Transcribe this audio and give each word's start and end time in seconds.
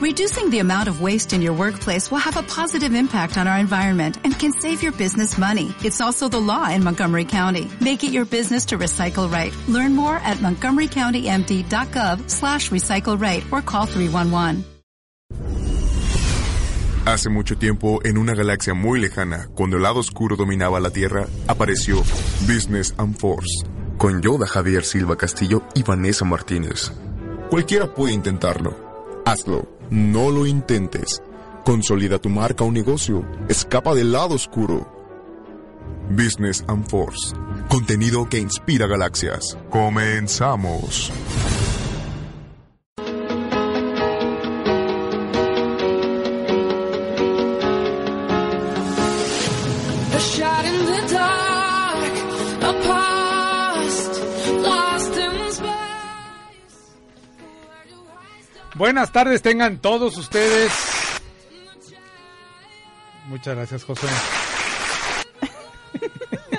Reducing 0.00 0.48
the 0.48 0.60
amount 0.60 0.88
of 0.88 1.02
waste 1.02 1.34
in 1.34 1.42
your 1.42 1.52
workplace 1.52 2.10
will 2.10 2.24
have 2.24 2.38
a 2.38 2.42
positive 2.42 2.94
impact 2.94 3.36
on 3.36 3.46
our 3.46 3.58
environment 3.58 4.16
and 4.24 4.32
can 4.32 4.50
save 4.50 4.82
your 4.82 4.92
business 4.92 5.36
money. 5.36 5.74
It's 5.84 6.00
also 6.00 6.26
the 6.26 6.40
law 6.40 6.70
in 6.70 6.82
Montgomery 6.82 7.26
County. 7.26 7.68
Make 7.82 8.02
it 8.02 8.10
your 8.10 8.24
business 8.24 8.64
to 8.68 8.78
recycle 8.78 9.30
right. 9.30 9.52
Learn 9.68 9.94
more 9.94 10.16
at 10.24 10.38
montgomerycountymd.gov 10.38 12.30
slash 12.30 12.70
recycle 12.70 13.20
right 13.20 13.44
or 13.52 13.60
call 13.60 13.84
311. 13.84 14.64
Hace 17.04 17.28
mucho 17.28 17.58
tiempo, 17.58 18.00
en 18.02 18.16
una 18.16 18.34
galaxia 18.34 18.72
muy 18.72 19.00
lejana, 19.00 19.48
cuando 19.54 19.76
el 19.76 19.82
lado 19.82 20.00
oscuro 20.00 20.34
dominaba 20.34 20.80
la 20.80 20.88
Tierra, 20.88 21.26
apareció 21.46 21.98
Business 22.46 22.94
and 22.96 23.18
Force, 23.18 23.66
con 23.98 24.22
Yoda 24.22 24.46
Javier 24.46 24.82
Silva 24.82 25.16
Castillo 25.16 25.62
y 25.74 25.82
Vanessa 25.82 26.24
Martínez. 26.24 26.90
Cualquiera 27.50 27.92
puede 27.94 28.14
intentarlo. 28.14 28.74
Hazlo. 29.26 29.79
No 29.90 30.30
lo 30.30 30.46
intentes. 30.46 31.20
Consolida 31.64 32.20
tu 32.20 32.28
marca 32.28 32.62
o 32.62 32.70
negocio. 32.70 33.24
Escapa 33.48 33.92
del 33.92 34.12
lado 34.12 34.36
oscuro. 34.36 34.86
Business 36.10 36.64
and 36.68 36.88
Force. 36.88 37.34
Contenido 37.68 38.28
que 38.28 38.38
inspira 38.38 38.86
galaxias. 38.86 39.58
Comenzamos. 39.68 41.12
Buenas 58.80 59.12
tardes 59.12 59.42
tengan 59.42 59.76
todos 59.76 60.16
ustedes. 60.16 60.72
Muchas 63.26 63.54
gracias, 63.54 63.84
José. 63.84 64.06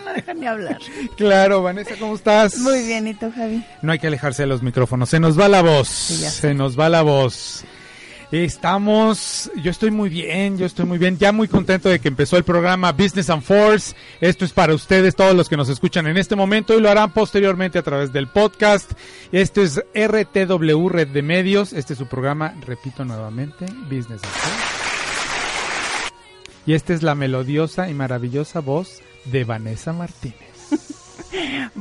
No 0.06 0.14
dejan 0.14 0.40
ni 0.40 0.46
hablar. 0.46 0.78
Claro, 1.18 1.64
Vanessa, 1.64 1.96
¿cómo 2.00 2.14
estás? 2.14 2.58
Muy 2.60 2.86
bien, 2.86 3.08
¿y 3.08 3.16
tú, 3.16 3.32
Javi? 3.36 3.66
No 3.82 3.92
hay 3.92 3.98
que 3.98 4.06
alejarse 4.06 4.44
de 4.44 4.48
los 4.48 4.62
micrófonos, 4.62 5.10
se 5.10 5.20
nos 5.20 5.40
va 5.40 5.48
la 5.48 5.64
voz. 5.64 5.88
se 5.88 6.54
nos 6.54 6.80
va 6.80 6.90
la 6.90 7.02
voz. 7.02 7.64
Estamos, 8.32 9.52
yo 9.62 9.72
estoy 9.72 9.92
muy 9.92 10.10
bien, 10.10 10.58
yo 10.58 10.66
estoy 10.66 10.86
muy 10.86 10.98
bien, 10.98 11.18
ya 11.18 11.34
muy 11.34 11.50
contento 11.50 11.90
de 11.90 12.00
que 12.00 12.08
empezó 12.08 12.38
el 12.38 12.46
programa 12.46 12.94
Business 12.94 13.30
and 13.30 13.44
Force. 13.44 13.94
Esto 14.22 14.46
es 14.46 14.54
para 14.54 14.74
ustedes, 14.74 15.18
todos 15.18 15.36
los 15.36 15.50
que 15.50 15.58
nos 15.58 15.68
escuchan 15.68 16.08
en 16.08 16.18
este 16.18 16.38
momento 16.38 16.74
y 16.74 16.80
lo 16.80 16.90
harán 16.90 17.12
posteriormente 17.12 17.78
a 17.78 17.82
través 17.82 18.14
del 18.14 18.28
podcast. 18.28 18.90
Este 19.34 19.64
es 19.64 19.84
RTW 19.94 20.88
Red 20.88 21.10
de 21.10 21.22
Medios, 21.22 21.74
este 21.74 21.92
es 21.92 22.00
su 22.00 22.08
programa, 22.08 22.56
repito 22.66 23.04
nuevamente, 23.04 23.66
Business 23.90 24.22
and 24.24 24.34
Force. 24.34 26.14
Y 26.66 26.74
esta 26.74 26.94
es 26.94 27.04
la 27.04 27.16
melodiosa 27.16 27.90
y 27.90 27.94
maravillosa 27.94 28.62
voz 28.62 29.02
de 29.26 29.44
Vanessa 29.44 29.92
Martínez. 29.94 30.38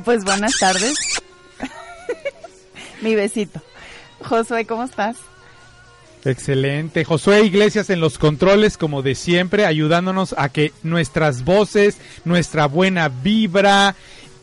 Pues 0.05 0.25
buenas 0.25 0.53
tardes. 0.61 0.95
Mi 3.03 3.17
besito. 3.17 3.61
Josué, 4.23 4.65
¿cómo 4.65 4.85
estás? 4.85 5.17
Excelente. 6.25 7.05
Josué 7.05 7.45
Iglesias 7.45 7.89
en 7.91 8.01
los 8.01 8.19
controles, 8.19 8.77
como 8.77 9.03
de 9.03 9.15
siempre, 9.15 9.65
ayudándonos 9.65 10.35
a 10.37 10.51
que 10.51 10.73
nuestras 10.83 11.45
voces, 11.45 11.99
nuestra 12.25 12.67
buena 12.67 13.09
vibra 13.09 13.95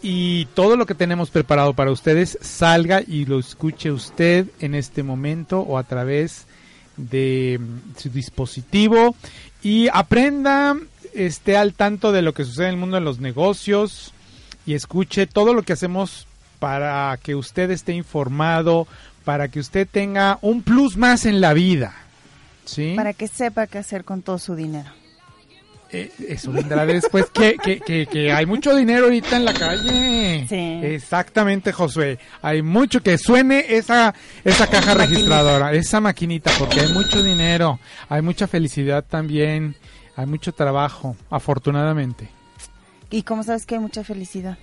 y 0.01 0.45
todo 0.53 0.75
lo 0.75 0.85
que 0.85 0.95
tenemos 0.95 1.29
preparado 1.29 1.73
para 1.73 1.91
ustedes 1.91 2.37
salga 2.41 3.01
y 3.05 3.25
lo 3.25 3.39
escuche 3.39 3.91
usted 3.91 4.47
en 4.59 4.75
este 4.75 5.03
momento 5.03 5.59
o 5.59 5.77
a 5.77 5.83
través 5.83 6.45
de 6.97 7.59
mm, 7.59 7.99
su 7.99 8.09
dispositivo 8.09 9.15
y 9.61 9.87
aprenda, 9.93 10.77
esté 11.13 11.57
al 11.57 11.73
tanto 11.73 12.11
de 12.11 12.21
lo 12.21 12.33
que 12.33 12.45
sucede 12.45 12.67
en 12.67 12.73
el 12.75 12.79
mundo 12.79 12.95
de 12.95 13.01
los 13.01 13.19
negocios 13.19 14.13
y 14.65 14.73
escuche 14.73 15.27
todo 15.27 15.53
lo 15.53 15.63
que 15.63 15.73
hacemos 15.73 16.27
para 16.59 17.17
que 17.21 17.35
usted 17.35 17.69
esté 17.71 17.93
informado, 17.93 18.87
para 19.27 19.49
que 19.49 19.59
usted 19.59 19.85
tenga 19.91 20.39
un 20.41 20.61
plus 20.61 20.95
más 20.95 21.25
en 21.25 21.41
la 21.41 21.53
vida. 21.53 21.93
¿Sí? 22.63 22.93
Para 22.95 23.11
que 23.11 23.27
sepa 23.27 23.67
qué 23.67 23.77
hacer 23.77 24.05
con 24.05 24.21
todo 24.21 24.39
su 24.39 24.55
dinero. 24.55 24.89
Eh, 25.91 26.09
eso 26.29 26.53
vendrá 26.53 26.85
después, 26.85 27.25
que, 27.33 27.57
que, 27.61 27.81
que, 27.81 28.07
que 28.07 28.31
hay 28.31 28.45
mucho 28.45 28.73
dinero 28.73 29.03
ahorita 29.03 29.35
en 29.35 29.43
la 29.43 29.53
calle. 29.53 30.45
Sí. 30.47 30.79
Exactamente, 30.81 31.73
Josué. 31.73 32.19
Hay 32.41 32.61
mucho 32.61 33.03
que 33.03 33.17
suene 33.17 33.65
esa, 33.67 34.15
esa 34.45 34.65
caja 34.67 34.95
Maquinita. 34.95 35.05
registradora, 35.05 35.73
esa 35.73 35.99
maquinita, 35.99 36.49
porque 36.57 36.79
hay 36.79 36.93
mucho 36.93 37.21
dinero, 37.21 37.81
hay 38.07 38.21
mucha 38.21 38.47
felicidad 38.47 39.03
también, 39.03 39.75
hay 40.15 40.25
mucho 40.25 40.53
trabajo, 40.53 41.17
afortunadamente. 41.29 42.29
¿Y 43.09 43.23
cómo 43.23 43.43
sabes 43.43 43.65
que 43.65 43.75
hay 43.75 43.81
mucha 43.81 44.05
felicidad? 44.05 44.57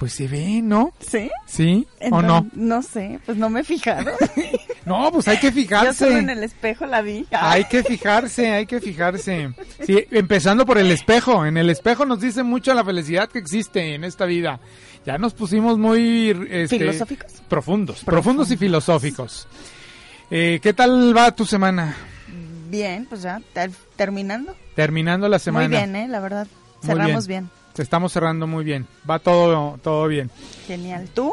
Pues 0.00 0.14
se 0.14 0.26
ve, 0.26 0.62
¿no? 0.62 0.94
¿Sí? 0.98 1.30
¿Sí 1.46 1.86
o 2.10 2.22
no? 2.22 2.46
No 2.54 2.82
sé, 2.82 3.20
pues 3.26 3.36
no 3.36 3.50
me 3.50 3.60
he 3.60 3.64
fijado. 3.64 4.10
No, 4.86 5.12
pues 5.12 5.28
hay 5.28 5.36
que 5.38 5.48
Yo 5.48 5.52
fijarse. 5.52 6.06
solo 6.06 6.16
en 6.16 6.30
el 6.30 6.42
espejo 6.42 6.86
la 6.86 7.02
vi. 7.02 7.26
Hay 7.30 7.64
que 7.66 7.84
fijarse, 7.84 8.50
hay 8.50 8.64
que 8.66 8.80
fijarse. 8.80 9.52
Sí, 9.86 10.04
empezando 10.10 10.64
por 10.64 10.78
el 10.78 10.90
espejo. 10.90 11.44
En 11.44 11.58
el 11.58 11.68
espejo 11.68 12.06
nos 12.06 12.18
dice 12.20 12.42
mucho 12.42 12.72
la 12.72 12.82
felicidad 12.82 13.28
que 13.28 13.38
existe 13.38 13.94
en 13.94 14.04
esta 14.04 14.24
vida. 14.24 14.58
Ya 15.04 15.18
nos 15.18 15.34
pusimos 15.34 15.76
muy 15.78 16.30
este, 16.50 16.78
¿Filosóficos? 16.78 17.30
Profundos, 17.46 18.02
profundos 18.04 18.50
y 18.50 18.56
filosóficos. 18.56 19.46
Eh, 20.30 20.58
¿Qué 20.62 20.72
tal 20.72 21.14
va 21.16 21.30
tu 21.36 21.44
semana? 21.44 21.94
Bien, 22.70 23.04
pues 23.08 23.22
ya, 23.22 23.40
ter- 23.52 23.70
terminando. 23.96 24.56
Terminando 24.74 25.28
la 25.28 25.38
semana. 25.38 25.68
Muy 25.68 25.76
bien, 25.76 25.94
¿eh? 25.94 26.08
La 26.08 26.20
verdad. 26.20 26.46
Cerramos 26.82 27.26
bien. 27.28 27.50
Estamos 27.76 28.12
cerrando 28.12 28.46
muy 28.46 28.64
bien. 28.64 28.86
Va 29.08 29.18
todo, 29.18 29.78
todo 29.82 30.06
bien. 30.06 30.30
Genial. 30.66 31.08
¿Tú? 31.14 31.32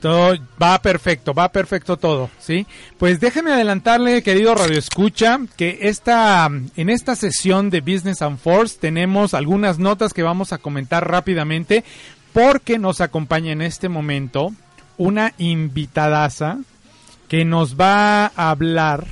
Todo 0.00 0.34
va 0.60 0.80
perfecto, 0.80 1.34
va 1.34 1.50
perfecto 1.50 1.98
todo, 1.98 2.30
¿sí? 2.38 2.66
Pues 2.96 3.20
déjeme 3.20 3.52
adelantarle, 3.52 4.22
querido 4.22 4.54
Radio 4.54 4.78
Escucha, 4.78 5.38
que 5.58 5.78
esta, 5.82 6.48
en 6.76 6.88
esta 6.88 7.16
sesión 7.16 7.68
de 7.68 7.82
Business 7.82 8.22
and 8.22 8.38
Force 8.38 8.78
tenemos 8.80 9.34
algunas 9.34 9.78
notas 9.78 10.14
que 10.14 10.22
vamos 10.22 10.54
a 10.54 10.58
comentar 10.58 11.10
rápidamente 11.10 11.84
porque 12.32 12.78
nos 12.78 13.02
acompaña 13.02 13.52
en 13.52 13.60
este 13.60 13.90
momento 13.90 14.52
una 14.96 15.34
invitadaza 15.36 16.58
que 17.28 17.44
nos 17.44 17.78
va 17.78 18.26
a 18.26 18.50
hablar 18.50 19.06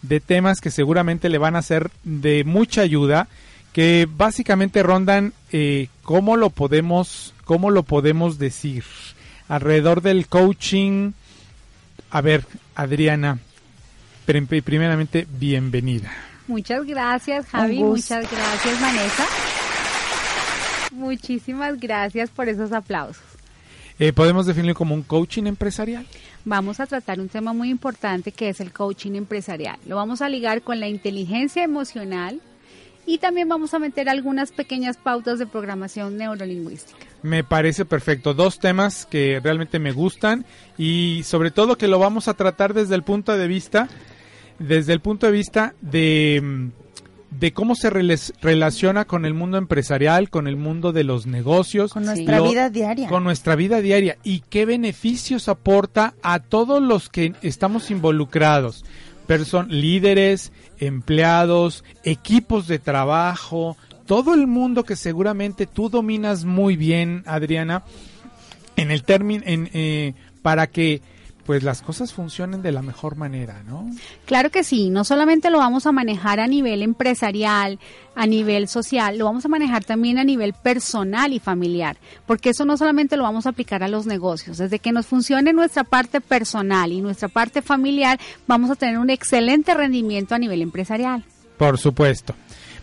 de 0.00 0.20
temas 0.20 0.60
que 0.60 0.70
seguramente 0.70 1.28
le 1.28 1.38
van 1.38 1.56
a 1.56 1.62
ser 1.62 1.90
de 2.04 2.42
mucha 2.44 2.80
ayuda, 2.80 3.28
que 3.72 4.06
básicamente 4.10 4.82
rondan 4.82 5.32
eh, 5.52 5.88
cómo 6.02 6.36
lo 6.36 6.50
podemos, 6.50 7.34
cómo 7.44 7.70
lo 7.70 7.82
podemos 7.82 8.38
decir 8.38 8.84
alrededor 9.48 10.02
del 10.02 10.26
coaching. 10.28 11.12
A 12.10 12.20
ver, 12.20 12.44
Adriana, 12.74 13.38
prim- 14.26 14.46
primeramente 14.46 15.26
bienvenida. 15.38 16.10
Muchas 16.46 16.84
gracias, 16.84 17.46
Javi. 17.46 17.78
Muchas 17.78 18.30
gracias, 18.30 18.80
Vanessa. 18.80 19.24
Muchísimas 20.92 21.78
gracias 21.80 22.30
por 22.30 22.48
esos 22.48 22.72
aplausos. 22.72 23.22
Eh, 23.98 24.12
¿Podemos 24.12 24.46
definirlo 24.46 24.74
como 24.74 24.94
un 24.94 25.02
coaching 25.02 25.44
empresarial? 25.44 26.06
Vamos 26.44 26.80
a 26.80 26.86
tratar 26.86 27.20
un 27.20 27.28
tema 27.28 27.52
muy 27.52 27.70
importante 27.70 28.32
que 28.32 28.48
es 28.48 28.60
el 28.60 28.72
coaching 28.72 29.12
empresarial. 29.14 29.78
Lo 29.86 29.96
vamos 29.96 30.20
a 30.22 30.28
ligar 30.28 30.62
con 30.62 30.80
la 30.80 30.88
inteligencia 30.88 31.62
emocional 31.62 32.40
y 33.06 33.18
también 33.18 33.48
vamos 33.48 33.74
a 33.74 33.78
meter 33.78 34.08
algunas 34.08 34.52
pequeñas 34.52 34.96
pautas 34.96 35.38
de 35.38 35.46
programación 35.46 36.16
neurolingüística. 36.16 36.98
Me 37.22 37.44
parece 37.44 37.84
perfecto. 37.84 38.34
Dos 38.34 38.58
temas 38.58 39.06
que 39.06 39.40
realmente 39.42 39.78
me 39.78 39.92
gustan 39.92 40.44
y 40.78 41.22
sobre 41.24 41.50
todo 41.50 41.76
que 41.78 41.88
lo 41.88 41.98
vamos 41.98 42.28
a 42.28 42.34
tratar 42.34 42.74
desde 42.74 42.94
el 42.94 43.02
punto 43.02 43.36
de 43.36 43.46
vista, 43.48 43.88
desde 44.58 44.92
el 44.92 45.00
punto 45.00 45.26
de 45.26 45.32
vista 45.32 45.74
de, 45.80 46.40
mm, 46.42 46.68
de 47.38 47.52
cómo 47.52 47.74
se 47.74 47.90
relaciona 47.90 49.04
con 49.06 49.24
el 49.24 49.34
mundo 49.34 49.56
empresarial, 49.56 50.28
con 50.30 50.46
el 50.46 50.56
mundo 50.56 50.92
de 50.92 51.02
los 51.04 51.26
negocios, 51.26 51.92
Con 51.92 52.04
nuestra 52.04 52.38
lo- 52.38 52.48
vida 52.48 52.70
diaria. 52.70 53.08
con 53.08 53.24
nuestra 53.24 53.56
vida 53.56 53.80
diaria 53.80 54.18
y 54.22 54.40
qué 54.50 54.66
beneficios 54.66 55.48
aporta 55.48 56.14
a 56.22 56.40
todos 56.40 56.82
los 56.82 57.08
que 57.08 57.32
estamos 57.42 57.90
involucrados. 57.90 58.84
Person 59.32 59.68
líderes, 59.70 60.52
empleados, 60.78 61.84
equipos 62.04 62.68
de 62.68 62.78
trabajo, 62.78 63.78
todo 64.04 64.34
el 64.34 64.46
mundo 64.46 64.84
que 64.84 64.94
seguramente 64.94 65.66
tú 65.66 65.88
dominas 65.88 66.44
muy 66.44 66.76
bien, 66.76 67.22
Adriana, 67.24 67.82
en 68.76 68.90
el 68.90 69.04
término, 69.04 69.42
eh, 69.46 70.12
para 70.42 70.66
que 70.66 71.00
pues 71.44 71.62
las 71.62 71.82
cosas 71.82 72.12
funcionen 72.12 72.62
de 72.62 72.72
la 72.72 72.82
mejor 72.82 73.16
manera, 73.16 73.62
¿no? 73.66 73.90
Claro 74.26 74.50
que 74.50 74.62
sí, 74.62 74.90
no 74.90 75.04
solamente 75.04 75.50
lo 75.50 75.58
vamos 75.58 75.86
a 75.86 75.92
manejar 75.92 76.40
a 76.40 76.46
nivel 76.46 76.82
empresarial, 76.82 77.78
a 78.14 78.26
nivel 78.26 78.68
social, 78.68 79.18
lo 79.18 79.24
vamos 79.24 79.44
a 79.44 79.48
manejar 79.48 79.84
también 79.84 80.18
a 80.18 80.24
nivel 80.24 80.52
personal 80.52 81.32
y 81.32 81.40
familiar, 81.40 81.96
porque 82.26 82.50
eso 82.50 82.64
no 82.64 82.76
solamente 82.76 83.16
lo 83.16 83.24
vamos 83.24 83.46
a 83.46 83.50
aplicar 83.50 83.82
a 83.82 83.88
los 83.88 84.06
negocios, 84.06 84.58
desde 84.58 84.78
que 84.78 84.92
nos 84.92 85.06
funcione 85.06 85.52
nuestra 85.52 85.84
parte 85.84 86.20
personal 86.20 86.92
y 86.92 87.00
nuestra 87.00 87.28
parte 87.28 87.62
familiar, 87.62 88.20
vamos 88.46 88.70
a 88.70 88.76
tener 88.76 88.98
un 88.98 89.10
excelente 89.10 89.74
rendimiento 89.74 90.34
a 90.34 90.38
nivel 90.38 90.62
empresarial. 90.62 91.24
Por 91.56 91.78
supuesto. 91.78 92.34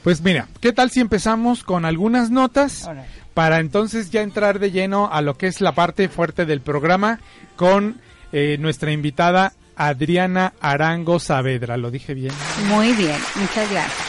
Pues 0.03 0.21
mira, 0.21 0.47
¿qué 0.61 0.71
tal 0.71 0.91
si 0.91 1.01
empezamos 1.01 1.63
con 1.63 1.83
algunas 1.85 2.31
notas 2.31 2.89
para 3.33 3.59
entonces 3.59 4.11
ya 4.11 4.21
entrar 4.21 4.59
de 4.59 4.71
lleno 4.71 5.09
a 5.11 5.21
lo 5.21 5.38
que 5.38 5.47
es 5.47 5.61
la 5.61 5.73
parte 5.73 6.07
fuerte 6.07 6.45
del 6.45 6.61
programa 6.61 7.19
con 7.57 8.00
eh, 8.31 8.58
nuestra 8.60 8.92
invitada 8.92 9.54
Adriana 9.76 10.54
Arango 10.60 11.20
Saavedra? 11.20 11.78
Lo 11.78 11.92
dije 11.92 12.14
bien. 12.14 12.34
Muy 12.68 12.94
bien, 12.94 13.18
muchas 13.36 13.70
gracias. 13.72 14.08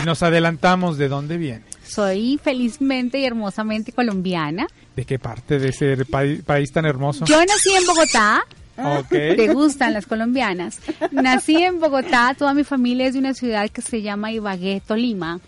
Y 0.00 0.06
nos 0.06 0.22
adelantamos 0.22 0.98
de 0.98 1.08
dónde 1.08 1.36
viene. 1.36 1.62
Soy 1.84 2.40
felizmente 2.42 3.18
y 3.18 3.24
hermosamente 3.26 3.92
colombiana. 3.92 4.66
¿De 4.96 5.04
qué 5.04 5.18
parte 5.18 5.58
de 5.58 5.68
ese 5.70 6.04
pa- 6.06 6.22
país 6.46 6.72
tan 6.72 6.86
hermoso? 6.86 7.24
Yo 7.26 7.38
nací 7.44 7.70
en 7.78 7.86
Bogotá. 7.86 8.42
Ok. 8.76 9.08
¿Te 9.10 9.52
gustan 9.52 9.92
las 9.92 10.06
colombianas? 10.06 10.78
Nací 11.10 11.56
en 11.56 11.78
Bogotá, 11.78 12.34
toda 12.38 12.54
mi 12.54 12.64
familia 12.64 13.06
es 13.06 13.12
de 13.12 13.18
una 13.18 13.34
ciudad 13.34 13.68
que 13.68 13.82
se 13.82 14.00
llama 14.00 14.32
Ibagué, 14.32 14.80
Tolima. 14.86 15.40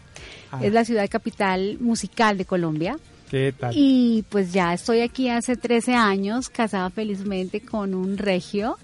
Ah. 0.53 0.61
Es 0.63 0.73
la 0.73 0.85
ciudad 0.85 1.09
capital 1.09 1.79
musical 1.81 2.37
de 2.37 2.45
Colombia. 2.45 2.97
¿Qué 3.35 3.53
tal? 3.53 3.73
Y 3.77 4.25
pues 4.29 4.53
ya 4.53 4.73
estoy 4.73 5.01
aquí 5.01 5.29
hace 5.29 5.57
13 5.57 5.93
años, 5.97 6.49
casada 6.51 6.89
felizmente 6.91 7.61
con 7.61 7.93
un 7.93 8.17
regio 8.17 8.79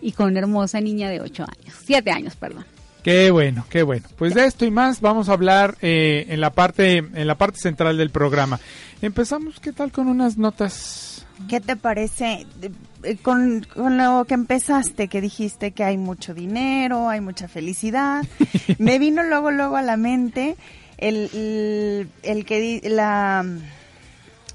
y 0.00 0.12
con 0.12 0.28
una 0.28 0.38
hermosa 0.38 0.80
niña 0.80 1.10
de 1.10 1.20
8 1.20 1.42
años, 1.42 1.74
7 1.84 2.08
años, 2.12 2.36
perdón. 2.36 2.64
Qué 3.02 3.32
bueno, 3.32 3.66
qué 3.68 3.82
bueno. 3.82 4.06
Pues 4.16 4.34
de 4.34 4.46
esto 4.46 4.64
y 4.64 4.70
más 4.70 5.00
vamos 5.00 5.28
a 5.28 5.32
hablar 5.32 5.76
eh, 5.82 6.26
en 6.28 6.40
la 6.40 6.50
parte 6.50 6.98
en 6.98 7.26
la 7.26 7.34
parte 7.36 7.58
central 7.58 7.96
del 7.98 8.10
programa. 8.10 8.60
Empezamos, 9.02 9.58
¿qué 9.58 9.72
tal 9.72 9.90
con 9.90 10.06
unas 10.06 10.38
notas? 10.38 11.26
¿Qué 11.48 11.60
te 11.60 11.74
parece 11.74 12.46
eh, 13.02 13.16
con, 13.16 13.66
con 13.74 13.98
lo 13.98 14.24
que 14.26 14.34
empezaste, 14.34 15.08
que 15.08 15.20
dijiste 15.20 15.72
que 15.72 15.82
hay 15.82 15.98
mucho 15.98 16.34
dinero, 16.34 17.08
hay 17.08 17.20
mucha 17.20 17.48
felicidad? 17.48 18.24
Me 18.78 19.00
vino 19.00 19.24
luego, 19.24 19.50
luego 19.50 19.76
a 19.76 19.82
la 19.82 19.96
mente 19.96 20.54
el, 20.98 21.28
el, 21.34 22.08
el 22.22 22.44
que 22.44 22.60
di- 22.60 22.88
la, 22.88 23.44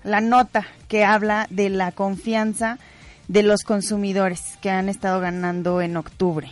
la 0.04 0.22
nota 0.22 0.66
que 0.88 1.04
habla 1.06 1.48
de 1.50 1.70
la 1.70 1.92
confianza 1.92 2.78
de 3.28 3.44
los 3.44 3.64
consumidores 3.64 4.58
que 4.62 4.70
han 4.70 4.90
estado 4.90 5.20
ganando 5.20 5.82
en 5.82 5.96
octubre. 5.98 6.52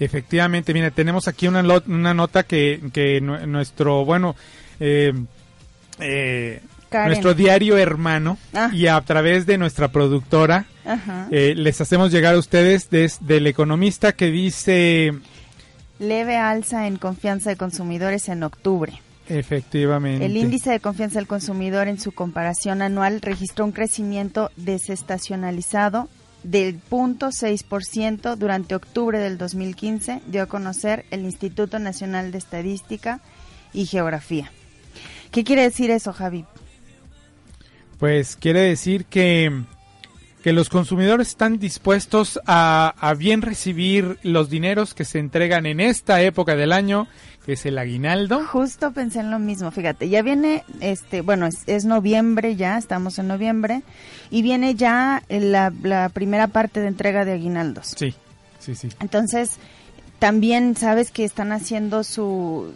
Efectivamente, 0.00 0.72
mira, 0.72 0.90
tenemos 0.90 1.28
aquí 1.28 1.48
una, 1.48 1.60
una 1.86 2.14
nota 2.14 2.44
que, 2.44 2.80
que 2.92 3.20
nu- 3.20 3.46
nuestro, 3.46 4.04
bueno, 4.04 4.36
eh, 4.80 5.12
eh, 5.98 6.60
nuestro 7.06 7.34
diario 7.34 7.76
hermano 7.76 8.38
Ah. 8.54 8.70
y 8.72 8.86
a 8.86 9.00
través 9.02 9.44
de 9.44 9.58
nuestra 9.58 9.88
productora 9.88 10.64
eh, 11.30 11.54
les 11.56 11.80
hacemos 11.80 12.10
llegar 12.12 12.34
a 12.34 12.38
ustedes 12.38 12.88
des- 12.90 13.18
del 13.26 13.46
economista 13.46 14.12
que 14.12 14.30
dice, 14.30 15.12
Leve 15.98 16.36
alza 16.36 16.86
en 16.86 16.96
confianza 16.96 17.50
de 17.50 17.56
consumidores 17.56 18.28
en 18.28 18.44
octubre. 18.44 19.02
Efectivamente, 19.28 20.24
El 20.24 20.36
índice 20.36 20.70
de 20.70 20.80
confianza 20.80 21.18
del 21.18 21.26
consumidor 21.26 21.88
en 21.88 22.00
su 22.00 22.12
comparación 22.12 22.82
anual 22.82 23.20
registró 23.20 23.64
un 23.64 23.72
crecimiento 23.72 24.50
desestacionalizado 24.56 26.08
del 26.42 26.80
0.6% 26.90 28.36
durante 28.36 28.74
octubre 28.74 29.18
del 29.18 29.38
2015, 29.38 30.22
dio 30.26 30.42
a 30.42 30.46
conocer 30.46 31.04
el 31.10 31.22
Instituto 31.24 31.78
Nacional 31.78 32.30
de 32.30 32.38
Estadística 32.38 33.20
y 33.72 33.86
Geografía. 33.86 34.50
¿Qué 35.30 35.44
quiere 35.44 35.62
decir 35.62 35.90
eso, 35.90 36.12
Javi? 36.12 36.44
Pues 37.98 38.36
quiere 38.36 38.60
decir 38.60 39.04
que, 39.04 39.64
que 40.48 40.54
los 40.54 40.70
consumidores 40.70 41.28
están 41.28 41.58
dispuestos 41.58 42.40
a, 42.46 42.94
a 42.98 43.12
bien 43.12 43.42
recibir 43.42 44.18
los 44.22 44.48
dineros 44.48 44.94
que 44.94 45.04
se 45.04 45.18
entregan 45.18 45.66
en 45.66 45.78
esta 45.78 46.22
época 46.22 46.56
del 46.56 46.72
año, 46.72 47.06
que 47.44 47.52
es 47.52 47.66
el 47.66 47.76
aguinaldo. 47.76 48.46
Justo 48.46 48.92
pensé 48.92 49.20
en 49.20 49.30
lo 49.30 49.38
mismo, 49.38 49.70
fíjate, 49.70 50.08
ya 50.08 50.22
viene, 50.22 50.64
este, 50.80 51.20
bueno, 51.20 51.44
es, 51.44 51.64
es 51.66 51.84
noviembre 51.84 52.56
ya, 52.56 52.78
estamos 52.78 53.18
en 53.18 53.28
noviembre, 53.28 53.82
y 54.30 54.40
viene 54.40 54.74
ya 54.74 55.22
la, 55.28 55.70
la 55.82 56.08
primera 56.08 56.46
parte 56.46 56.80
de 56.80 56.88
entrega 56.88 57.26
de 57.26 57.32
aguinaldos. 57.32 57.92
Sí, 57.94 58.14
sí, 58.58 58.74
sí. 58.74 58.88
Entonces, 59.00 59.58
también 60.18 60.76
sabes 60.76 61.10
que 61.10 61.24
están 61.24 61.52
haciendo 61.52 62.04
su, 62.04 62.72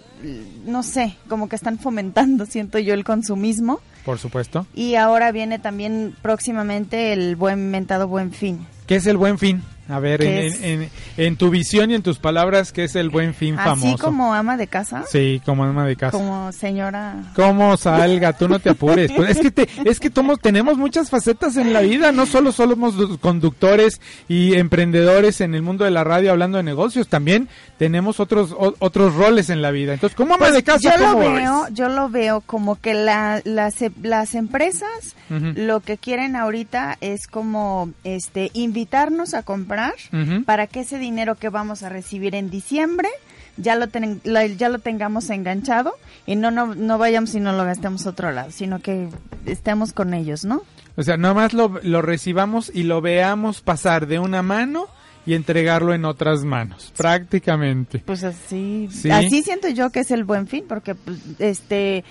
no 0.64 0.82
sé, 0.82 1.16
como 1.28 1.48
que 1.48 1.56
están 1.56 1.78
fomentando, 1.78 2.46
siento 2.46 2.78
yo, 2.78 2.94
el 2.94 3.04
consumismo. 3.04 3.80
Por 4.04 4.18
supuesto. 4.18 4.66
Y 4.74 4.96
ahora 4.96 5.30
viene 5.30 5.58
también 5.58 6.16
próximamente 6.22 7.12
el 7.12 7.36
buen 7.36 7.70
mentado 7.70 8.08
buen 8.08 8.32
fin. 8.32 8.66
¿Qué 8.86 8.96
es 8.96 9.06
el 9.06 9.16
buen 9.16 9.38
fin? 9.38 9.62
A 9.88 9.98
ver, 9.98 10.20
¿Qué 10.20 10.46
en, 10.46 10.54
en- 10.64 10.82
en- 10.82 10.90
en 11.16 11.36
tu 11.36 11.50
visión 11.50 11.90
y 11.90 11.94
en 11.94 12.02
tus 12.02 12.18
palabras, 12.18 12.72
¿qué 12.72 12.84
es 12.84 12.94
el 12.94 13.10
buen 13.10 13.34
fin 13.34 13.56
Así 13.58 13.68
famoso? 13.68 14.04
como 14.04 14.32
ama 14.32 14.56
de 14.56 14.66
casa, 14.68 15.04
Sí, 15.10 15.42
como 15.44 15.64
alma 15.64 15.84
de 15.84 15.96
casa. 15.96 16.16
como 16.16 16.52
señora. 16.52 17.16
¿Cómo 17.34 17.76
salga? 17.76 18.32
Tú 18.32 18.48
no 18.48 18.58
te 18.60 18.70
apures. 18.70 19.10
Pues 19.12 19.30
es 19.30 19.38
que 19.40 19.50
te, 19.50 19.68
es 19.84 19.98
que 20.00 20.08
tomo- 20.08 20.36
tenemos 20.38 20.78
muchas 20.78 21.10
facetas 21.10 21.56
en 21.56 21.72
la 21.72 21.80
vida. 21.80 22.12
No 22.12 22.26
solo 22.26 22.52
somos 22.52 22.94
conductores 23.18 24.00
y 24.28 24.54
emprendedores 24.54 25.40
en 25.40 25.54
el 25.54 25.62
mundo 25.62 25.84
de 25.84 25.90
la 25.90 26.04
radio 26.04 26.30
hablando 26.30 26.58
de 26.58 26.62
negocios. 26.64 27.08
También 27.08 27.48
tenemos 27.76 28.20
otros 28.20 28.52
o- 28.52 28.74
otros 28.78 29.14
roles 29.14 29.50
en 29.50 29.62
la 29.62 29.72
vida. 29.72 29.92
Entonces, 29.94 30.16
¿cómo 30.16 30.34
ama 30.34 30.50
de 30.52 30.62
casa? 30.62 30.90
Pues, 30.96 31.00
Yo 31.00 31.12
lo 31.12 31.18
veo, 31.18 31.66
yo 31.72 31.88
lo 31.88 32.08
veo 32.08 32.40
como 32.42 32.76
que 32.80 32.94
la, 32.94 33.40
las, 33.44 33.74
las 34.02 34.34
empresas 34.34 35.16
lo 35.28 35.80
que 35.80 35.96
quieren 35.96 36.36
ahorita 36.36 36.98
es 37.00 37.26
como 37.26 37.90
este 38.04 38.50
invitarnos 38.52 39.32
a 39.32 39.42
comprar 39.42 39.71
Ujú. 40.12 40.44
para 40.44 40.66
que 40.66 40.80
ese 40.80 40.98
dinero 40.98 41.34
que 41.36 41.48
vamos 41.48 41.82
a 41.82 41.88
recibir 41.88 42.34
en 42.34 42.50
diciembre 42.50 43.08
ya 43.56 43.74
lo, 43.76 43.88
ten- 43.88 44.20
la- 44.24 44.46
ya 44.46 44.68
lo 44.70 44.78
tengamos 44.78 45.28
enganchado 45.30 45.92
y 46.26 46.36
no, 46.36 46.50
no 46.50 46.74
no 46.74 46.96
vayamos 46.98 47.34
y 47.34 47.40
no 47.40 47.52
lo 47.52 47.64
gastemos 47.64 48.06
otro 48.06 48.32
lado, 48.32 48.50
sino 48.50 48.80
que 48.80 49.08
estemos 49.46 49.92
con 49.92 50.14
ellos, 50.14 50.44
¿no? 50.44 50.62
O 50.96 51.02
sea, 51.02 51.16
nomás 51.16 51.52
lo, 51.52 51.78
lo 51.82 52.00
recibamos 52.02 52.70
y 52.74 52.82
lo 52.84 53.00
veamos 53.00 53.60
pasar 53.60 54.06
de 54.06 54.18
una 54.18 54.42
mano 54.42 54.86
y 55.24 55.34
entregarlo 55.34 55.94
en 55.94 56.04
otras 56.04 56.44
manos, 56.44 56.92
prácticamente. 56.96 58.00
Pues 58.00 58.24
así, 58.24 58.88
Sí. 58.90 59.10
así 59.10 59.42
siento 59.42 59.68
yo 59.68 59.90
que 59.90 60.00
es 60.00 60.10
el 60.10 60.24
buen 60.24 60.46
fin, 60.48 60.64
porque 60.68 60.94
pues, 60.94 61.18
este 61.38 62.04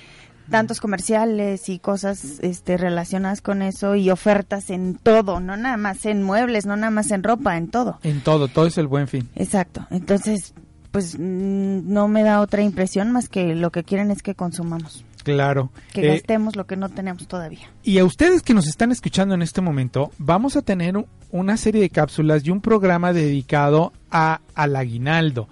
tantos 0.51 0.79
comerciales 0.79 1.69
y 1.69 1.79
cosas 1.79 2.39
este 2.41 2.77
relacionadas 2.77 3.41
con 3.41 3.61
eso 3.61 3.95
y 3.95 4.09
ofertas 4.11 4.69
en 4.69 4.95
todo, 4.95 5.39
no 5.39 5.57
nada 5.57 5.77
más 5.77 6.05
en 6.05 6.21
muebles, 6.23 6.65
no 6.65 6.75
nada 6.75 6.91
más 6.91 7.09
en 7.11 7.23
ropa, 7.23 7.57
en 7.57 7.69
todo. 7.69 7.99
En 8.03 8.21
todo, 8.21 8.47
todo 8.47 8.67
es 8.67 8.77
el 8.77 8.87
buen 8.87 9.07
fin. 9.07 9.29
Exacto. 9.35 9.87
Entonces, 9.89 10.53
pues 10.91 11.17
mm, 11.17 11.91
no 11.91 12.07
me 12.07 12.23
da 12.23 12.41
otra 12.41 12.61
impresión 12.61 13.11
más 13.11 13.29
que 13.29 13.55
lo 13.55 13.71
que 13.71 13.83
quieren 13.83 14.11
es 14.11 14.21
que 14.21 14.35
consumamos, 14.35 15.05
Claro. 15.23 15.71
que 15.93 16.01
Eh, 16.07 16.15
gastemos 16.15 16.55
lo 16.55 16.65
que 16.65 16.75
no 16.75 16.89
tenemos 16.89 17.27
todavía. 17.27 17.69
Y 17.83 17.99
a 17.99 18.05
ustedes 18.05 18.41
que 18.41 18.53
nos 18.53 18.67
están 18.67 18.91
escuchando 18.91 19.35
en 19.35 19.41
este 19.41 19.61
momento, 19.61 20.11
vamos 20.17 20.55
a 20.57 20.61
tener 20.61 20.95
una 21.31 21.57
serie 21.57 21.81
de 21.81 21.89
cápsulas 21.89 22.45
y 22.45 22.49
un 22.51 22.59
programa 22.59 23.13
dedicado 23.13 23.93
a, 24.09 24.41
al 24.55 24.75
aguinaldo. 24.75 25.47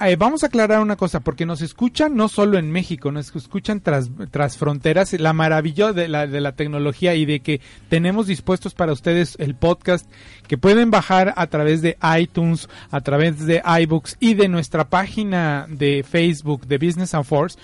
Eh, 0.00 0.14
vamos 0.14 0.44
a 0.44 0.46
aclarar 0.46 0.80
una 0.80 0.94
cosa, 0.94 1.18
porque 1.18 1.44
nos 1.44 1.60
escuchan 1.60 2.14
no 2.14 2.28
solo 2.28 2.56
en 2.56 2.70
México, 2.70 3.10
nos 3.10 3.34
escuchan 3.34 3.80
tras, 3.80 4.08
tras 4.30 4.56
fronteras, 4.56 5.12
la 5.14 5.32
maravilla 5.32 5.92
de 5.92 6.06
la, 6.06 6.28
de 6.28 6.40
la 6.40 6.52
tecnología 6.52 7.16
y 7.16 7.26
de 7.26 7.40
que 7.40 7.60
tenemos 7.88 8.28
dispuestos 8.28 8.74
para 8.74 8.92
ustedes 8.92 9.34
el 9.40 9.56
podcast 9.56 10.08
que 10.46 10.56
pueden 10.56 10.92
bajar 10.92 11.34
a 11.36 11.48
través 11.48 11.82
de 11.82 11.98
iTunes, 12.16 12.68
a 12.92 13.00
través 13.00 13.44
de 13.44 13.60
iBooks 13.82 14.18
y 14.20 14.34
de 14.34 14.48
nuestra 14.48 14.88
página 14.88 15.66
de 15.68 16.04
Facebook 16.08 16.68
de 16.68 16.78
Business 16.78 17.14
and 17.14 17.24
Force 17.24 17.58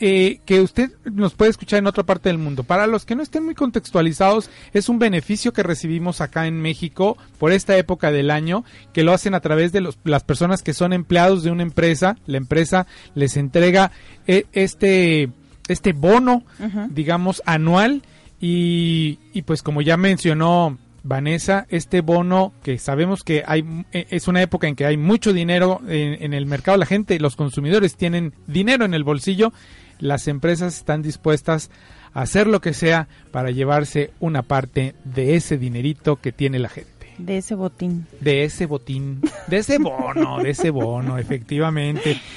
eh, 0.00 0.40
que 0.44 0.60
usted 0.60 0.90
nos 1.04 1.34
puede 1.34 1.50
escuchar 1.50 1.78
en 1.80 1.86
otra 1.86 2.04
parte 2.04 2.28
del 2.28 2.38
mundo. 2.38 2.64
Para 2.64 2.86
los 2.86 3.04
que 3.04 3.14
no 3.16 3.22
estén 3.22 3.44
muy 3.44 3.54
contextualizados, 3.54 4.50
es 4.72 4.88
un 4.88 4.98
beneficio 4.98 5.52
que 5.52 5.62
recibimos 5.62 6.20
acá 6.20 6.46
en 6.46 6.60
México 6.60 7.16
por 7.38 7.52
esta 7.52 7.76
época 7.76 8.10
del 8.12 8.30
año, 8.30 8.64
que 8.92 9.02
lo 9.04 9.12
hacen 9.12 9.34
a 9.34 9.40
través 9.40 9.72
de 9.72 9.80
los- 9.80 9.98
las 10.04 10.24
personas 10.24 10.62
que 10.62 10.74
son 10.74 10.92
empleados 10.92 11.42
de 11.42 11.50
una 11.50 11.62
empresa. 11.62 12.16
La 12.26 12.36
empresa 12.38 12.86
les 13.14 13.36
entrega 13.36 13.90
eh, 14.26 14.44
este, 14.52 15.30
este 15.68 15.92
bono, 15.92 16.44
digamos, 16.90 17.42
anual 17.46 18.02
y, 18.40 19.18
y 19.32 19.42
pues 19.42 19.62
como 19.62 19.82
ya 19.82 19.96
mencionó 19.96 20.78
Vanessa, 21.02 21.66
este 21.70 22.00
bono 22.02 22.52
que 22.62 22.78
sabemos 22.78 23.22
que 23.22 23.42
hay 23.46 23.64
eh, 23.92 24.06
es 24.10 24.28
una 24.28 24.42
época 24.42 24.68
en 24.68 24.74
que 24.76 24.84
hay 24.84 24.96
mucho 24.96 25.32
dinero 25.32 25.80
en, 25.88 26.22
en 26.22 26.34
el 26.34 26.44
mercado, 26.46 26.76
la 26.76 26.86
gente, 26.86 27.18
los 27.18 27.34
consumidores 27.36 27.96
tienen 27.96 28.34
dinero 28.46 28.84
en 28.84 28.94
el 28.94 29.04
bolsillo, 29.04 29.52
las 29.98 30.28
empresas 30.28 30.76
están 30.76 31.02
dispuestas 31.02 31.70
a 32.14 32.22
hacer 32.22 32.46
lo 32.46 32.60
que 32.60 32.74
sea 32.74 33.08
para 33.30 33.50
llevarse 33.50 34.10
una 34.20 34.42
parte 34.42 34.94
de 35.04 35.36
ese 35.36 35.58
dinerito 35.58 36.16
que 36.16 36.32
tiene 36.32 36.58
la 36.58 36.68
gente. 36.68 36.88
De 37.18 37.38
ese 37.38 37.54
botín. 37.56 38.06
de 38.20 38.44
ese 38.44 38.66
botín, 38.66 39.20
de 39.48 39.58
ese 39.58 39.78
bono, 39.78 40.38
de 40.38 40.50
ese 40.50 40.70
bono, 40.70 41.18
efectivamente. 41.18 42.20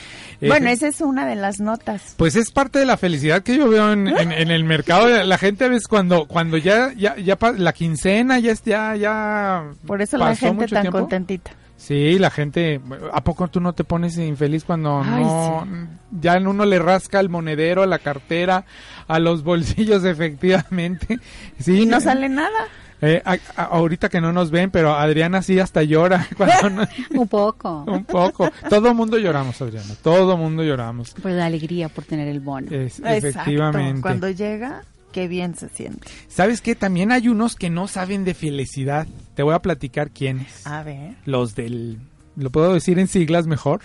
Eh, 0.44 0.48
Bueno, 0.48 0.70
esa 0.72 0.88
es 0.88 1.02
una 1.02 1.28
de 1.28 1.36
las 1.36 1.60
notas. 1.60 2.16
Pues 2.18 2.36
es 2.36 2.50
parte 2.50 2.80
de 2.80 2.88
la 2.88 2.98
felicidad 2.98 3.44
que 3.44 3.56
yo 3.58 3.70
veo 3.70 3.92
en, 3.94 4.08
en- 4.08 4.32
en 4.32 4.50
el 4.50 4.64
mercado. 4.64 5.08
La 5.24 5.38
gente 5.38 5.66
a 5.66 5.68
veces 5.68 5.88
cuando 5.88 6.26
cuando 6.26 6.58
ya 6.58 6.92
ya 6.98 7.16
ya 7.18 7.38
la 7.60 7.74
quincena 7.74 8.40
ya 8.40 8.54
es- 8.54 8.64
ya 8.64 8.96
ya 8.96 9.66
Por 9.86 10.02
eso 10.02 10.18
la 10.18 10.36
gente 10.36 10.66
tan 10.66 10.82
tiempo. 10.82 10.98
contentita. 11.02 11.52
Sí, 11.82 12.20
la 12.20 12.30
gente, 12.30 12.80
¿a 13.12 13.24
poco 13.24 13.48
tú 13.48 13.60
no 13.60 13.74
te 13.74 13.84
pones 13.84 14.16
infeliz 14.18 14.64
cuando 14.64 15.02
Ay, 15.04 15.24
no, 15.24 15.68
ya 16.12 16.36
en 16.38 16.46
uno 16.48 16.64
le 16.66 16.78
rasca 16.78 17.20
el 17.20 17.28
monedero, 17.30 17.82
a 17.82 17.88
la 17.88 17.98
cartera, 17.98 18.66
a 19.08 19.18
los 19.20 19.44
bolsillos 19.44 20.04
efectivamente? 20.06 21.20
Sí, 21.60 21.82
Y 21.82 21.86
no 21.88 21.98
eh, 21.98 22.02
sale 22.02 22.30
nada. 22.30 22.68
eh, 23.02 23.24
a- 23.26 23.38
a- 23.56 23.64
ahorita 23.66 24.10
que 24.10 24.22
no 24.22 24.32
nos 24.32 24.52
ven, 24.52 24.70
pero 24.70 24.94
Adriana 24.94 25.42
sí 25.42 25.60
hasta 25.60 25.82
llora 25.82 26.28
cuando 26.38 26.70
no- 26.70 26.88
Un 27.20 27.28
poco. 27.28 27.84
un 27.88 28.06
poco. 28.06 28.48
Todo 28.70 28.94
mundo 28.94 29.18
lloramos, 29.18 29.60
Adriana, 29.60 29.96
todo 30.04 30.38
mundo 30.38 30.64
lloramos. 30.64 31.16
Pues 31.20 31.34
la 31.34 31.48
alegría 31.48 31.90
por 31.90 32.04
tener 32.06 32.28
el 32.28 32.42
bono. 32.42 32.68
Es- 32.70 33.00
Exacto. 33.00 33.28
efectivamente. 33.28 34.02
Cuando 34.02 34.30
llega, 34.30 34.84
qué 35.12 35.28
bien 35.28 35.56
se 35.56 35.70
siente. 35.70 36.08
¿Sabes 36.28 36.62
qué? 36.62 36.76
También 36.76 37.12
hay 37.12 37.28
unos 37.28 37.56
que 37.56 37.70
no 37.70 37.88
saben 37.88 38.24
de 38.24 38.34
felicidad. 38.34 39.08
Te 39.36 39.44
voy 39.44 39.54
a 39.54 39.62
platicar 39.62 40.12
quiénes. 40.12 40.66
A 40.66 40.84
ver. 40.84 41.16
Los 41.26 41.56
del... 41.56 42.00
¿Lo 42.36 42.50
puedo 42.50 42.74
decir 42.74 42.98
en 42.98 43.08
siglas 43.08 43.46
mejor? 43.46 43.82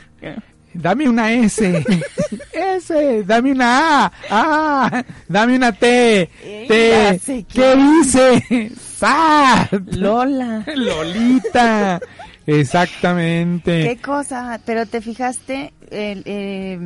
Dame 0.73 1.09
una 1.09 1.33
S. 1.33 1.85
S. 2.53 3.25
Dame 3.25 3.53
una 3.53 4.07
A. 4.07 4.13
A. 4.31 5.05
Dame 5.29 5.57
una 5.57 5.73
T. 5.73 6.31
T. 6.43 7.21
¿Qué 7.27 7.45
quién. 7.49 8.01
dice? 8.01 8.71
SAT. 8.77 9.73
Lola. 9.93 10.65
Lolita. 10.75 12.01
Exactamente. 12.47 13.89
Qué 13.89 13.97
cosa, 14.01 14.61
pero 14.65 14.87
te 14.87 15.01
fijaste, 15.01 15.73
el, 15.91 16.23
eh, 16.27 16.79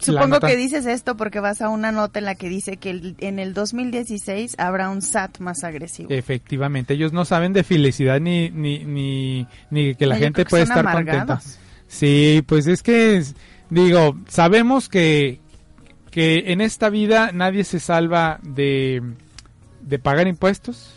supongo 0.00 0.40
que 0.40 0.56
dices 0.56 0.86
esto 0.86 1.16
porque 1.16 1.40
vas 1.40 1.60
a 1.62 1.68
una 1.68 1.92
nota 1.92 2.18
en 2.18 2.24
la 2.26 2.34
que 2.34 2.48
dice 2.48 2.76
que 2.76 2.90
el- 2.90 3.16
en 3.18 3.38
el 3.38 3.54
2016 3.54 4.54
habrá 4.58 4.90
un 4.90 5.02
SAT 5.02 5.38
más 5.40 5.64
agresivo. 5.64 6.10
Efectivamente, 6.10 6.94
ellos 6.94 7.12
no 7.12 7.24
saben 7.24 7.52
de 7.52 7.64
felicidad 7.64 8.20
ni 8.20 8.50
ni 8.50 8.84
ni, 8.84 9.46
ni 9.70 9.94
que 9.94 10.06
la 10.06 10.14
No, 10.16 10.20
gente 10.20 10.44
que 10.44 10.50
puede 10.50 10.62
estar 10.64 10.84
contenta. 10.84 11.12
amargados. 11.22 11.58
Sí, 11.88 12.42
pues 12.46 12.66
es 12.66 12.82
que 12.82 13.22
digo, 13.70 14.16
sabemos 14.28 14.88
que 14.88 15.40
que 16.10 16.52
en 16.52 16.60
esta 16.60 16.88
vida 16.88 17.30
nadie 17.32 17.64
se 17.64 17.78
salva 17.80 18.38
de 18.42 19.02
de 19.82 19.98
pagar 19.98 20.26
impuestos 20.26 20.94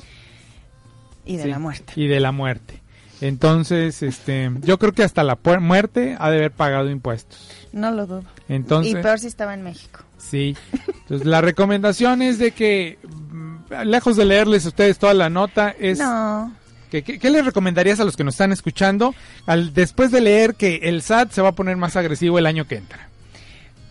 y 1.25 1.37
de 1.37 1.43
Sí, 1.43 1.49
la 1.49 1.59
muerte. 1.59 1.93
y 1.95 2.07
de 2.07 2.19
la 2.19 2.31
muerte. 2.31 2.81
Entonces, 3.21 4.01
este, 4.01 4.49
yo 4.61 4.79
creo 4.79 4.93
que 4.93 5.03
hasta 5.03 5.23
la 5.23 5.37
muerte 5.59 6.15
ha 6.17 6.29
de 6.31 6.37
haber 6.37 6.51
pagado 6.51 6.89
impuestos. 6.89 7.51
No 7.73 7.91
lo 7.91 8.07
dudo. 8.07 8.23
Entonces, 8.49 8.91
y 8.93 8.95
peor 9.01 9.19
si 9.19 9.27
estaba 9.27 9.53
en 9.53 9.61
México. 9.61 10.01
Sí. 10.17 10.57
Entonces, 10.87 11.25
la 11.25 11.39
recomendación 11.39 12.21
es 12.21 12.37
de 12.39 12.51
que, 12.51 12.97
mm, 13.31 13.83
lejos 13.85 14.17
de 14.17 14.25
leerles 14.25 14.65
a 14.65 14.69
ustedes 14.69 14.97
toda 14.99 15.13
la 15.13 15.29
nota, 15.29 15.73
es... 15.79 15.99
No, 15.99 16.51
que- 16.91 17.03
¿Qué 17.03 17.29
les 17.29 17.45
recomendarías 17.45 17.99
a 17.99 18.03
los 18.05 18.17
que 18.17 18.23
nos 18.23 18.33
están 18.33 18.51
escuchando 18.51 19.13
al 19.45 19.73
después 19.73 20.09
de 20.11 20.21
leer 20.21 20.55
que 20.55 20.77
el 20.83 21.01
SAT 21.03 21.31
se 21.31 21.41
va 21.41 21.49
a 21.49 21.55
poner 21.55 21.77
más 21.77 21.95
agresivo 21.95 22.37
el 22.39 22.45
año 22.47 22.67
que 22.67 22.75
entra? 22.77 23.05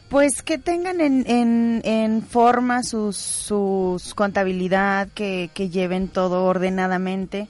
pues 0.09 0.41
que 0.43 0.57
tengan 0.57 1.03
en, 1.03 1.25
en, 1.31 1.83
en 1.85 2.23
forma 2.23 2.83
sus, 2.83 3.15
sus 3.19 4.15
contabilidad, 4.15 5.09
que, 5.15 5.51
que 5.53 5.69
lleven 5.69 6.09
todo 6.09 6.45
ordenadamente. 6.47 7.47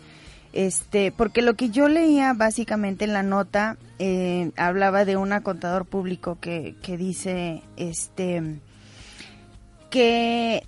Este, 0.53 1.13
porque 1.13 1.43
lo 1.43 1.55
que 1.55 1.71
yo 1.71 1.89
leía 1.89 2.33
básicamente 2.33 3.05
en 3.05 3.13
la 3.13 3.23
nota 3.23 3.77
eh, 3.99 4.51
hablaba 4.57 5.05
de 5.05 5.17
un 5.17 5.39
contador 5.41 5.85
público 5.85 6.39
que, 6.41 6.75
que 6.83 6.97
dice 6.97 7.63
este 7.77 8.61
que 9.91 10.63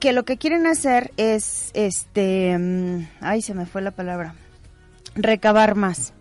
que 0.00 0.12
lo 0.12 0.24
que 0.24 0.36
quieren 0.38 0.66
hacer 0.66 1.12
es 1.16 1.70
este 1.74 2.56
mm, 2.58 3.08
ay 3.20 3.42
se 3.42 3.54
me 3.54 3.66
fue 3.66 3.82
la 3.82 3.90
palabra 3.90 4.34
recabar 5.14 5.74
más 5.74 6.12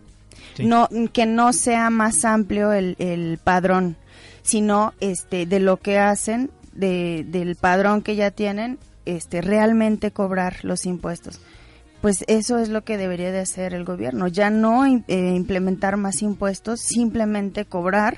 Sí. 0.56 0.66
no 0.68 0.88
que 1.14 1.26
no 1.26 1.52
sea 1.52 1.90
más 1.90 2.26
amplio 2.26 2.74
el, 2.74 2.96
el 3.00 3.40
padrón 3.44 3.96
sino 4.44 4.94
este 5.00 5.48
de 5.48 5.60
lo 5.60 5.78
que 5.78 5.98
hacen 5.98 6.52
de, 6.74 7.26
del 7.28 7.56
padrón 7.56 8.04
que 8.04 8.16
ya 8.16 8.30
tienen 8.30 8.78
este 9.06 9.42
realmente 9.42 10.12
cobrar 10.12 10.58
los 10.64 10.86
impuestos 10.86 11.42
pues 12.04 12.26
eso 12.28 12.60
es 12.60 12.68
lo 12.68 12.84
que 12.84 12.98
debería 12.98 13.32
de 13.32 13.40
hacer 13.40 13.74
el 13.74 13.86
gobierno 13.86 14.28
ya 14.28 14.50
no 14.50 14.86
eh, 14.86 15.02
implementar 15.08 15.96
más 15.96 16.22
impuestos 16.22 16.82
simplemente 16.82 17.64
cobrar 17.64 18.18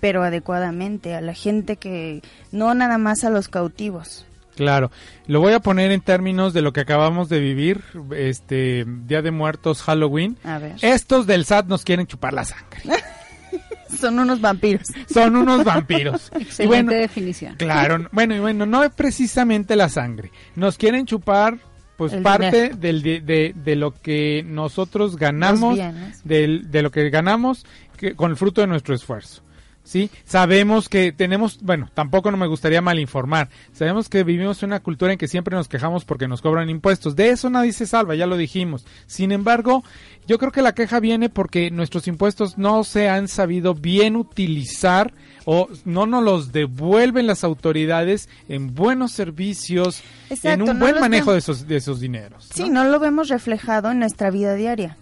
pero 0.00 0.22
adecuadamente 0.22 1.14
a 1.14 1.20
la 1.20 1.34
gente 1.34 1.76
que 1.76 2.22
no 2.52 2.72
nada 2.74 2.96
más 2.96 3.24
a 3.24 3.30
los 3.30 3.48
cautivos 3.48 4.24
Claro, 4.54 4.92
lo 5.26 5.40
voy 5.40 5.52
a 5.52 5.58
poner 5.58 5.90
en 5.90 6.00
términos 6.00 6.52
de 6.52 6.62
lo 6.62 6.72
que 6.72 6.78
acabamos 6.78 7.28
de 7.28 7.40
vivir, 7.40 7.82
este 8.14 8.84
Día 8.86 9.20
de 9.20 9.32
Muertos, 9.32 9.82
Halloween. 9.82 10.38
a 10.44 10.58
ver 10.58 10.76
Estos 10.80 11.26
del 11.26 11.44
SAT 11.44 11.66
nos 11.66 11.82
quieren 11.82 12.06
chupar 12.06 12.34
la 12.34 12.44
sangre. 12.44 12.82
son 14.00 14.16
unos 14.20 14.40
vampiros 14.40 14.86
Son 15.12 15.34
unos 15.34 15.64
vampiros. 15.64 16.30
y 16.38 16.42
Excelente 16.42 16.66
bueno, 16.66 16.92
definición. 16.92 17.56
Claro, 17.56 18.08
bueno, 18.12 18.36
y 18.36 18.38
bueno, 18.38 18.64
no 18.64 18.84
es 18.84 18.92
precisamente 18.92 19.74
la 19.74 19.88
sangre. 19.88 20.30
Nos 20.54 20.78
quieren 20.78 21.04
chupar, 21.04 21.58
pues, 21.96 22.12
El 22.12 22.22
parte 22.22 22.70
del, 22.70 23.02
de, 23.02 23.54
de 23.54 23.76
lo 23.76 23.92
que 23.92 24.44
nosotros 24.46 25.16
ganamos, 25.16 25.78
del, 26.24 26.70
de 26.70 26.82
lo 26.82 26.90
que 26.90 27.08
ganamos 27.10 27.64
que, 27.96 28.14
con 28.14 28.30
el 28.30 28.36
fruto 28.36 28.60
de 28.60 28.66
nuestro 28.66 28.94
esfuerzo. 28.94 29.43
¿Sí? 29.84 30.10
Sabemos 30.24 30.88
que 30.88 31.12
tenemos, 31.12 31.60
bueno, 31.60 31.90
tampoco 31.92 32.30
no 32.30 32.38
me 32.38 32.46
gustaría 32.46 32.80
malinformar. 32.80 33.50
Sabemos 33.72 34.08
que 34.08 34.24
vivimos 34.24 34.62
en 34.62 34.70
una 34.70 34.80
cultura 34.80 35.12
en 35.12 35.18
que 35.18 35.28
siempre 35.28 35.54
nos 35.54 35.68
quejamos 35.68 36.06
porque 36.06 36.26
nos 36.26 36.40
cobran 36.40 36.70
impuestos. 36.70 37.14
De 37.16 37.28
eso 37.28 37.50
nadie 37.50 37.72
se 37.72 37.86
salva, 37.86 38.14
ya 38.14 38.26
lo 38.26 38.38
dijimos. 38.38 38.86
Sin 39.06 39.30
embargo, 39.30 39.84
yo 40.26 40.38
creo 40.38 40.52
que 40.52 40.62
la 40.62 40.74
queja 40.74 41.00
viene 41.00 41.28
porque 41.28 41.70
nuestros 41.70 42.08
impuestos 42.08 42.56
no 42.56 42.82
se 42.82 43.10
han 43.10 43.28
sabido 43.28 43.74
bien 43.74 44.16
utilizar 44.16 45.12
o 45.44 45.68
no 45.84 46.06
nos 46.06 46.24
los 46.24 46.52
devuelven 46.52 47.26
las 47.26 47.44
autoridades 47.44 48.30
en 48.48 48.74
buenos 48.74 49.12
servicios, 49.12 50.02
en 50.42 50.62
un 50.62 50.78
no 50.78 50.86
buen 50.86 50.98
manejo 50.98 51.32
de 51.32 51.38
esos, 51.38 51.68
de 51.68 51.76
esos 51.76 52.00
dineros. 52.00 52.48
Sí, 52.54 52.70
no 52.70 52.84
lo 52.84 52.98
vemos 52.98 53.28
reflejado 53.28 53.90
en 53.90 53.98
nuestra 53.98 54.30
vida 54.30 54.54
diaria. 54.54 54.96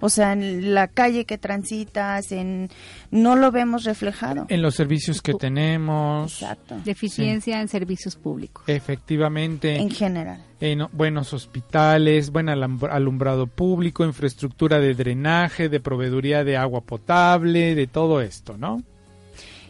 O 0.00 0.08
sea, 0.08 0.32
en 0.32 0.74
la 0.74 0.88
calle 0.88 1.26
que 1.26 1.38
transitas, 1.38 2.32
en 2.32 2.70
no 3.10 3.36
lo 3.36 3.52
vemos 3.52 3.84
reflejado. 3.84 4.46
En 4.48 4.62
los 4.62 4.74
servicios 4.74 5.20
que 5.20 5.34
tenemos. 5.34 6.40
Exacto. 6.40 6.76
Deficiencia 6.84 7.60
en 7.60 7.68
servicios 7.68 8.16
públicos. 8.16 8.64
Efectivamente. 8.66 9.76
En 9.76 9.90
general. 9.90 10.42
en 10.60 10.86
buenos 10.92 11.32
hospitales, 11.32 12.30
buen 12.30 12.48
alumbrado 12.48 13.46
público, 13.46 14.04
infraestructura 14.04 14.78
de 14.78 14.94
drenaje, 14.94 15.68
de 15.68 15.80
proveeduría 15.80 16.44
de 16.44 16.56
agua 16.56 16.80
potable, 16.80 17.74
de 17.74 17.86
todo 17.86 18.20
esto, 18.20 18.56
¿no? 18.56 18.82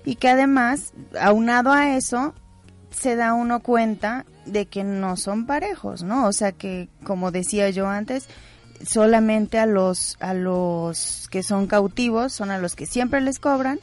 Y 0.04 0.14
que 0.14 0.28
además, 0.28 0.92
aunado 1.20 1.72
a 1.72 1.96
eso, 1.96 2.34
se 2.90 3.16
da 3.16 3.34
uno 3.34 3.60
cuenta 3.60 4.24
de 4.46 4.66
que 4.66 4.84
no 4.84 5.16
son 5.16 5.46
parejos, 5.46 6.02
¿no? 6.02 6.26
O 6.26 6.32
sea 6.32 6.52
que, 6.52 6.88
como 7.04 7.30
decía 7.30 7.70
yo 7.70 7.88
antes, 7.88 8.28
solamente 8.84 9.58
a 9.58 9.66
los 9.66 10.16
a 10.20 10.34
los 10.34 11.28
que 11.30 11.42
son 11.42 11.66
cautivos 11.66 12.32
son 12.32 12.50
a 12.50 12.58
los 12.58 12.74
que 12.76 12.86
siempre 12.86 13.20
les 13.20 13.38
cobran 13.38 13.78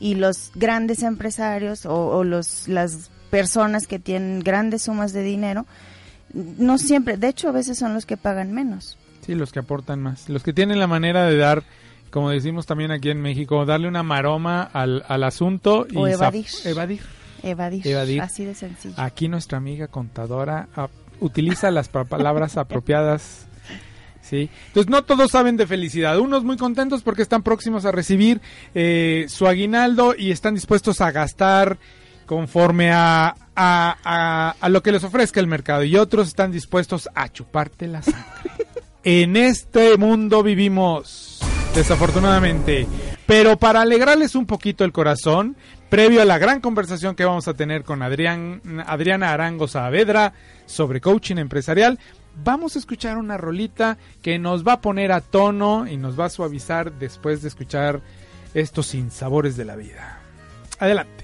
y 0.00 0.14
los 0.14 0.50
grandes 0.54 1.02
empresarios 1.02 1.86
o, 1.86 1.94
o 2.08 2.24
los 2.24 2.66
las 2.68 3.10
personas 3.30 3.86
que 3.86 3.98
tienen 3.98 4.40
grandes 4.40 4.82
sumas 4.82 5.12
de 5.12 5.22
dinero 5.22 5.66
no 6.32 6.78
siempre, 6.78 7.16
de 7.16 7.28
hecho 7.28 7.48
a 7.48 7.52
veces 7.52 7.76
son 7.78 7.92
los 7.94 8.06
que 8.06 8.16
pagan 8.16 8.52
menos. 8.52 8.96
Sí, 9.26 9.34
los 9.34 9.50
que 9.52 9.58
aportan 9.58 10.00
más. 10.00 10.28
Los 10.28 10.42
que 10.44 10.52
tienen 10.52 10.78
la 10.78 10.86
manera 10.86 11.26
de 11.26 11.36
dar, 11.36 11.64
como 12.10 12.30
decimos 12.30 12.66
también 12.66 12.92
aquí 12.92 13.10
en 13.10 13.20
México, 13.20 13.66
darle 13.66 13.88
una 13.88 14.04
maroma 14.04 14.62
al, 14.62 15.04
al 15.08 15.24
asunto 15.24 15.86
y 15.90 15.96
O 15.96 16.06
zaf- 16.06 16.12
evadir. 16.14 16.46
evadir. 16.64 17.00
Evadir, 17.42 17.86
Evadir. 17.88 18.22
así 18.22 18.44
de 18.44 18.54
sencillo. 18.54 18.94
Aquí 18.96 19.26
nuestra 19.26 19.58
amiga 19.58 19.88
contadora 19.88 20.68
ah, 20.76 20.88
utiliza 21.20 21.70
las 21.72 21.88
pa- 21.88 22.04
palabras 22.04 22.56
apropiadas. 22.56 23.46
Sí. 24.30 24.48
Entonces 24.68 24.88
no 24.88 25.02
todos 25.02 25.32
saben 25.32 25.56
de 25.56 25.66
felicidad. 25.66 26.18
Unos 26.20 26.44
muy 26.44 26.56
contentos 26.56 27.02
porque 27.02 27.22
están 27.22 27.42
próximos 27.42 27.84
a 27.84 27.90
recibir 27.90 28.40
eh, 28.76 29.26
su 29.28 29.48
aguinaldo 29.48 30.14
y 30.16 30.30
están 30.30 30.54
dispuestos 30.54 31.00
a 31.00 31.10
gastar 31.10 31.78
conforme 32.26 32.92
a, 32.92 33.34
a, 33.56 33.96
a- 34.04 34.54
a 34.60 34.68
lo 34.68 34.82
que 34.84 34.92
les 34.92 35.02
ofrezca 35.02 35.40
el 35.40 35.48
mercado. 35.48 35.82
Y 35.82 35.96
otros 35.96 36.28
están 36.28 36.52
dispuestos 36.52 37.08
a 37.14 37.28
chuparte 37.28 37.88
la 37.88 38.02
sangre. 38.02 38.22
En 39.02 39.34
este 39.34 39.96
mundo 39.96 40.42
vivimos, 40.42 41.40
desafortunadamente. 41.74 42.86
Pero 43.26 43.58
para 43.58 43.80
alegrarles 43.80 44.34
un 44.34 44.44
poquito 44.44 44.84
el 44.84 44.92
corazón, 44.92 45.56
previo 45.88 46.20
a 46.20 46.26
la 46.26 46.36
gran 46.38 46.60
conversación 46.60 47.14
que 47.14 47.24
vamos 47.24 47.48
a 47.48 47.54
tener 47.54 47.82
con 47.82 48.02
Adrián, 48.02 48.60
Adriana 48.86 49.32
Arango 49.32 49.68
Saavedra 49.68 50.34
sobre 50.66 51.00
coaching 51.00 51.36
empresarial, 51.36 51.98
vamos 52.44 52.76
a 52.76 52.78
escuchar 52.78 53.18
una 53.18 53.36
rolita 53.36 53.98
que 54.22 54.38
nos 54.38 54.66
va 54.66 54.74
a 54.74 54.80
poner 54.80 55.12
a 55.12 55.20
tono 55.20 55.86
y 55.86 55.96
nos 55.96 56.18
va 56.18 56.26
a 56.26 56.30
suavizar 56.30 56.92
después 56.92 57.42
de 57.42 57.48
escuchar 57.48 58.00
estos 58.54 58.86
sinsabores 58.86 59.56
de 59.56 59.64
la 59.64 59.76
vida. 59.76 60.20
Adelante. 60.78 61.19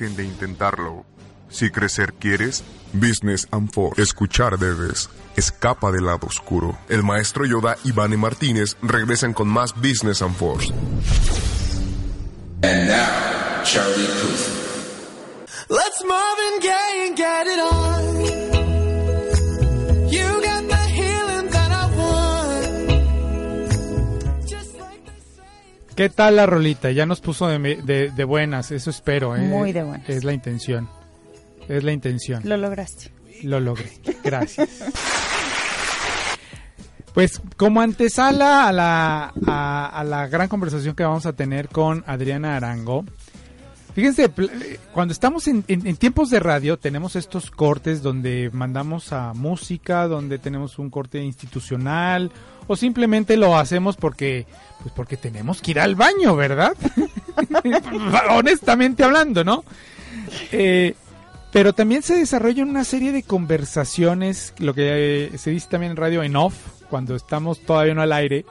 Dejen 0.00 0.16
de 0.16 0.24
intentarlo. 0.24 1.04
Si 1.50 1.70
crecer 1.70 2.14
quieres, 2.14 2.62
Business 2.92 3.46
and 3.50 3.70
Force. 3.70 4.00
Escuchar 4.00 4.58
debes. 4.58 5.10
Escapa 5.36 5.90
del 5.90 6.06
lado 6.06 6.26
oscuro. 6.26 6.78
El 6.88 7.02
maestro 7.02 7.44
Yoda 7.44 7.76
y 7.84 7.92
Vane 7.92 8.16
Martínez 8.16 8.76
regresan 8.82 9.32
con 9.32 9.48
más 9.48 9.74
Business 9.74 10.22
and 10.22 10.34
Force. 10.34 10.72
And 12.62 12.88
now, 12.88 13.62
Charlie 13.64 14.06
Puth. 14.06 14.60
Let's 15.68 16.04
Marvin 16.04 16.60
Gaye 16.60 17.06
and 17.08 17.16
get 17.16 17.46
it 17.46 17.60
on. 17.60 18.49
¿Qué 25.96 26.08
tal 26.08 26.36
la 26.36 26.46
rolita? 26.46 26.90
Ya 26.92 27.04
nos 27.06 27.20
puso 27.20 27.46
de, 27.48 27.58
de- 27.58 28.10
de 28.10 28.24
buenas, 28.24 28.70
eso 28.70 28.90
espero. 28.90 29.36
¿eh? 29.36 29.40
Muy 29.40 29.72
de 29.72 29.82
buenas. 29.82 30.08
Es 30.08 30.24
la 30.24 30.32
intención. 30.32 30.88
Es 31.68 31.84
la 31.84 31.92
intención. 31.92 32.42
Lo 32.44 32.56
lograste. 32.56 33.12
Lo 33.42 33.60
logré. 33.60 33.90
Gracias. 34.24 34.68
Pues 37.14 37.40
como 37.56 37.80
antesala 37.80 38.68
a 38.68 38.72
la, 38.72 39.34
a, 39.46 39.86
a 39.88 40.04
la 40.04 40.28
gran 40.28 40.48
conversación 40.48 40.94
que 40.94 41.02
vamos 41.02 41.26
a 41.26 41.32
tener 41.32 41.68
con 41.68 42.04
Adriana 42.06 42.56
Arango, 42.56 43.04
fíjense, 43.94 44.30
cuando 44.92 45.12
estamos 45.12 45.48
en, 45.48 45.64
en- 45.66 45.86
en 45.88 45.96
tiempos 45.96 46.30
de 46.30 46.38
radio 46.38 46.78
tenemos 46.78 47.16
estos 47.16 47.50
cortes 47.50 48.00
donde 48.02 48.48
mandamos 48.52 49.12
a 49.12 49.32
música, 49.34 50.06
donde 50.06 50.38
tenemos 50.38 50.78
un 50.78 50.88
corte 50.88 51.20
institucional 51.22 52.30
o 52.70 52.76
simplemente 52.76 53.36
lo 53.36 53.58
hacemos 53.58 53.96
porque 53.96 54.46
pues 54.80 54.94
porque 54.94 55.16
tenemos 55.16 55.60
que 55.60 55.72
ir 55.72 55.80
al 55.80 55.96
baño, 55.96 56.36
¿verdad? 56.36 56.76
Honestamente 58.30 59.02
hablando, 59.02 59.42
¿no? 59.42 59.64
Eh, 60.52 60.94
pero 61.50 61.72
también 61.72 62.02
se 62.02 62.14
desarrollan 62.14 62.68
una 62.68 62.84
serie 62.84 63.10
de 63.10 63.24
conversaciones, 63.24 64.54
lo 64.58 64.72
que 64.72 65.30
eh, 65.34 65.38
se 65.38 65.50
dice 65.50 65.66
también 65.68 65.90
en 65.90 65.96
radio 65.96 66.22
en 66.22 66.36
off, 66.36 66.54
cuando 66.88 67.16
estamos 67.16 67.58
todavía 67.58 67.94
no 67.94 68.02
al 68.02 68.12
aire. 68.12 68.44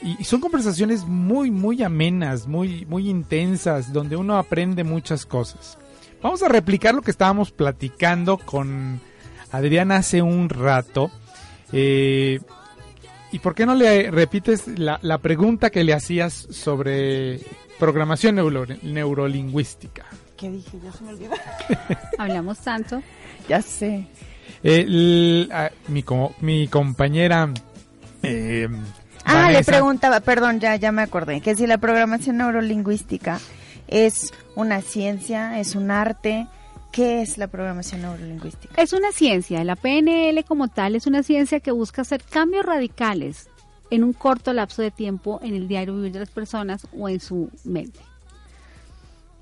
Y, 0.00 0.22
son 0.22 0.40
conversaciones 0.40 1.04
muy, 1.04 1.50
muy 1.50 1.82
amenas, 1.82 2.46
muy, 2.46 2.86
muy 2.86 3.10
intensas, 3.10 3.92
donde 3.92 4.14
uno 4.14 4.38
aprende 4.38 4.84
muchas 4.84 5.26
cosas. 5.26 5.76
Vamos 6.22 6.40
a 6.44 6.48
replicar 6.48 6.94
lo 6.94 7.02
que 7.02 7.10
estábamos 7.10 7.50
platicando 7.50 8.38
con 8.38 9.00
Adriana 9.50 9.96
hace 9.96 10.22
un 10.22 10.50
rato. 10.50 11.10
Eh, 11.72 12.38
¿Y 13.36 13.38
por 13.38 13.54
qué 13.54 13.66
no 13.66 13.74
le 13.74 14.10
repites 14.10 14.66
la, 14.78 14.98
la 15.02 15.18
pregunta 15.18 15.68
que 15.68 15.84
le 15.84 15.92
hacías 15.92 16.32
sobre 16.50 17.38
programación 17.78 18.36
neuro- 18.36 18.64
neurolingüística? 18.82 20.06
¿Qué 20.38 20.48
dije? 20.50 20.78
Ya 20.82 20.90
se 20.90 21.04
me 21.04 21.10
olvidó. 21.10 21.32
Hablamos 22.18 22.58
tanto. 22.60 23.02
Ya 23.46 23.60
sé. 23.60 24.06
Eh, 24.62 24.86
l- 24.88 25.48
a- 25.52 25.70
mi, 25.88 26.02
co- 26.02 26.34
mi 26.40 26.66
compañera. 26.68 27.50
eh, 28.22 28.68
Ah, 29.26 29.50
le 29.50 29.62
preguntaba, 29.64 30.20
perdón, 30.20 30.58
ya, 30.60 30.74
ya 30.76 30.90
me 30.92 31.02
acordé, 31.02 31.42
que 31.42 31.54
si 31.56 31.66
la 31.66 31.76
programación 31.76 32.38
neurolingüística 32.38 33.38
es 33.86 34.32
una 34.54 34.80
ciencia, 34.80 35.58
es 35.60 35.74
un 35.74 35.90
arte, 35.90 36.46
¿qué 36.92 37.22
es 37.22 37.38
la 37.38 37.48
programación 37.48 38.02
neurolingüística? 38.02 38.80
Es 38.80 38.92
una 38.92 39.12
ciencia, 39.12 39.62
la 39.64 39.76
PNL 39.76 40.44
como 40.44 40.68
tal 40.68 40.96
es 40.96 41.06
una 41.06 41.22
ciencia 41.22 41.60
que 41.60 41.70
busca 41.70 42.02
hacer 42.02 42.22
cambios 42.22 42.64
radicales 42.64 43.48
en 43.90 44.04
un 44.04 44.12
corto 44.12 44.52
lapso 44.52 44.82
de 44.82 44.90
tiempo 44.90 45.40
en 45.42 45.54
el 45.54 45.68
diario 45.68 45.94
vivir 45.94 46.12
de 46.12 46.20
las 46.20 46.30
personas 46.30 46.86
o 46.96 47.08
en 47.08 47.20
su 47.20 47.50
mente. 47.64 48.00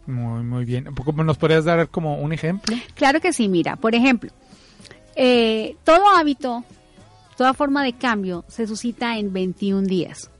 Muy, 0.06 0.42
muy 0.42 0.64
bien. 0.64 0.86
¿Cómo 0.94 1.24
¿Nos 1.24 1.38
podrías 1.38 1.64
dar 1.64 1.88
como 1.88 2.18
un 2.18 2.32
ejemplo? 2.32 2.76
Claro 2.94 3.20
que 3.20 3.32
sí, 3.32 3.48
mira, 3.48 3.76
por 3.76 3.94
ejemplo, 3.94 4.30
eh, 5.16 5.76
todo 5.84 6.08
hábito, 6.08 6.64
toda 7.36 7.54
forma 7.54 7.82
de 7.84 7.94
cambio 7.94 8.44
se 8.48 8.66
suscita 8.66 9.16
en 9.18 9.32
21 9.32 9.86
días. 9.86 10.30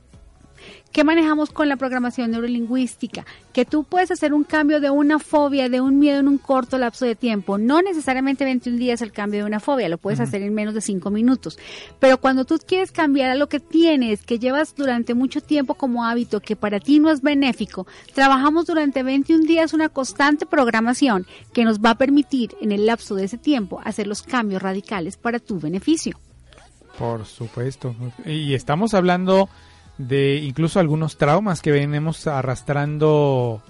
¿Qué 0.95 1.03
manejamos 1.03 1.49
con 1.49 1.67
la 1.67 1.75
programación 1.75 2.31
neurolingüística? 2.31 3.25
Que 3.51 3.65
tú 3.65 3.83
puedes 3.83 4.11
hacer 4.11 4.33
un 4.33 4.45
cambio 4.45 4.79
de 4.79 4.89
una 4.89 5.19
fobia, 5.19 5.67
de 5.67 5.81
un 5.81 5.99
miedo 5.99 6.21
en 6.21 6.29
un 6.29 6.37
corto 6.37 6.77
lapso 6.77 7.03
de 7.03 7.15
tiempo. 7.15 7.57
No 7.57 7.81
necesariamente 7.81 8.45
21 8.45 8.77
días 8.77 9.01
el 9.01 9.11
cambio 9.11 9.41
de 9.41 9.45
una 9.45 9.59
fobia, 9.59 9.89
lo 9.89 9.97
puedes 9.97 10.21
hacer 10.21 10.41
en 10.41 10.53
menos 10.53 10.73
de 10.73 10.79
5 10.79 11.09
minutos. 11.09 11.59
Pero 11.99 12.21
cuando 12.21 12.45
tú 12.45 12.57
quieres 12.65 12.93
cambiar 12.93 13.29
a 13.29 13.35
lo 13.35 13.49
que 13.49 13.59
tienes, 13.59 14.23
que 14.23 14.39
llevas 14.39 14.73
durante 14.73 15.15
mucho 15.15 15.41
tiempo 15.41 15.73
como 15.73 16.05
hábito, 16.05 16.39
que 16.39 16.55
para 16.55 16.79
ti 16.79 16.99
no 16.99 17.11
es 17.11 17.21
benéfico, 17.21 17.85
trabajamos 18.13 18.65
durante 18.65 19.03
21 19.03 19.43
días 19.43 19.73
una 19.73 19.89
constante 19.89 20.45
programación 20.45 21.27
que 21.51 21.65
nos 21.65 21.79
va 21.79 21.89
a 21.89 21.97
permitir 21.97 22.55
en 22.61 22.71
el 22.71 22.85
lapso 22.85 23.15
de 23.15 23.25
ese 23.25 23.37
tiempo 23.37 23.81
hacer 23.83 24.07
los 24.07 24.23
cambios 24.23 24.61
radicales 24.61 25.17
para 25.17 25.39
tu 25.39 25.59
beneficio. 25.59 26.17
Por 26.97 27.25
supuesto. 27.25 27.93
Y 28.25 28.53
estamos 28.53 28.93
hablando 28.93 29.49
de 29.97 30.37
incluso 30.37 30.79
algunos 30.79 31.17
traumas 31.17 31.61
que 31.61 31.71
venimos 31.71 32.27
arrastrando 32.27 33.61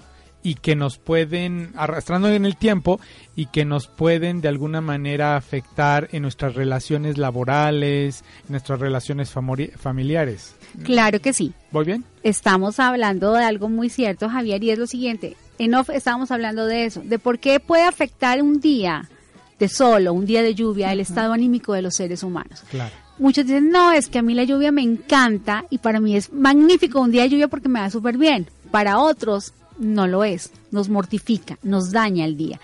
y 0.46 0.54
que 0.54 0.76
nos 0.76 0.98
pueden 0.98 1.72
arrastrando 1.74 2.28
en 2.28 2.46
el 2.46 2.56
tiempo 2.56 3.00
y 3.34 3.46
que 3.46 3.64
nos 3.64 3.88
pueden 3.88 4.40
de 4.40 4.46
alguna 4.46 4.80
manera 4.80 5.36
afectar 5.36 6.08
en 6.12 6.22
nuestras 6.22 6.54
relaciones 6.54 7.18
laborales, 7.18 8.22
en 8.44 8.52
nuestras 8.52 8.78
relaciones 8.78 9.32
familiares. 9.76 10.54
Claro 10.84 11.20
que 11.20 11.32
sí. 11.32 11.52
¿Voy 11.72 11.84
bien? 11.84 12.04
Estamos 12.22 12.78
hablando 12.78 13.32
de 13.32 13.42
algo 13.42 13.68
muy 13.68 13.88
cierto, 13.90 14.28
Javier, 14.28 14.62
y 14.62 14.70
es 14.70 14.78
lo 14.78 14.86
siguiente. 14.86 15.36
En 15.58 15.74
off 15.74 15.90
estábamos 15.90 16.30
hablando 16.30 16.66
de 16.66 16.84
eso, 16.84 17.02
de 17.04 17.18
por 17.18 17.40
qué 17.40 17.58
puede 17.58 17.82
afectar 17.82 18.40
un 18.40 18.60
día 18.60 19.08
de 19.58 19.68
sol 19.68 20.06
o 20.06 20.12
un 20.12 20.26
día 20.26 20.42
de 20.42 20.54
lluvia 20.54 20.92
el 20.92 21.00
estado 21.00 21.32
anímico 21.32 21.72
de 21.72 21.82
los 21.82 21.96
seres 21.96 22.22
humanos. 22.22 22.62
Claro. 22.70 22.94
Muchos 23.18 23.46
dicen, 23.46 23.70
no, 23.70 23.92
es 23.92 24.08
que 24.08 24.18
a 24.18 24.22
mí 24.22 24.34
la 24.34 24.44
lluvia 24.44 24.72
me 24.72 24.82
encanta 24.82 25.64
y 25.70 25.78
para 25.78 26.00
mí 26.00 26.16
es 26.16 26.32
magnífico 26.32 27.00
un 27.00 27.10
día 27.10 27.22
de 27.22 27.30
lluvia 27.30 27.48
porque 27.48 27.68
me 27.68 27.80
va 27.80 27.90
súper 27.90 28.18
bien. 28.18 28.46
Para 28.70 28.98
otros 28.98 29.54
no 29.78 30.06
lo 30.06 30.24
es, 30.24 30.52
nos 30.70 30.88
mortifica, 30.88 31.58
nos 31.62 31.92
daña 31.92 32.24
el 32.24 32.36
día. 32.36 32.60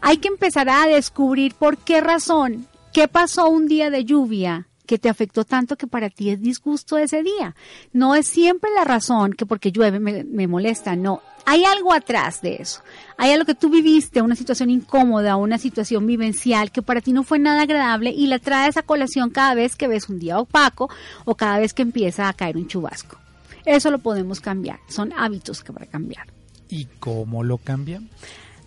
Hay 0.00 0.18
que 0.18 0.28
empezar 0.28 0.68
a 0.68 0.86
descubrir 0.86 1.54
por 1.54 1.78
qué 1.78 2.00
razón, 2.00 2.66
qué 2.92 3.08
pasó 3.08 3.48
un 3.48 3.66
día 3.66 3.88
de 3.90 4.04
lluvia 4.04 4.66
que 4.86 4.98
te 4.98 5.08
afectó 5.08 5.44
tanto 5.44 5.76
que 5.76 5.86
para 5.86 6.10
ti 6.10 6.30
es 6.30 6.40
disgusto 6.40 6.98
ese 6.98 7.22
día. 7.22 7.54
No 7.92 8.14
es 8.14 8.26
siempre 8.26 8.70
la 8.74 8.84
razón 8.84 9.32
que 9.32 9.46
porque 9.46 9.72
llueve 9.72 9.98
me, 9.98 10.24
me 10.24 10.46
molesta, 10.46 10.96
no. 10.96 11.22
Hay 11.46 11.64
algo 11.64 11.92
atrás 11.92 12.40
de 12.40 12.56
eso. 12.56 12.80
Hay 13.18 13.32
algo 13.32 13.44
que 13.44 13.54
tú 13.54 13.68
viviste, 13.68 14.22
una 14.22 14.34
situación 14.34 14.70
incómoda, 14.70 15.36
una 15.36 15.58
situación 15.58 16.06
vivencial 16.06 16.72
que 16.72 16.82
para 16.82 17.00
ti 17.00 17.12
no 17.12 17.22
fue 17.22 17.38
nada 17.38 17.62
agradable 17.62 18.10
y 18.10 18.26
la 18.26 18.38
traes 18.38 18.76
a 18.76 18.82
colación 18.82 19.30
cada 19.30 19.54
vez 19.54 19.76
que 19.76 19.88
ves 19.88 20.08
un 20.08 20.18
día 20.18 20.38
opaco 20.38 20.88
o 21.24 21.34
cada 21.34 21.58
vez 21.58 21.74
que 21.74 21.82
empieza 21.82 22.28
a 22.28 22.32
caer 22.32 22.56
un 22.56 22.66
chubasco. 22.66 23.18
Eso 23.64 23.90
lo 23.90 23.98
podemos 23.98 24.40
cambiar. 24.40 24.80
Son 24.88 25.12
hábitos 25.12 25.62
que 25.62 25.72
para 25.72 25.86
cambiar. 25.86 26.26
¿Y 26.68 26.86
cómo 26.98 27.44
lo 27.44 27.58
cambian? 27.58 28.08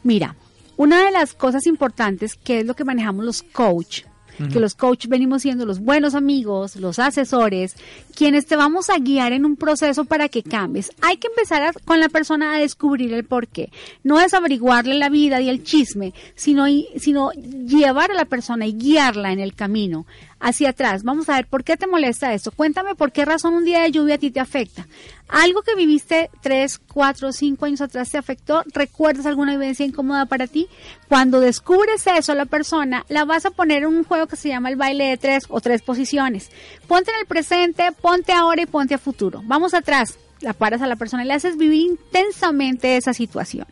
Mira, 0.03 0.35
una 0.75 1.03
de 1.03 1.11
las 1.11 1.33
cosas 1.33 1.65
importantes 1.67 2.35
que 2.35 2.59
es 2.59 2.65
lo 2.65 2.75
que 2.75 2.85
manejamos 2.85 3.25
los 3.25 3.43
coach, 3.43 4.03
que 4.51 4.59
los 4.59 4.75
coach 4.75 5.07
venimos 5.07 5.41
siendo 5.41 5.65
los 5.65 5.79
buenos 5.79 6.13
amigos, 6.15 6.75
los 6.75 6.99
asesores, 6.99 7.75
quienes 8.15 8.45
te 8.45 8.55
vamos 8.55 8.89
a 8.89 8.97
guiar 8.99 9.33
en 9.33 9.45
un 9.45 9.55
proceso 9.55 10.05
para 10.05 10.29
que 10.29 10.43
cambies. 10.43 10.91
Hay 11.01 11.17
que 11.17 11.27
empezar 11.27 11.63
a- 11.63 11.73
con 11.73 11.99
la 11.99 12.09
persona 12.09 12.55
a 12.55 12.59
descubrir 12.59 13.13
el 13.13 13.23
por 13.25 13.47
qué. 13.47 13.71
No 14.03 14.19
es 14.19 14.33
averiguarle 14.33 14.93
la 14.95 15.09
vida 15.09 15.41
y 15.41 15.49
el 15.49 15.63
chisme, 15.63 16.13
sino, 16.35 16.65
sino 16.97 17.31
llevar 17.31 18.11
a 18.11 18.15
la 18.15 18.25
persona 18.25 18.65
y 18.67 18.73
guiarla 18.73 19.31
en 19.31 19.39
el 19.39 19.53
camino 19.55 20.05
hacia 20.39 20.69
atrás. 20.69 21.03
Vamos 21.03 21.29
a 21.29 21.35
ver 21.35 21.47
por 21.47 21.63
qué 21.63 21.77
te 21.77 21.87
molesta 21.87 22.33
esto. 22.33 22.51
Cuéntame 22.51 22.95
por 22.95 23.11
qué 23.11 23.25
razón 23.25 23.53
un 23.53 23.65
día 23.65 23.81
de 23.81 23.91
lluvia 23.91 24.15
a 24.15 24.17
ti 24.17 24.31
te 24.31 24.39
afecta. 24.39 24.87
Algo 25.27 25.61
que 25.61 25.75
viviste 25.75 26.29
tres, 26.41 26.79
cuatro, 26.79 27.31
cinco 27.33 27.65
años 27.65 27.81
atrás 27.81 28.09
te 28.09 28.17
afectó. 28.17 28.63
¿Recuerdas 28.73 29.25
alguna 29.25 29.51
vivencia 29.51 29.85
incómoda 29.85 30.25
para 30.25 30.47
ti? 30.47 30.67
Cuando 31.09 31.39
descubres 31.39 32.07
eso, 32.07 32.33
la 32.33 32.45
persona 32.45 33.05
la 33.09 33.25
vas 33.25 33.45
a 33.45 33.51
poner 33.51 33.83
en 33.83 33.89
un 33.89 34.03
juego 34.03 34.27
que 34.27 34.35
se 34.35 34.49
llama 34.49 34.69
el 34.69 34.75
baile 34.75 35.05
de 35.05 35.17
tres 35.17 35.45
o 35.49 35.59
tres 35.59 35.81
posiciones. 35.81 36.49
Ponte 36.87 37.11
en 37.11 37.19
el 37.19 37.25
presente, 37.25 37.91
ponte 37.91 38.31
ahora 38.31 38.61
y 38.61 38.65
ponte 38.65 38.93
a 38.93 38.99
futuro. 38.99 39.41
Vamos 39.45 39.73
atrás. 39.73 40.17
La 40.41 40.53
paras 40.53 40.81
a 40.81 40.87
la 40.87 40.95
persona 40.95 41.23
y 41.23 41.27
le 41.27 41.33
haces 41.33 41.57
vivir 41.57 41.81
intensamente 41.81 42.97
esa 42.97 43.13
situación. 43.13 43.65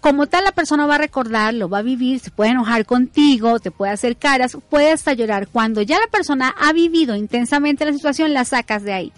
Como 0.00 0.26
tal, 0.26 0.44
la 0.44 0.52
persona 0.52 0.86
va 0.86 0.94
a 0.94 0.98
recordarlo, 0.98 1.68
va 1.68 1.78
a 1.78 1.82
vivir, 1.82 2.20
se 2.20 2.30
puede 2.30 2.50
enojar 2.50 2.86
contigo, 2.86 3.58
te 3.60 3.70
puede 3.70 3.92
hacer 3.92 4.16
caras, 4.16 4.56
puede 4.70 4.92
hasta 4.92 5.12
llorar. 5.12 5.48
Cuando 5.48 5.82
ya 5.82 5.98
la 5.98 6.06
persona 6.06 6.54
ha 6.58 6.72
vivido 6.72 7.14
intensamente 7.14 7.84
la 7.84 7.92
situación, 7.92 8.32
la 8.32 8.44
sacas 8.44 8.82
de 8.84 8.92
ahí. 8.92 9.12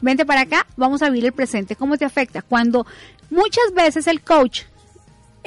Vente 0.00 0.26
para 0.26 0.42
acá, 0.42 0.66
vamos 0.76 1.02
a 1.02 1.08
vivir 1.08 1.26
el 1.26 1.32
presente. 1.32 1.74
¿Cómo 1.74 1.96
te 1.96 2.04
afecta? 2.04 2.42
Cuando 2.42 2.86
muchas 3.30 3.72
veces 3.74 4.06
el 4.06 4.20
coach 4.20 4.62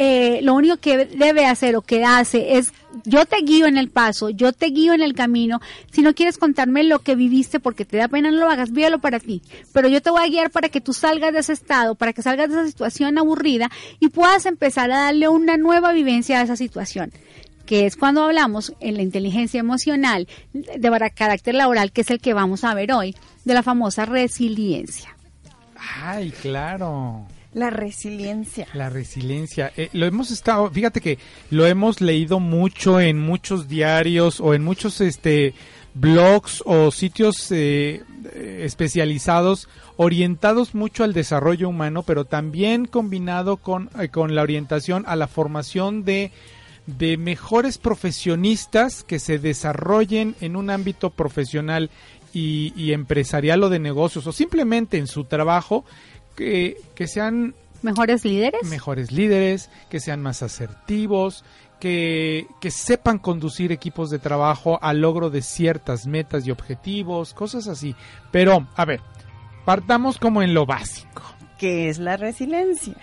eh, 0.02 0.40
lo 0.44 0.54
único 0.54 0.78
que 0.78 1.06
debe 1.08 1.46
hacer 1.46 1.76
o 1.76 1.82
que 1.82 2.06
hace 2.06 2.58
es 2.58 2.72
yo 3.04 3.26
te 3.26 3.42
guío 3.42 3.66
en 3.66 3.78
el 3.78 3.90
paso, 3.90 4.30
yo 4.30 4.54
te 4.54 4.68
guío 4.68 4.94
en 4.94 5.02
el 5.02 5.14
camino. 5.14 5.60
Si 5.92 6.02
no 6.02 6.16
quieres 6.16 6.38
contarme 6.38 6.86
lo 6.86 7.00
que 7.00 7.16
viviste 7.16 7.60
porque 7.60 7.84
te 7.84 7.98
da 7.98 8.08
pena, 8.08 8.32
no 8.32 8.38
lo 8.38 8.50
hagas, 8.50 8.72
vívelo 8.72 9.00
para 9.00 9.20
ti. 9.20 9.42
Pero 9.74 9.90
yo 9.90 10.02
te 10.02 10.10
voy 10.10 10.24
a 10.24 10.30
guiar 10.30 10.52
para 10.52 10.70
que 10.70 10.80
tú 10.80 10.94
salgas 10.94 11.34
de 11.34 11.40
ese 11.40 11.52
estado, 11.52 11.96
para 11.96 12.14
que 12.14 12.22
salgas 12.22 12.48
de 12.48 12.56
esa 12.56 12.68
situación 12.68 13.18
aburrida 13.18 13.70
y 14.00 14.08
puedas 14.08 14.46
empezar 14.46 14.90
a 14.90 15.00
darle 15.00 15.28
una 15.28 15.58
nueva 15.58 15.92
vivencia 15.92 16.40
a 16.40 16.44
esa 16.44 16.56
situación 16.56 17.12
que 17.66 17.86
es 17.86 17.98
cuando 17.98 18.24
hablamos 18.24 18.74
en 18.80 18.96
la 18.96 19.04
inteligencia 19.04 19.60
emocional 19.60 20.30
de 20.54 21.12
carácter 21.14 21.56
laboral, 21.56 21.92
que 21.92 22.02
es 22.02 22.10
el 22.10 22.22
que 22.22 22.34
vamos 22.34 22.64
a 22.64 22.74
ver 22.74 22.94
hoy, 22.94 23.16
de 23.44 23.54
la 23.54 23.64
famosa 23.64 24.06
resiliencia. 24.06 25.16
Ay, 26.02 26.32
claro. 26.32 27.28
La 27.54 27.72
resiliencia. 27.72 28.68
La 28.74 28.90
resiliencia. 28.90 29.72
Eh, 29.76 29.90
lo 29.94 30.06
hemos 30.06 30.30
estado, 30.30 30.70
fíjate 30.70 31.02
que 31.02 31.18
lo 31.50 31.66
hemos 31.66 32.00
leído 32.00 32.40
mucho 32.40 33.00
en 33.00 33.20
muchos 33.20 33.68
diarios 33.68 34.40
o 34.40 34.54
en 34.54 34.64
muchos 34.64 35.02
este 35.02 35.56
blogs 35.96 36.62
o 36.68 36.92
sitios 36.92 37.52
eh, 37.52 38.04
especializados 38.36 39.68
orientados 39.98 40.76
mucho 40.76 41.04
al 41.04 41.14
desarrollo 41.14 41.70
humano, 41.70 42.04
pero 42.04 42.26
también 42.26 42.86
combinado 42.86 43.58
con, 43.58 43.90
eh, 44.00 44.10
con 44.10 44.36
la 44.36 44.44
orientación 44.44 45.04
a 45.08 45.16
la 45.16 45.28
formación 45.28 46.06
de 46.06 46.32
de 46.86 47.18
mejores 47.18 47.78
profesionistas 47.78 49.04
que 49.04 49.20
se 49.20 49.38
desarrollen 49.38 50.36
en 50.42 50.56
un 50.56 50.72
ámbito 50.72 51.12
profesional 51.12 51.92
y 52.34 52.94
empresarial 52.94 53.64
o 53.64 53.70
de 53.70 53.78
negocios 53.78 54.26
o 54.26 54.32
simplemente 54.32 54.98
en 54.98 55.06
su 55.06 55.26
trabajo 55.26 55.86
que, 56.40 56.78
que 56.96 57.06
sean 57.08 57.54
¿Mejores 57.82 58.24
líderes? 58.24 58.64
mejores 58.64 59.12
líderes, 59.12 59.70
que 59.90 60.00
sean 60.00 60.22
más 60.22 60.42
asertivos, 60.42 61.44
que, 61.80 62.48
que 62.62 62.72
sepan 62.72 63.20
conducir 63.20 63.72
equipos 63.74 64.10
de 64.10 64.20
trabajo 64.20 64.80
al 64.82 65.02
logro 65.02 65.30
de 65.30 65.42
ciertas 65.42 66.08
metas 66.08 66.48
y 66.48 66.52
objetivos, 66.52 67.34
cosas 67.34 67.68
así. 67.68 67.96
Pero, 68.32 68.68
a 68.76 68.86
ver, 68.86 69.02
partamos 69.66 70.18
como 70.18 70.42
en 70.42 70.54
lo 70.54 70.66
básico. 70.66 71.22
¿Qué 71.58 71.90
es 71.90 72.00
la 72.00 72.16
resiliencia? 72.16 72.96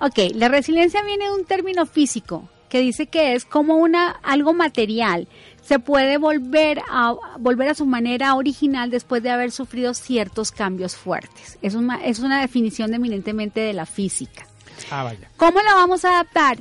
Ok, 0.00 0.18
la 0.34 0.48
resiliencia 0.48 1.02
viene 1.02 1.26
de 1.26 1.32
un 1.32 1.44
término 1.44 1.84
físico 1.84 2.48
que 2.68 2.80
dice 2.80 3.06
que 3.06 3.34
es 3.34 3.44
como 3.44 3.76
una 3.76 4.10
algo 4.22 4.54
material. 4.54 5.28
Se 5.62 5.78
puede 5.78 6.16
volver 6.16 6.80
a 6.88 7.14
volver 7.38 7.68
a 7.68 7.74
su 7.74 7.84
manera 7.84 8.34
original 8.34 8.90
después 8.90 9.22
de 9.22 9.30
haber 9.30 9.50
sufrido 9.50 9.92
ciertos 9.92 10.50
cambios 10.50 10.96
fuertes. 10.96 11.58
Es 11.60 11.74
una, 11.74 12.04
es 12.04 12.20
una 12.20 12.40
definición 12.40 12.94
eminentemente 12.94 13.60
de 13.60 13.74
la 13.74 13.84
física. 13.84 14.46
Ah, 14.90 15.04
vaya. 15.04 15.28
¿Cómo 15.36 15.60
la 15.60 15.74
vamos 15.74 16.04
a 16.04 16.20
adaptar? 16.20 16.58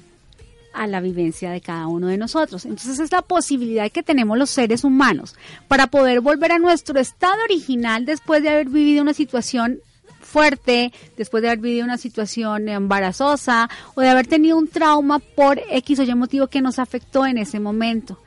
A 0.74 0.88
la 0.88 1.00
vivencia 1.00 1.52
de 1.52 1.62
cada 1.62 1.88
uno 1.88 2.08
de 2.08 2.18
nosotros. 2.18 2.66
Entonces 2.66 3.00
es 3.00 3.12
la 3.12 3.22
posibilidad 3.22 3.90
que 3.90 4.04
tenemos 4.04 4.38
los 4.38 4.50
seres 4.50 4.84
humanos 4.84 5.36
para 5.68 5.88
poder 5.88 6.20
volver 6.20 6.52
a 6.52 6.60
nuestro 6.60 7.00
estado 7.00 7.42
original 7.46 8.06
después 8.06 8.44
de 8.44 8.50
haber 8.50 8.68
vivido 8.68 9.02
una 9.02 9.14
situación 9.14 9.80
fuerte, 10.28 10.92
después 11.16 11.42
de 11.42 11.48
haber 11.50 11.60
vivido 11.60 11.86
una 11.86 11.98
situación 11.98 12.68
embarazosa 12.70 13.70
o 13.96 14.02
de 14.02 14.10
haber 14.10 14.28
tenido 14.28 14.58
un 14.58 14.68
trauma 14.68 15.20
por 15.20 15.60
X 15.72 16.00
o 16.00 16.04
Y 16.04 16.14
motivo 16.16 16.48
que 16.48 16.62
nos 16.62 16.78
afectó 16.80 17.26
en 17.26 17.38
ese 17.38 17.60
momento. 17.60 18.20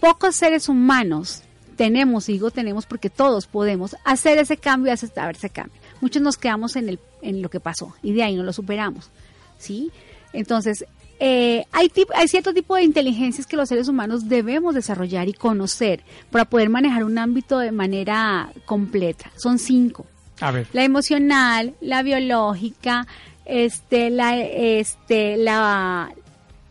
Pocos 0.00 0.34
seres 0.36 0.68
humanos 0.68 1.42
tenemos, 1.76 2.26
digo 2.26 2.50
tenemos 2.50 2.86
porque 2.86 3.10
todos 3.10 3.46
podemos 3.46 3.96
hacer 4.04 4.38
ese 4.38 4.56
cambio, 4.56 4.92
hacer 4.92 5.10
ese 5.32 5.50
cambio. 5.50 5.80
Muchos 6.00 6.22
nos 6.22 6.36
quedamos 6.36 6.74
en, 6.76 6.88
el, 6.88 6.98
en 7.22 7.42
lo 7.42 7.50
que 7.50 7.60
pasó 7.60 7.94
y 8.02 8.12
de 8.12 8.22
ahí 8.22 8.34
no 8.34 8.42
lo 8.42 8.52
superamos. 8.52 9.10
¿sí? 9.58 9.90
Entonces, 10.32 10.84
eh, 11.20 11.64
hay, 11.72 11.88
tip- 11.88 12.10
hay 12.14 12.28
cierto 12.28 12.52
tipo 12.52 12.76
de 12.76 12.82
inteligencias 12.82 13.46
que 13.46 13.56
los 13.56 13.68
seres 13.68 13.88
humanos 13.88 14.28
debemos 14.28 14.74
desarrollar 14.74 15.28
y 15.28 15.32
conocer 15.32 16.02
para 16.30 16.44
poder 16.44 16.68
manejar 16.68 17.04
un 17.04 17.18
ámbito 17.18 17.58
de 17.58 17.72
manera 17.72 18.50
completa. 18.66 19.30
Son 19.36 19.58
cinco. 19.58 20.06
A 20.40 20.50
ver. 20.50 20.66
La 20.72 20.84
emocional, 20.84 21.74
la 21.80 22.02
biológica, 22.02 23.06
este, 23.44 24.10
la, 24.10 24.36
este, 24.38 25.36
la 25.36 26.10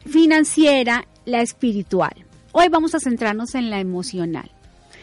financiera, 0.05 1.05
la 1.25 1.41
espiritual. 1.41 2.13
Hoy 2.51 2.69
vamos 2.69 2.95
a 2.95 2.99
centrarnos 2.99 3.55
en 3.55 3.69
la 3.69 3.79
emocional 3.79 4.49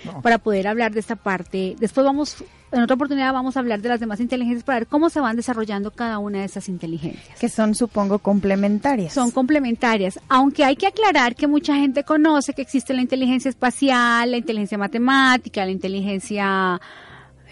No. 0.04 0.22
para 0.22 0.38
poder 0.38 0.68
hablar 0.68 0.92
de 0.92 1.00
esta 1.00 1.16
parte. 1.16 1.76
Después 1.78 2.04
vamos, 2.04 2.44
en 2.70 2.80
otra 2.82 2.94
oportunidad 2.94 3.32
vamos 3.32 3.56
a 3.56 3.60
hablar 3.60 3.80
de 3.82 3.88
las 3.88 4.00
demás 4.00 4.20
inteligencias 4.20 4.64
para 4.64 4.78
ver 4.80 4.86
cómo 4.88 5.10
se 5.10 5.20
van 5.20 5.36
desarrollando 5.36 5.90
cada 5.90 6.18
una 6.18 6.38
de 6.38 6.44
esas 6.44 6.68
inteligencias. 6.68 7.38
Que 7.38 7.48
son, 7.48 7.74
supongo, 7.74 8.18
complementarias. 8.20 9.12
Son 9.12 9.30
complementarias, 9.32 10.18
aunque 10.28 10.64
hay 10.64 10.76
que 10.76 10.86
aclarar 10.86 11.34
que 11.34 11.46
mucha 11.46 11.74
gente 11.74 12.04
conoce 12.04 12.54
que 12.54 12.62
existe 12.62 12.94
la 12.94 13.02
inteligencia 13.02 13.48
espacial, 13.48 14.30
la 14.30 14.36
inteligencia 14.38 14.78
matemática, 14.78 15.64
la 15.64 15.72
inteligencia 15.72 16.80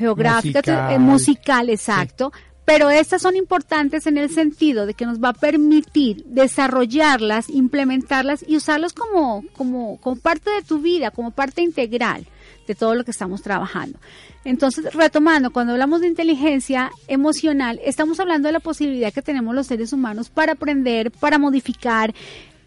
geográfica, 0.01 0.59
Musical. 0.61 0.93
eh, 0.93 0.99
musical, 0.99 1.71
exacto. 1.71 2.33
Pero 2.65 2.89
estas 2.89 3.23
son 3.23 3.35
importantes 3.37 4.07
en 4.07 4.17
el 4.17 4.31
sentido 4.31 4.87
de 4.87 4.95
que 4.95 5.05
nos 5.05 5.19
va 5.19 5.31
a 5.31 5.33
permitir 5.33 6.25
desarrollarlas, 6.27 7.49
implementarlas 7.51 8.45
y 8.47 8.57
usarlas 8.57 8.93
como, 8.93 9.45
como, 9.57 9.99
como 10.01 10.17
parte 10.17 10.51
de 10.51 10.63
tu 10.63 10.79
vida, 10.81 11.11
como 11.11 11.31
parte 11.33 11.63
integral. 11.63 12.27
de 12.67 12.75
todo 12.77 12.95
lo 12.95 13.03
que 13.03 13.11
estamos 13.11 13.43
trabajando. 13.43 13.99
Entonces, 14.45 14.95
retomando, 14.95 15.51
cuando 15.51 15.73
hablamos 15.73 16.01
de 16.03 16.07
inteligencia 16.07 16.93
emocional, 17.09 17.81
estamos 17.85 18.21
hablando 18.21 18.47
de 18.47 18.53
la 18.53 18.61
posibilidad 18.61 19.13
que 19.13 19.23
tenemos 19.23 19.57
los 19.57 19.67
seres 19.67 19.93
humanos 19.93 20.29
para 20.31 20.53
aprender, 20.53 21.11
para 21.11 21.37
modificar, 21.39 22.15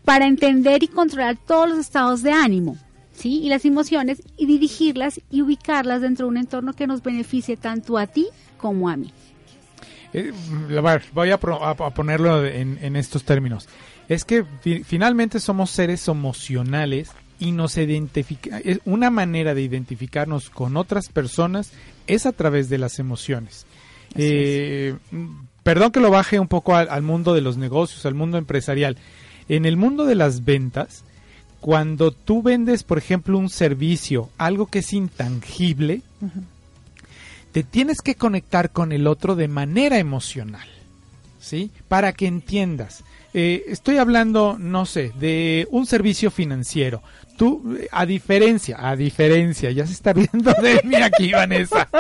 para 0.04 0.26
entender 0.28 0.84
y 0.84 0.89
controlar 0.89 1.38
todos 1.48 1.69
los 1.69 1.78
estados 1.80 2.22
de 2.22 2.34
ánimo. 2.34 2.76
¿Sí? 3.13 3.41
Y 3.43 3.49
las 3.49 3.63
emociones 3.65 4.23
y 4.38 4.45
dirigirlas 4.47 5.21
y 5.30 5.41
ubicarlas 5.41 6.02
dentro 6.02 6.26
de 6.26 6.32
un 6.32 6.38
entorno 6.38 6.73
que 6.73 6.88
nos 6.88 7.04
beneficie 7.04 7.58
tanto 7.58 7.97
a 7.97 8.08
ti 8.08 8.28
como 8.58 8.89
a 8.89 8.97
mí. 8.97 9.12
Eh, 10.13 10.32
voy 11.13 11.30
a, 11.32 11.39
pro- 11.39 11.63
a- 11.63 11.71
a 11.71 11.89
ponerlo 11.93 12.45
en, 12.45 12.78
en 12.82 12.95
estos 12.95 13.23
términos. 13.23 13.67
Es 14.10 14.26
que 14.26 14.43
fi- 14.62 14.84
finalmente 14.84 15.39
somos 15.39 15.69
seres 15.71 16.08
emocionales 16.08 17.10
y 17.39 17.52
nos 17.52 17.78
identifica 17.78 18.62
una 18.86 19.10
manera 19.10 19.54
de 19.54 19.62
identificarnos 19.62 20.49
con 20.49 20.78
otras 20.78 21.10
personas 21.10 21.71
es 22.08 22.26
a 22.26 22.32
través 22.32 22.69
de 22.69 22.78
las 22.78 22.99
emociones. 22.99 23.65
Eh, 24.15 24.95
perdón 25.63 25.91
que 25.91 25.99
lo 25.99 26.10
baje 26.12 26.39
un 26.39 26.47
poco 26.47 26.76
al, 26.76 26.89
al 26.89 27.02
mundo 27.02 27.34
de 27.34 27.41
los 27.41 27.58
negocios, 27.58 28.06
al 28.06 28.13
mundo 28.13 28.38
empresarial. 28.38 28.97
En 29.49 29.65
el 29.65 29.78
mundo 29.78 30.06
de 30.06 30.15
las 30.15 30.45
ventas, 30.45 31.04
cuando 31.63 32.12
tú 32.12 32.43
vendes, 32.43 32.84
por 32.84 32.97
ejemplo, 32.97 33.38
un 33.38 33.49
servicio, 33.49 34.30
algo 34.38 34.65
que 34.65 34.80
es 34.80 34.91
intangible, 34.91 36.02
te 37.54 37.63
tienes 37.63 38.02
que 38.02 38.15
conectar 38.15 38.71
con 38.71 38.91
el 38.91 39.08
otro 39.08 39.38
de 39.38 39.47
manera 39.47 39.97
emocional, 39.97 40.67
¿sí? 41.39 41.71
Para 41.88 42.12
que 42.12 42.28
entiendas. 42.28 43.06
Eh, 43.34 43.63
estoy 43.69 43.95
hablando, 43.95 44.58
no 44.60 44.86
sé, 44.86 45.13
de 45.17 45.65
un 45.71 45.86
servicio 45.86 46.32
financiero. 46.32 47.02
Tú, 47.38 47.78
a 47.91 48.06
diferencia, 48.06 48.78
a 48.80 48.96
diferencia, 48.96 49.72
ya 49.72 49.88
se 49.88 49.93
está 49.93 50.13
viendo 50.13 50.54
de 50.62 50.80
mí 50.84 50.96
aquí, 50.96 51.32
Vanessa. 51.32 51.88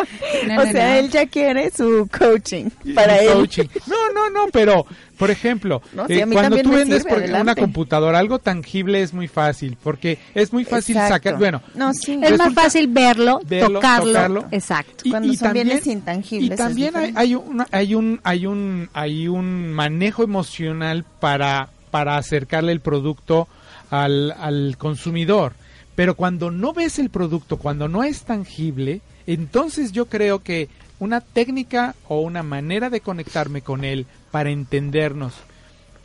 No, 0.47 0.61
o 0.61 0.65
no, 0.65 0.71
sea, 0.71 0.89
no. 0.89 0.95
él 0.95 1.09
ya 1.09 1.25
quiere 1.27 1.71
su 1.71 2.07
coaching 2.17 2.65
para 2.93 3.23
Y 3.23 3.27
él. 3.27 3.33
coaching. 3.33 3.63
No, 3.87 4.11
no, 4.13 4.29
no, 4.29 4.47
pero, 4.51 4.85
por 5.17 5.31
ejemplo, 5.31 5.81
sí, 6.07 6.13
eh, 6.15 6.25
cuando 6.31 6.41
también 6.57 6.63
tú 6.65 6.71
vendes 6.71 6.97
sirve, 7.03 7.09
por 7.09 7.19
adelante. 7.19 7.41
una 7.43 7.55
computadora, 7.55 8.19
algo 8.19 8.39
tangible 8.39 9.01
es 9.01 9.13
muy 9.13 9.27
fácil, 9.29 9.77
porque 9.81 10.19
es 10.35 10.51
muy 10.51 10.65
fácil 10.65 10.97
Exacto. 10.97 11.13
sacar, 11.15 11.37
bueno, 11.37 11.61
No, 11.75 11.93
sí. 11.93 12.19
Es 12.21 12.37
más 12.37 12.53
fácil 12.53 12.87
verlo, 12.89 13.39
verlo, 13.45 13.75
tocarlo, 13.79 14.07
tocarlo. 14.11 14.45
Exacto. 14.51 15.03
Cuando 15.09 15.33
son 15.33 15.53
bienes 15.53 15.87
intangibles, 15.87 16.51
Y 16.51 16.55
también 16.55 16.95
hay, 16.97 17.13
hay, 17.15 17.35
una- 17.35 17.67
hay 17.71 17.95
un 17.95 18.19
hay 18.23 18.45
un 18.45 18.89
hay 18.93 19.27
un 19.29 19.71
manejo 19.71 20.23
emocional 20.23 21.05
para 21.21 21.69
para 21.89 22.17
acercarle 22.17 22.71
el 22.73 22.81
producto 22.81 23.47
al, 23.93 24.31
al 24.31 24.75
consumidor. 24.77 25.53
Pero 25.95 26.15
cuando 26.15 26.49
no 26.49 26.73
ves 26.73 26.97
el 26.97 27.11
producto, 27.11 27.57
cuando 27.57 27.87
no 27.87 28.03
es 28.03 28.23
tangible, 28.23 29.01
entonces 29.27 29.91
yo 29.91 30.07
creo 30.07 30.41
que 30.41 30.67
una 30.97 31.21
técnica 31.21 31.95
o 32.07 32.21
una 32.21 32.41
manera 32.41 32.89
de 32.89 33.01
conectarme 33.01 33.61
con 33.61 33.83
él 33.83 34.07
para 34.31 34.49
entendernos 34.49 35.35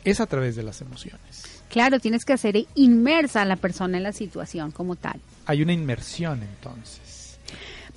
es 0.03 0.19
a 0.19 0.27
través 0.27 0.55
de 0.55 0.61
las 0.61 0.81
emociones. 0.81 1.63
Claro, 1.69 1.99
tienes 1.99 2.25
que 2.25 2.33
hacer 2.33 2.63
inmersa 2.75 3.41
a 3.41 3.45
la 3.45 3.55
persona 3.55 3.97
en 3.97 4.03
la 4.03 4.13
situación 4.13 4.69
como 4.69 4.95
tal. 4.95 5.19
Hay 5.47 5.63
una 5.63 5.73
inmersión 5.73 6.43
entonces. 6.43 7.39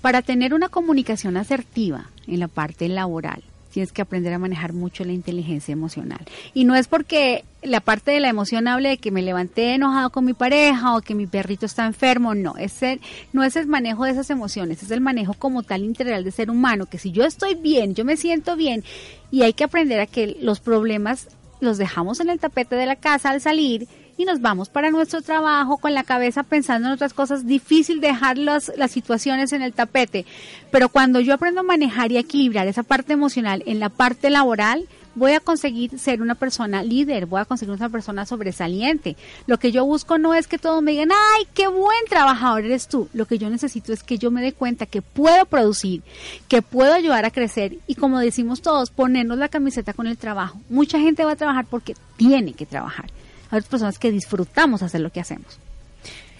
Para 0.00 0.22
tener 0.22 0.54
una 0.54 0.70
comunicación 0.70 1.36
asertiva 1.36 2.10
en 2.26 2.40
la 2.40 2.48
parte 2.48 2.88
laboral, 2.88 3.42
tienes 3.72 3.90
que 3.90 4.02
aprender 4.02 4.32
a 4.32 4.38
manejar 4.38 4.72
mucho 4.72 5.04
la 5.04 5.12
inteligencia 5.12 5.72
emocional. 5.72 6.20
Y 6.54 6.64
no 6.64 6.74
es 6.76 6.86
porque 6.86 7.44
la 7.62 7.80
parte 7.80 8.10
de 8.10 8.20
la 8.20 8.28
emoción 8.28 8.68
hable 8.68 8.90
de 8.90 8.96
que 8.98 9.10
me 9.10 9.22
levanté 9.22 9.74
enojado 9.74 10.10
con 10.10 10.24
mi 10.24 10.34
pareja 10.34 10.94
o 10.94 11.00
que 11.00 11.14
mi 11.14 11.26
perrito 11.26 11.66
está 11.66 11.86
enfermo, 11.86 12.34
no, 12.34 12.56
es 12.56 12.82
el, 12.82 13.00
no 13.32 13.42
es 13.42 13.56
el 13.56 13.66
manejo 13.66 14.04
de 14.04 14.12
esas 14.12 14.30
emociones, 14.30 14.82
es 14.82 14.90
el 14.90 15.00
manejo 15.00 15.34
como 15.34 15.62
tal 15.62 15.82
integral 15.82 16.22
de 16.22 16.30
ser 16.30 16.50
humano, 16.50 16.86
que 16.86 16.98
si 16.98 17.12
yo 17.12 17.24
estoy 17.24 17.54
bien, 17.54 17.94
yo 17.94 18.04
me 18.04 18.16
siento 18.16 18.56
bien 18.56 18.84
y 19.30 19.42
hay 19.42 19.54
que 19.54 19.64
aprender 19.64 20.00
a 20.00 20.06
que 20.06 20.36
los 20.40 20.60
problemas 20.60 21.28
los 21.60 21.78
dejamos 21.78 22.20
en 22.20 22.28
el 22.28 22.40
tapete 22.40 22.76
de 22.76 22.86
la 22.86 22.96
casa 22.96 23.30
al 23.30 23.40
salir 23.40 23.86
y 24.22 24.24
nos 24.24 24.40
vamos 24.40 24.68
para 24.68 24.90
nuestro 24.90 25.20
trabajo 25.20 25.78
con 25.78 25.94
la 25.94 26.04
cabeza 26.04 26.44
pensando 26.44 26.88
en 26.88 26.94
otras 26.94 27.12
cosas. 27.12 27.44
Difícil 27.44 28.00
dejar 28.00 28.38
las, 28.38 28.72
las 28.76 28.92
situaciones 28.92 29.52
en 29.52 29.62
el 29.62 29.72
tapete, 29.72 30.24
pero 30.70 30.88
cuando 30.88 31.20
yo 31.20 31.34
aprendo 31.34 31.60
a 31.60 31.64
manejar 31.64 32.12
y 32.12 32.18
equilibrar 32.18 32.68
esa 32.68 32.84
parte 32.84 33.12
emocional 33.12 33.62
en 33.66 33.80
la 33.80 33.88
parte 33.88 34.30
laboral, 34.30 34.86
voy 35.14 35.32
a 35.32 35.40
conseguir 35.40 35.98
ser 35.98 36.22
una 36.22 36.36
persona 36.36 36.82
líder, 36.82 37.26
voy 37.26 37.40
a 37.40 37.44
conseguir 37.44 37.74
una 37.74 37.88
persona 37.88 38.24
sobresaliente. 38.24 39.16
Lo 39.46 39.58
que 39.58 39.72
yo 39.72 39.84
busco 39.84 40.18
no 40.18 40.34
es 40.34 40.46
que 40.46 40.58
todos 40.58 40.82
me 40.82 40.92
digan, 40.92 41.10
ay, 41.10 41.46
qué 41.52 41.66
buen 41.66 42.04
trabajador 42.08 42.64
eres 42.64 42.86
tú. 42.86 43.08
Lo 43.12 43.26
que 43.26 43.38
yo 43.38 43.50
necesito 43.50 43.92
es 43.92 44.02
que 44.02 44.18
yo 44.18 44.30
me 44.30 44.40
dé 44.40 44.52
cuenta 44.52 44.86
que 44.86 45.02
puedo 45.02 45.44
producir, 45.46 46.02
que 46.48 46.62
puedo 46.62 46.94
ayudar 46.94 47.24
a 47.24 47.30
crecer 47.30 47.78
y 47.86 47.96
como 47.96 48.20
decimos 48.20 48.62
todos, 48.62 48.90
ponernos 48.90 49.38
la 49.38 49.48
camiseta 49.48 49.92
con 49.92 50.06
el 50.06 50.16
trabajo. 50.16 50.60
Mucha 50.70 50.98
gente 50.98 51.24
va 51.24 51.32
a 51.32 51.36
trabajar 51.36 51.66
porque 51.68 51.94
tiene 52.16 52.52
que 52.52 52.66
trabajar. 52.66 53.10
Hay 53.52 53.58
otras 53.58 53.70
personas 53.70 53.98
que 53.98 54.10
disfrutamos 54.10 54.82
hacer 54.82 55.02
lo 55.02 55.10
que 55.10 55.20
hacemos. 55.20 55.58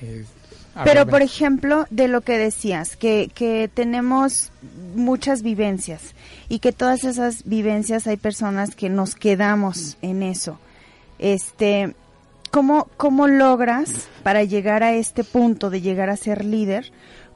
Eh, 0.00 0.24
Pero, 0.82 1.06
por 1.06 1.20
ejemplo, 1.20 1.86
de 1.90 2.08
lo 2.08 2.22
que 2.22 2.38
decías, 2.38 2.96
que, 2.96 3.30
que 3.34 3.70
tenemos 3.72 4.50
muchas 4.96 5.42
vivencias 5.42 6.00
y 6.48 6.58
que 6.60 6.72
todas 6.72 7.04
esas 7.04 7.44
vivencias 7.44 8.06
hay 8.06 8.16
personas 8.16 8.74
que 8.74 8.88
nos 8.88 9.14
quedamos 9.14 9.98
en 10.00 10.22
eso. 10.22 10.58
Este, 11.18 11.94
¿cómo, 12.50 12.88
cómo 12.96 13.28
logras 13.28 14.08
para 14.22 14.42
llegar 14.44 14.82
a 14.82 14.94
este 14.94 15.22
punto 15.22 15.68
de 15.68 15.82
llegar 15.82 16.08
a 16.08 16.16
ser 16.16 16.44
líder? 16.44 16.90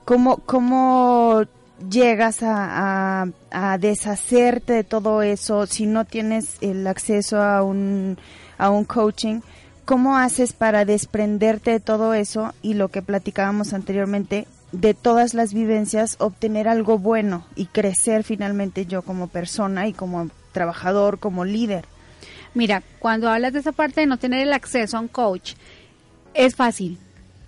¿Cómo, 0.07 0.39
cómo 0.39 1.43
llegas 1.91 2.43
a, 2.43 3.23
a, 3.23 3.27
a 3.51 3.77
deshacerte 3.77 4.73
de 4.73 4.85
todo 4.85 5.21
eso 5.21 5.67
si 5.67 5.85
no 5.85 6.07
tienes 6.07 6.57
el 6.63 6.87
acceso 6.87 7.43
a 7.43 7.63
un, 7.63 8.17
a 8.57 8.71
un 8.71 8.85
coaching? 8.85 9.41
¿Cómo 9.87 10.17
haces 10.17 10.53
para 10.53 10.85
desprenderte 10.85 11.71
de 11.71 11.79
todo 11.79 12.13
eso 12.13 12.53
y 12.61 12.75
lo 12.75 12.89
que 12.89 13.03
platicábamos 13.03 13.73
anteriormente, 13.73 14.49
de 14.73 14.95
todas 14.95 15.33
las 15.33 15.55
vivencias, 15.55 16.17
obtener 16.19 16.67
algo 16.67 16.99
bueno 16.99 17.47
y 17.55 17.67
crecer 17.67 18.25
finalmente 18.25 18.87
yo 18.87 19.03
como 19.03 19.29
persona 19.29 19.87
y 19.87 19.93
como 19.93 20.29
trabajador, 20.51 21.21
como 21.21 21.45
líder? 21.45 21.85
Mira, 22.53 22.83
cuando 22.99 23.31
hablas 23.31 23.53
de 23.53 23.61
esa 23.61 23.71
parte 23.71 24.01
de 24.01 24.09
no 24.09 24.17
tener 24.17 24.41
el 24.41 24.53
acceso 24.55 24.97
a 24.97 25.01
un 25.01 25.07
coach, 25.07 25.53
es 26.35 26.57
fácil. 26.57 26.99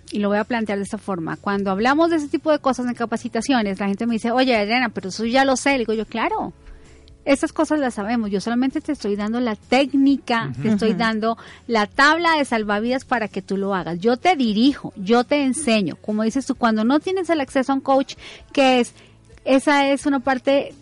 Y 0.09 0.19
lo 0.19 0.29
voy 0.29 0.37
a 0.37 0.45
plantear 0.45 0.77
de 0.77 0.85
esta 0.85 0.97
forma. 0.97 1.35
Cuando 1.35 1.71
hablamos 1.71 2.09
de 2.09 2.15
ese 2.15 2.29
tipo 2.29 2.53
de 2.53 2.59
cosas 2.59 2.87
en 2.87 2.93
capacitaciones, 2.93 3.81
la 3.81 3.87
gente 3.87 4.07
me 4.07 4.13
dice, 4.13 4.31
oye, 4.31 4.55
Adriana, 4.55 4.87
pero 4.87 5.09
eso 5.09 5.25
ya 5.25 5.43
lo 5.43 5.57
sé. 5.57 5.71
Le 5.71 5.79
digo 5.79 5.91
yo, 5.91 6.05
claro, 6.05 6.53
estas 7.25 7.53
cosas 7.53 7.79
las 7.79 7.95
sabemos. 7.95 8.31
Yo 8.31 8.41
solamente 8.41 8.81
te 8.81 8.91
estoy 8.91 9.15
dando 9.15 9.39
la 9.39 9.55
técnica, 9.55 10.51
te 10.61 10.69
estoy 10.69 10.93
dando 10.93 11.37
la 11.67 11.85
tabla 11.85 12.37
de 12.37 12.45
salvavidas 12.45 13.05
para 13.05 13.27
que 13.27 13.41
tú 13.41 13.57
lo 13.57 13.75
hagas. 13.75 13.99
Yo 13.99 14.17
te 14.17 14.35
dirijo, 14.35 14.93
yo 14.95 15.23
te 15.23 15.43
enseño. 15.43 15.95
Como 15.97 16.23
dices 16.23 16.45
tú, 16.45 16.55
cuando 16.55 16.83
no 16.83 16.99
tienes 16.99 17.29
el 17.29 17.41
acceso 17.41 17.71
a 17.71 17.75
un 17.75 17.81
coach, 17.81 18.15
que 18.51 18.79
es, 18.79 18.93
esa 19.45 19.87
es 19.89 20.05
una 20.05 20.19
parte 20.21 20.73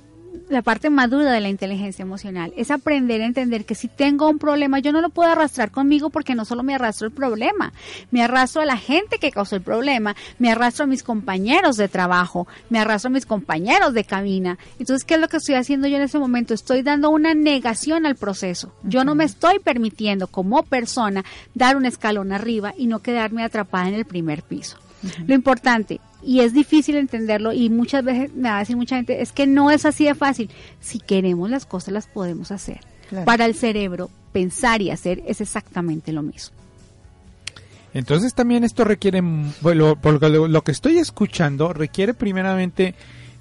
la 0.50 0.62
parte 0.62 0.90
madura 0.90 1.32
de 1.32 1.42
la 1.42 1.50
inteligencia 1.50 2.04
emocional 2.04 2.54
es 2.56 2.72
aprender 2.72 3.22
a 3.22 3.26
entender 3.26 3.66
que 3.66 3.76
si 3.76 3.88
tengo 3.88 4.30
un 4.30 4.40
problema 4.40 4.80
yo 4.80 4.92
no 4.92 5.02
lo 5.02 5.10
puedo 5.10 5.32
arrastrar 5.32 5.72
conmigo 5.72 6.10
porque 6.10 6.36
no 6.36 6.46
solo 6.46 6.64
me 6.64 6.76
arrastro 6.76 7.08
el 7.08 7.14
problema, 7.14 7.74
me 8.12 8.24
arrastro 8.24 8.62
a 8.62 8.66
la 8.66 8.78
gente 8.78 9.18
que 9.18 9.32
causó 9.32 9.56
el 9.56 9.62
problema, 9.62 10.16
me 10.40 10.52
arrastro 10.52 10.86
a 10.86 10.88
mis 10.88 11.04
compañeros 11.04 11.78
de 11.78 11.88
trabajo, 11.88 12.48
me 12.70 12.80
arrastro 12.80 13.10
a 13.10 13.14
mis 13.14 13.26
compañeros 13.26 13.94
de 13.94 14.04
cabina. 14.04 14.58
Entonces, 14.80 15.04
¿qué 15.04 15.16
es 15.16 15.20
lo 15.20 15.28
que 15.28 15.38
estoy 15.38 15.56
haciendo 15.56 15.88
yo 15.88 15.98
en 15.98 16.04
ese 16.04 16.20
momento? 16.20 16.54
Estoy 16.54 16.82
dando 16.82 17.10
una 17.10 17.34
negación 17.34 18.06
al 18.06 18.16
proceso. 18.16 18.74
Yo 18.84 19.04
no 19.04 19.16
me 19.16 19.26
estoy 19.26 19.60
permitiendo 19.60 20.28
como 20.28 20.64
persona 20.64 21.24
dar 21.54 21.78
un 21.78 21.86
escalón 21.86 22.32
arriba 22.32 22.74
y 22.78 22.88
no 22.88 23.00
quedarme 23.00 23.44
atrapada 23.44 23.90
en 23.90 23.96
el 23.96 24.06
primer 24.06 24.44
piso. 24.44 24.78
Lo 25.26 25.36
importante, 25.36 26.00
y 26.28 26.42
es 26.42 26.54
difícil 26.54 26.96
entenderlo, 26.98 27.54
y 27.54 27.70
muchas 27.70 28.04
veces 28.04 28.34
me 28.36 28.50
va 28.50 28.58
a 28.58 28.60
decir 28.60 28.76
mucha 28.76 28.98
gente, 28.98 29.22
es 29.22 29.32
que 29.32 29.48
no 29.48 29.72
es 29.72 29.86
así 29.86 30.06
de 30.06 30.14
fácil. 30.14 30.50
Si 30.82 31.00
queremos 31.00 31.50
las 31.50 31.66
cosas, 31.66 31.94
las 31.94 32.06
podemos 32.08 32.52
hacer. 32.52 32.82
Claro. 33.10 33.26
Para 33.26 33.46
el 33.46 33.56
cerebro, 33.56 34.10
pensar 34.34 34.82
y 34.82 34.92
hacer 34.92 35.24
es 35.26 35.40
exactamente 35.42 36.12
lo 36.12 36.22
mismo. 36.22 36.56
Entonces 37.94 38.34
también 38.34 38.64
esto 38.64 38.84
requiere, 38.84 39.22
bueno, 39.62 39.96
por 39.96 40.22
lo, 40.22 40.30
lo- 40.30 40.48
lo 40.48 40.62
que 40.64 40.72
estoy 40.72 40.98
escuchando, 40.98 41.74
requiere 41.74 42.14
primeramente 42.14 42.94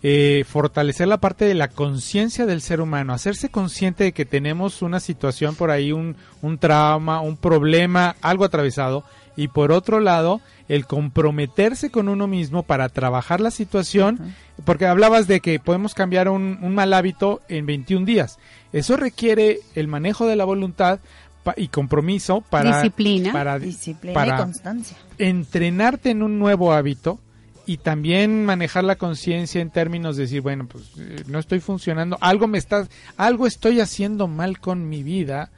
eh, 0.02 0.44
fortalecer 0.48 1.08
la 1.08 1.18
parte 1.18 1.44
de 1.46 1.54
la 1.54 1.68
conciencia 1.68 2.46
del 2.46 2.60
ser 2.60 2.80
humano, 2.80 3.12
hacerse 3.12 3.48
consciente 3.48 4.04
de 4.04 4.12
que 4.12 4.24
tenemos 4.24 4.82
una 4.82 5.00
situación 5.00 5.56
por 5.56 5.70
ahí, 5.70 5.90
un, 5.92 6.16
un 6.42 6.58
trauma, 6.58 7.20
un 7.20 7.36
problema, 7.36 8.14
algo 8.22 8.44
atravesado, 8.44 9.04
y 9.36 9.48
por 9.48 9.70
otro 9.70 10.00
lado, 10.00 10.40
el 10.68 10.86
comprometerse 10.86 11.90
con 11.90 12.08
uno 12.08 12.26
mismo 12.26 12.62
para 12.62 12.88
trabajar 12.88 13.40
la 13.40 13.50
situación, 13.50 14.34
porque 14.64 14.86
hablabas 14.86 15.28
de 15.28 15.40
que 15.40 15.60
podemos 15.60 15.94
cambiar 15.94 16.28
un, 16.28 16.58
un 16.62 16.74
mal 16.74 16.92
hábito 16.92 17.42
en 17.48 17.66
21 17.66 18.06
días. 18.06 18.38
Eso 18.72 18.96
requiere 18.96 19.60
el 19.74 19.88
manejo 19.88 20.26
de 20.26 20.36
la 20.36 20.44
voluntad 20.44 21.00
y 21.56 21.68
compromiso 21.68 22.40
para 22.40 22.76
Disciplina. 22.76 23.32
para, 23.32 23.58
Disciplina 23.58 24.14
para 24.14 24.34
y 24.34 24.38
constancia. 24.38 24.96
entrenarte 25.18 26.10
en 26.10 26.22
un 26.22 26.38
nuevo 26.38 26.72
hábito 26.72 27.20
y 27.66 27.78
también 27.78 28.44
manejar 28.44 28.84
la 28.84 28.96
conciencia 28.96 29.60
en 29.60 29.70
términos 29.70 30.16
de 30.16 30.22
decir, 30.22 30.40
bueno, 30.40 30.66
pues 30.66 30.84
eh, 30.98 31.24
no 31.26 31.38
estoy 31.38 31.60
funcionando, 31.60 32.16
algo 32.20 32.46
me 32.46 32.58
está, 32.58 32.88
algo 33.16 33.46
estoy 33.46 33.80
haciendo 33.80 34.28
mal 34.28 34.58
con 34.58 34.88
mi 34.88 35.02
vida 35.02 35.50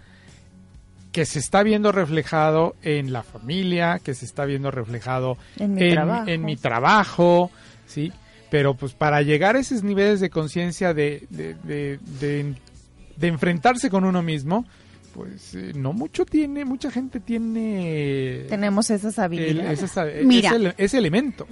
que 1.13 1.25
se 1.25 1.39
está 1.39 1.63
viendo 1.63 1.91
reflejado 1.93 2.77
en 2.83 3.13
la 3.13 3.23
familia, 3.23 3.99
que 4.03 4.15
se 4.15 4.25
está 4.25 4.45
viendo 4.45 4.71
reflejado 4.71 5.37
En 5.59 5.75
mi 5.75 5.91
trabajo. 5.91 6.29
en 6.29 6.45
mi 6.45 6.57
trabajo, 6.57 7.51
¿sí? 7.87 8.13
Pero 8.51 8.75
pues 8.75 8.93
para 8.95 9.23
llegar 9.23 9.57
a 9.57 9.59
esos 9.61 9.83
niveles 9.83 10.21
de 10.21 10.31
conciencia 10.31 10.95
de, 10.95 11.27
de, 11.31 11.55
de, 11.65 11.99
de- 12.21 12.55
de 13.17 13.27
enfrentarse 13.27 13.91
con 13.91 14.05
uno 14.05 14.23
mismo, 14.23 14.65
pues 15.15 15.55
eh, 15.55 15.73
no 15.75 15.93
mucho 15.93 16.25
tiene, 16.25 16.65
mucha 16.65 16.91
gente 16.91 17.19
tiene 17.21 18.45
Tenemos 18.49 18.91
esas 18.91 19.17
el- 19.19 19.25
habilidades. 19.25 19.83
ese, 19.83 20.25
Mira. 20.25 20.55
ese- 20.55 20.75
ese 20.79 20.99
elemento. 20.99 21.47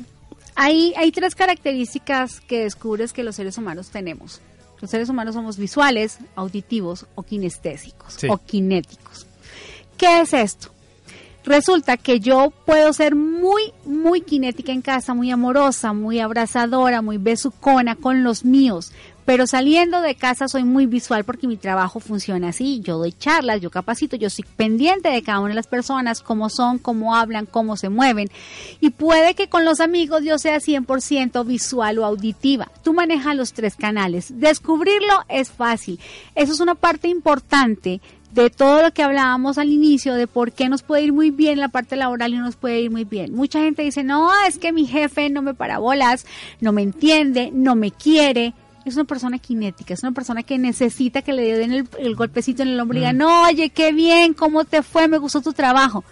Hay, 0.55 0.95
hay 0.97 1.11
tres 1.13 1.35
características 1.35 2.41
que 2.41 2.61
descubres 2.61 3.13
que 3.13 3.23
los 3.25 3.37
seres 3.37 3.59
humanos 3.59 3.91
tenemos. 3.91 4.41
Los 4.81 4.91
seres 4.91 5.09
humanos 5.09 5.35
somos 5.35 5.59
visuales, 5.59 6.19
auditivos 6.35 7.07
o 7.15 7.23
kinestésicos 7.23 8.15
Sí. 8.15 8.27
o 8.31 8.39
kinéticos. 8.39 9.26
¿Qué 9.97 10.21
es 10.21 10.33
esto? 10.33 10.69
Resulta 11.45 11.97
que 11.97 12.19
yo 12.19 12.53
puedo 12.65 12.93
ser 12.93 13.15
muy, 13.15 13.73
muy 13.85 14.21
kinética 14.21 14.73
en 14.73 14.83
casa, 14.83 15.15
muy 15.15 15.31
amorosa, 15.31 15.93
muy 15.93 16.19
abrazadora, 16.19 17.03
muy 17.03 17.19
besucona 17.19 17.95
con 17.95 18.25
los 18.25 18.45
míos, 18.45 18.93
pero 19.27 19.47
saliendo 19.49 20.03
de 20.03 20.15
casa 20.15 20.47
soy 20.49 20.63
muy 20.65 20.87
visual 20.87 21.25
porque 21.25 21.49
mi 21.49 21.57
trabajo 21.57 21.99
funciona 21.99 22.49
así. 22.49 22.81
Yo 22.81 22.99
doy 22.99 23.13
charlas, 23.13 23.61
yo 23.61 23.71
capacito, 23.71 24.17
yo 24.17 24.31
soy 24.31 24.45
pendiente 24.57 25.09
de 25.09 25.23
cada 25.23 25.41
una 25.41 25.49
de 25.49 25.55
las 25.57 25.67
personas, 25.67 26.21
cómo 26.21 26.49
son, 26.49 26.79
cómo 26.79 27.15
hablan, 27.15 27.47
cómo 27.47 27.77
se 27.77 27.89
mueven. 27.89 28.29
Y 28.81 28.91
puede 28.91 29.35
que 29.35 29.49
con 29.49 29.65
los 29.65 29.81
amigos 29.81 30.23
yo 30.25 30.39
sea 30.39 30.59
100% 30.59 31.45
visual 31.45 31.99
o 31.99 32.05
auditiva. 32.05 32.71
Tú 32.85 32.93
manejas 32.93 33.35
los 33.35 33.53
tres 33.53 33.75
canales. 33.75 34.39
Descubrirlo 34.39 35.25
es 35.29 35.51
fácil. 35.51 35.99
Eso 36.37 36.53
es 36.53 36.61
una 36.61 36.77
parte 36.77 37.09
importante 37.09 38.01
de 38.37 38.51
todo 38.51 38.83
lo 38.83 38.93
que 38.93 39.03
hablábamos 39.03 39.57
al 39.57 39.71
inicio, 39.71 40.15
de 40.15 40.27
por 40.27 40.53
qué 40.53 40.69
nos 40.69 40.83
puede 40.83 41.03
ir 41.03 41.13
muy 41.13 41.31
bien 41.31 41.55
en 41.55 41.61
la 41.61 41.69
parte 41.69 41.97
laboral 41.97 42.35
y 42.35 42.37
no 42.37 42.45
nos 42.45 42.57
puede 42.57 42.83
ir 42.83 42.91
muy 42.91 43.05
bien. 43.05 43.35
Mucha 43.35 43.61
gente 43.61 43.83
dice, 43.83 44.05
no, 44.05 44.31
es 44.47 44.59
que 44.59 44.73
mi 44.73 44.87
jefe 44.87 45.31
no 45.31 45.41
me 45.41 45.55
para 45.55 45.79
bolas, 45.79 46.27
no 46.61 46.71
me 46.73 46.83
entiende, 46.83 47.51
no 47.53 47.75
me 47.75 47.91
quiere. 47.91 48.53
Es 48.85 48.95
una 48.95 49.05
persona 49.05 49.39
kinética, 49.39 49.95
es 49.95 50.03
una 50.03 50.13
persona 50.13 50.43
que 50.43 50.59
necesita 50.59 51.23
que 51.23 51.33
le 51.33 51.59
den 51.59 51.73
el, 51.73 51.89
el 51.99 52.15
golpecito 52.15 52.63
en 52.63 52.69
el 52.69 52.79
hombro 52.79 52.99
y 52.99 53.01
diga, 53.01 53.15
no, 53.15 53.45
oye, 53.45 53.71
qué 53.71 53.93
bien, 53.93 54.35
cómo 54.35 54.65
te 54.65 54.83
fue, 54.83 55.09
me 55.09 55.19
gustó 55.19 55.41
tu 55.41 55.55
trabajo. 55.55 56.05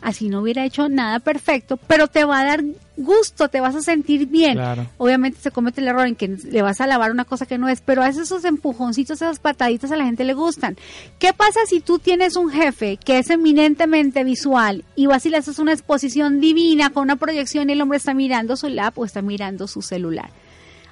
Así 0.00 0.28
no 0.28 0.42
hubiera 0.42 0.64
hecho 0.64 0.88
nada 0.88 1.18
perfecto, 1.18 1.76
pero 1.76 2.06
te 2.06 2.24
va 2.24 2.40
a 2.40 2.44
dar 2.44 2.62
gusto, 2.96 3.48
te 3.48 3.60
vas 3.60 3.74
a 3.74 3.82
sentir 3.82 4.26
bien. 4.26 4.54
Claro. 4.54 4.86
Obviamente 4.96 5.40
se 5.40 5.50
comete 5.50 5.80
el 5.80 5.88
error 5.88 6.06
en 6.06 6.14
que 6.14 6.28
le 6.28 6.62
vas 6.62 6.80
a 6.80 6.86
lavar 6.86 7.10
una 7.10 7.24
cosa 7.24 7.46
que 7.46 7.58
no 7.58 7.68
es, 7.68 7.80
pero 7.80 8.02
a 8.02 8.06
veces 8.06 8.22
esos 8.22 8.44
empujoncitos, 8.44 9.16
esas 9.16 9.40
pataditas 9.40 9.90
a 9.90 9.96
la 9.96 10.04
gente 10.04 10.22
le 10.22 10.34
gustan. 10.34 10.76
¿Qué 11.18 11.32
pasa 11.32 11.60
si 11.66 11.80
tú 11.80 11.98
tienes 11.98 12.36
un 12.36 12.50
jefe 12.50 12.96
que 12.96 13.18
es 13.18 13.30
eminentemente 13.30 14.22
visual 14.22 14.84
y 14.94 15.06
vas 15.06 15.26
y 15.26 15.30
le 15.30 15.38
haces 15.38 15.58
una 15.58 15.72
exposición 15.72 16.40
divina 16.40 16.90
con 16.90 17.04
una 17.04 17.16
proyección 17.16 17.68
y 17.68 17.72
el 17.72 17.80
hombre 17.80 17.98
está 17.98 18.14
mirando 18.14 18.56
su 18.56 18.68
lap 18.68 18.96
o 18.98 19.04
está 19.04 19.20
mirando 19.20 19.66
su 19.66 19.82
celular? 19.82 20.30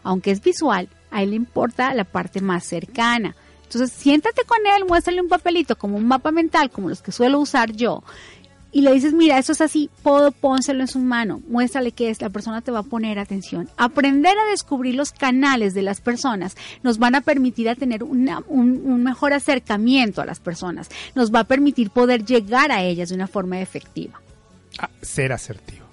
Aunque 0.02 0.32
es 0.32 0.40
visual, 0.40 0.88
a 1.12 1.22
él 1.22 1.30
le 1.30 1.36
importa 1.36 1.94
la 1.94 2.04
parte 2.04 2.40
más 2.40 2.64
cercana. 2.64 3.36
Entonces, 3.66 3.90
siéntate 3.90 4.44
con 4.44 4.58
él, 4.64 4.84
muéstrale 4.86 5.20
un 5.20 5.28
papelito 5.28 5.76
como 5.76 5.96
un 5.96 6.06
mapa 6.06 6.30
mental, 6.30 6.70
como 6.70 6.88
los 6.88 7.02
que 7.02 7.10
suelo 7.10 7.40
usar 7.40 7.72
yo, 7.72 8.04
y 8.76 8.82
le 8.82 8.92
dices, 8.92 9.14
mira, 9.14 9.38
eso 9.38 9.52
es 9.52 9.60
así, 9.62 9.88
puedo 10.02 10.32
pónselo 10.32 10.80
en 10.82 10.88
su 10.88 10.98
mano, 10.98 11.40
muéstrale 11.48 11.92
qué 11.92 12.10
es, 12.10 12.20
la 12.20 12.28
persona 12.28 12.60
te 12.60 12.70
va 12.70 12.80
a 12.80 12.82
poner 12.82 13.18
atención. 13.18 13.70
Aprender 13.78 14.34
a 14.38 14.50
descubrir 14.50 14.94
los 14.94 15.12
canales 15.12 15.72
de 15.72 15.80
las 15.82 16.00
personas 16.02 16.56
nos 16.82 16.98
van 16.98 17.14
a 17.14 17.22
permitir 17.22 17.68
a 17.70 17.74
tener 17.74 18.02
una- 18.04 18.42
un, 18.48 18.82
un 18.84 19.02
mejor 19.02 19.32
acercamiento 19.32 20.20
a 20.20 20.26
las 20.26 20.40
personas, 20.40 20.90
nos 21.14 21.32
va 21.34 21.40
a 21.40 21.44
permitir 21.44 21.88
poder 21.90 22.24
llegar 22.26 22.70
a 22.70 22.82
ellas 22.82 23.08
de 23.08 23.14
una 23.14 23.28
forma 23.28 23.60
efectiva. 23.60 24.20
Ah, 24.78 24.90
ser 25.00 25.32
asertivo. 25.32 25.85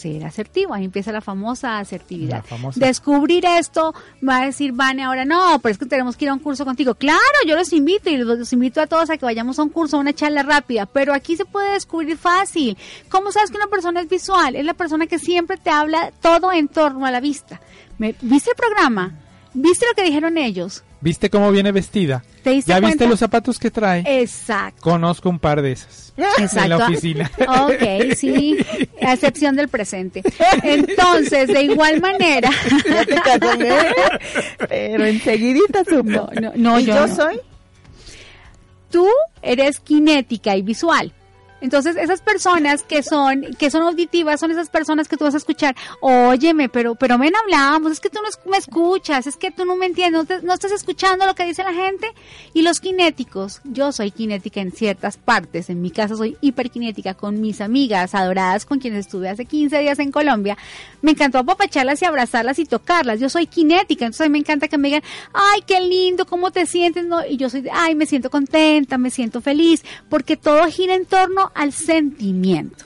Ser 0.00 0.24
asertivo, 0.24 0.72
ahí 0.72 0.84
empieza 0.84 1.12
la 1.12 1.20
famosa 1.20 1.78
asertividad. 1.78 2.38
La 2.38 2.42
famosa. 2.42 2.80
Descubrir 2.80 3.44
esto, 3.44 3.94
va 4.26 4.38
a 4.38 4.44
decir 4.46 4.72
Vane 4.72 5.02
ahora, 5.04 5.24
no, 5.24 5.58
pero 5.62 5.72
es 5.72 5.78
que 5.78 5.84
tenemos 5.86 6.16
que 6.16 6.24
ir 6.24 6.30
a 6.30 6.34
un 6.34 6.38
curso 6.38 6.64
contigo. 6.64 6.94
Claro, 6.94 7.20
yo 7.46 7.54
los 7.56 7.72
invito 7.72 8.08
y 8.08 8.16
los, 8.16 8.38
los 8.38 8.52
invito 8.52 8.80
a 8.80 8.86
todos 8.86 9.10
a 9.10 9.18
que 9.18 9.24
vayamos 9.26 9.58
a 9.58 9.62
un 9.62 9.68
curso, 9.68 9.96
a 9.96 10.00
una 10.00 10.12
charla 10.14 10.42
rápida, 10.42 10.86
pero 10.86 11.12
aquí 11.12 11.36
se 11.36 11.44
puede 11.44 11.72
descubrir 11.72 12.16
fácil. 12.16 12.78
¿Cómo 13.10 13.30
sabes 13.30 13.50
que 13.50 13.56
una 13.58 13.66
persona 13.66 14.00
es 14.00 14.08
visual? 14.08 14.56
Es 14.56 14.64
la 14.64 14.74
persona 14.74 15.06
que 15.06 15.18
siempre 15.18 15.56
te 15.58 15.70
habla 15.70 16.12
todo 16.22 16.52
en 16.52 16.68
torno 16.68 17.04
a 17.04 17.10
la 17.10 17.20
vista. 17.20 17.60
Me- 17.98 18.14
¿Viste 18.22 18.50
el 18.50 18.56
programa? 18.56 19.12
¿Viste 19.52 19.86
lo 19.86 19.94
que 19.94 20.02
dijeron 20.04 20.38
ellos? 20.38 20.84
¿Viste 21.00 21.30
cómo 21.30 21.50
viene 21.50 21.72
vestida? 21.72 22.22
¿Te 22.42 22.50
diste 22.50 22.70
¿Ya 22.70 22.80
viste 22.80 23.06
los 23.06 23.18
zapatos 23.18 23.58
que 23.58 23.70
trae? 23.70 24.04
Exacto. 24.06 24.80
Conozco 24.82 25.28
un 25.30 25.38
par 25.38 25.62
de 25.62 25.72
esas. 25.72 26.12
Exacto. 26.16 26.60
En 26.62 26.68
la 26.68 26.76
oficina. 26.76 27.30
Ok, 27.40 28.14
sí, 28.16 28.58
a 29.02 29.14
excepción 29.14 29.56
del 29.56 29.68
presente. 29.68 30.22
Entonces, 30.62 31.48
de 31.48 31.62
igual 31.62 32.00
manera, 32.00 32.50
Ya 32.88 33.04
te 33.04 33.14
casé, 33.16 33.94
pero 34.68 35.06
enseguidita 35.06 35.84
supo. 35.84 36.02
No, 36.04 36.28
no, 36.40 36.52
no, 36.54 36.80
¿Y 36.80 36.84
yo 36.84 36.94
yo 36.94 37.06
no. 37.06 37.16
soy? 37.16 37.40
tú 38.90 39.08
eres 39.42 39.80
kinética 39.80 40.56
y 40.56 40.62
visual. 40.62 41.12
Entonces, 41.60 41.96
esas 41.96 42.20
personas 42.22 42.82
que 42.82 43.02
son, 43.02 43.42
que 43.58 43.70
son 43.70 43.82
auditivas 43.82 44.40
son 44.40 44.50
esas 44.50 44.68
personas 44.70 45.08
que 45.08 45.16
tú 45.16 45.24
vas 45.24 45.34
a 45.34 45.38
escuchar, 45.38 45.76
óyeme, 46.00 46.68
pero, 46.68 46.94
pero 46.94 47.18
ven, 47.18 47.32
hablamos, 47.36 47.92
es 47.92 48.00
que 48.00 48.08
tú 48.10 48.18
no 48.22 48.50
me 48.50 48.56
escuchas, 48.58 49.26
es 49.26 49.36
que 49.36 49.50
tú 49.50 49.64
no 49.64 49.76
me 49.76 49.86
entiendes, 49.86 50.12
no, 50.12 50.24
te- 50.24 50.42
no 50.46 50.54
estás 50.54 50.72
escuchando 50.72 51.26
lo 51.26 51.34
que 51.34 51.44
dice 51.46 51.62
la 51.62 51.72
gente. 51.72 52.08
Y 52.54 52.62
los 52.62 52.80
kinéticos, 52.80 53.60
yo 53.64 53.92
soy 53.92 54.10
kinética 54.10 54.60
en 54.60 54.72
ciertas 54.72 55.16
partes, 55.16 55.70
en 55.70 55.82
mi 55.82 55.90
caso 55.90 56.16
soy 56.16 56.36
hiperkinética 56.40 57.14
con 57.14 57.40
mis 57.40 57.60
amigas 57.60 58.14
adoradas 58.14 58.64
con 58.66 58.78
quienes 58.78 59.06
estuve 59.06 59.28
hace 59.28 59.44
15 59.44 59.78
días 59.78 59.98
en 59.98 60.10
Colombia. 60.12 60.56
Me 61.02 61.12
encantó 61.12 61.38
apapacharlas 61.38 62.00
y 62.02 62.04
abrazarlas 62.04 62.58
y 62.58 62.64
tocarlas. 62.64 63.20
Yo 63.20 63.28
soy 63.28 63.46
kinética, 63.46 64.04
entonces 64.06 64.22
a 64.26 64.28
mí 64.28 64.32
me 64.32 64.38
encanta 64.38 64.68
que 64.68 64.78
me 64.78 64.88
digan, 64.88 65.02
ay, 65.32 65.62
qué 65.66 65.80
lindo, 65.80 66.26
cómo 66.26 66.50
te 66.50 66.66
sientes, 66.66 67.04
¿no? 67.04 67.24
Y 67.26 67.36
yo 67.36 67.48
soy, 67.50 67.66
ay, 67.72 67.94
me 67.94 68.06
siento 68.06 68.30
contenta, 68.30 68.98
me 68.98 69.10
siento 69.10 69.40
feliz, 69.40 69.84
porque 70.08 70.36
todo 70.36 70.64
gira 70.66 70.94
en 70.94 71.06
torno 71.06 71.49
al 71.54 71.72
sentimiento. 71.72 72.84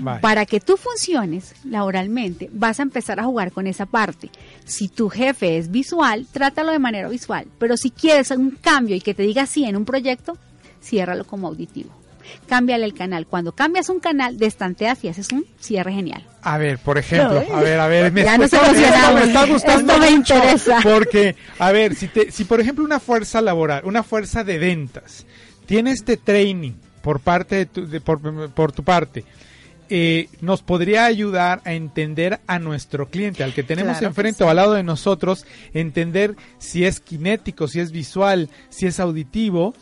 Vale. 0.00 0.20
Para 0.20 0.46
que 0.46 0.60
tú 0.60 0.76
funciones 0.76 1.54
laboralmente, 1.64 2.48
vas 2.52 2.78
a 2.78 2.82
empezar 2.84 3.18
a 3.18 3.24
jugar 3.24 3.50
con 3.50 3.66
esa 3.66 3.86
parte. 3.86 4.30
Si 4.64 4.88
tu 4.88 5.08
jefe 5.08 5.58
es 5.58 5.70
visual, 5.70 6.26
trátalo 6.30 6.70
de 6.70 6.78
manera 6.78 7.08
visual. 7.08 7.46
Pero 7.58 7.76
si 7.76 7.90
quieres 7.90 8.30
un 8.30 8.50
cambio 8.52 8.94
y 8.94 9.00
que 9.00 9.14
te 9.14 9.22
diga 9.24 9.46
sí 9.46 9.64
en 9.64 9.76
un 9.76 9.84
proyecto, 9.84 10.36
ciérralo 10.82 11.24
como 11.26 11.48
auditivo. 11.48 11.90
Cámbiale 12.46 12.84
el 12.84 12.94
canal. 12.94 13.26
Cuando 13.26 13.52
cambias 13.52 13.88
un 13.88 14.00
canal, 14.00 14.38
destanteas 14.38 15.02
y 15.04 15.08
haces 15.08 15.32
un 15.32 15.44
cierre 15.58 15.92
genial. 15.92 16.24
A 16.42 16.56
ver, 16.56 16.78
por 16.78 16.96
ejemplo, 16.98 17.42
a 17.52 17.60
ver, 17.60 17.80
a 17.80 17.86
ver, 17.88 18.12
me, 18.12 18.22
Ya 18.22 18.38
nos 18.38 18.52
emocionamos. 18.52 19.20
me 19.20 19.26
está 19.26 19.46
gustando 19.46 19.92
Esto 19.94 20.04
me 20.04 20.10
mucho, 20.16 20.34
interesa. 20.34 20.78
porque, 20.82 21.36
a 21.58 21.72
ver, 21.72 21.94
si, 21.94 22.08
te, 22.08 22.30
si 22.30 22.44
por 22.44 22.60
ejemplo 22.60 22.84
una 22.84 23.00
fuerza 23.00 23.40
laboral, 23.40 23.82
una 23.84 24.02
fuerza 24.02 24.44
de 24.44 24.58
ventas, 24.58 25.26
tiene 25.66 25.90
este 25.90 26.16
training 26.16 26.72
por 27.04 27.20
parte 27.20 27.54
de 27.54 27.66
tu, 27.66 27.86
de- 27.86 28.00
por, 28.00 28.50
por 28.52 28.72
tu 28.72 28.82
parte, 28.82 29.24
eh, 29.90 30.28
nos 30.40 30.62
podría 30.62 31.04
ayudar 31.04 31.60
a 31.66 31.74
entender 31.74 32.40
a 32.46 32.58
nuestro 32.58 33.08
cliente, 33.10 33.44
al 33.44 33.52
que 33.52 33.62
tenemos 33.62 33.92
Claro 33.98 34.00
que 34.00 34.06
enfrente 34.06 34.38
sí. 34.38 34.44
o 34.44 34.48
al 34.48 34.56
lado 34.56 34.72
de 34.72 34.82
nosotros, 34.82 35.44
entender 35.74 36.34
si 36.58 36.86
es 36.86 37.00
kinético, 37.00 37.68
si 37.68 37.80
es 37.80 37.92
visual, 37.92 38.48
si 38.70 38.86
es 38.86 38.98
auditivo 38.98 39.74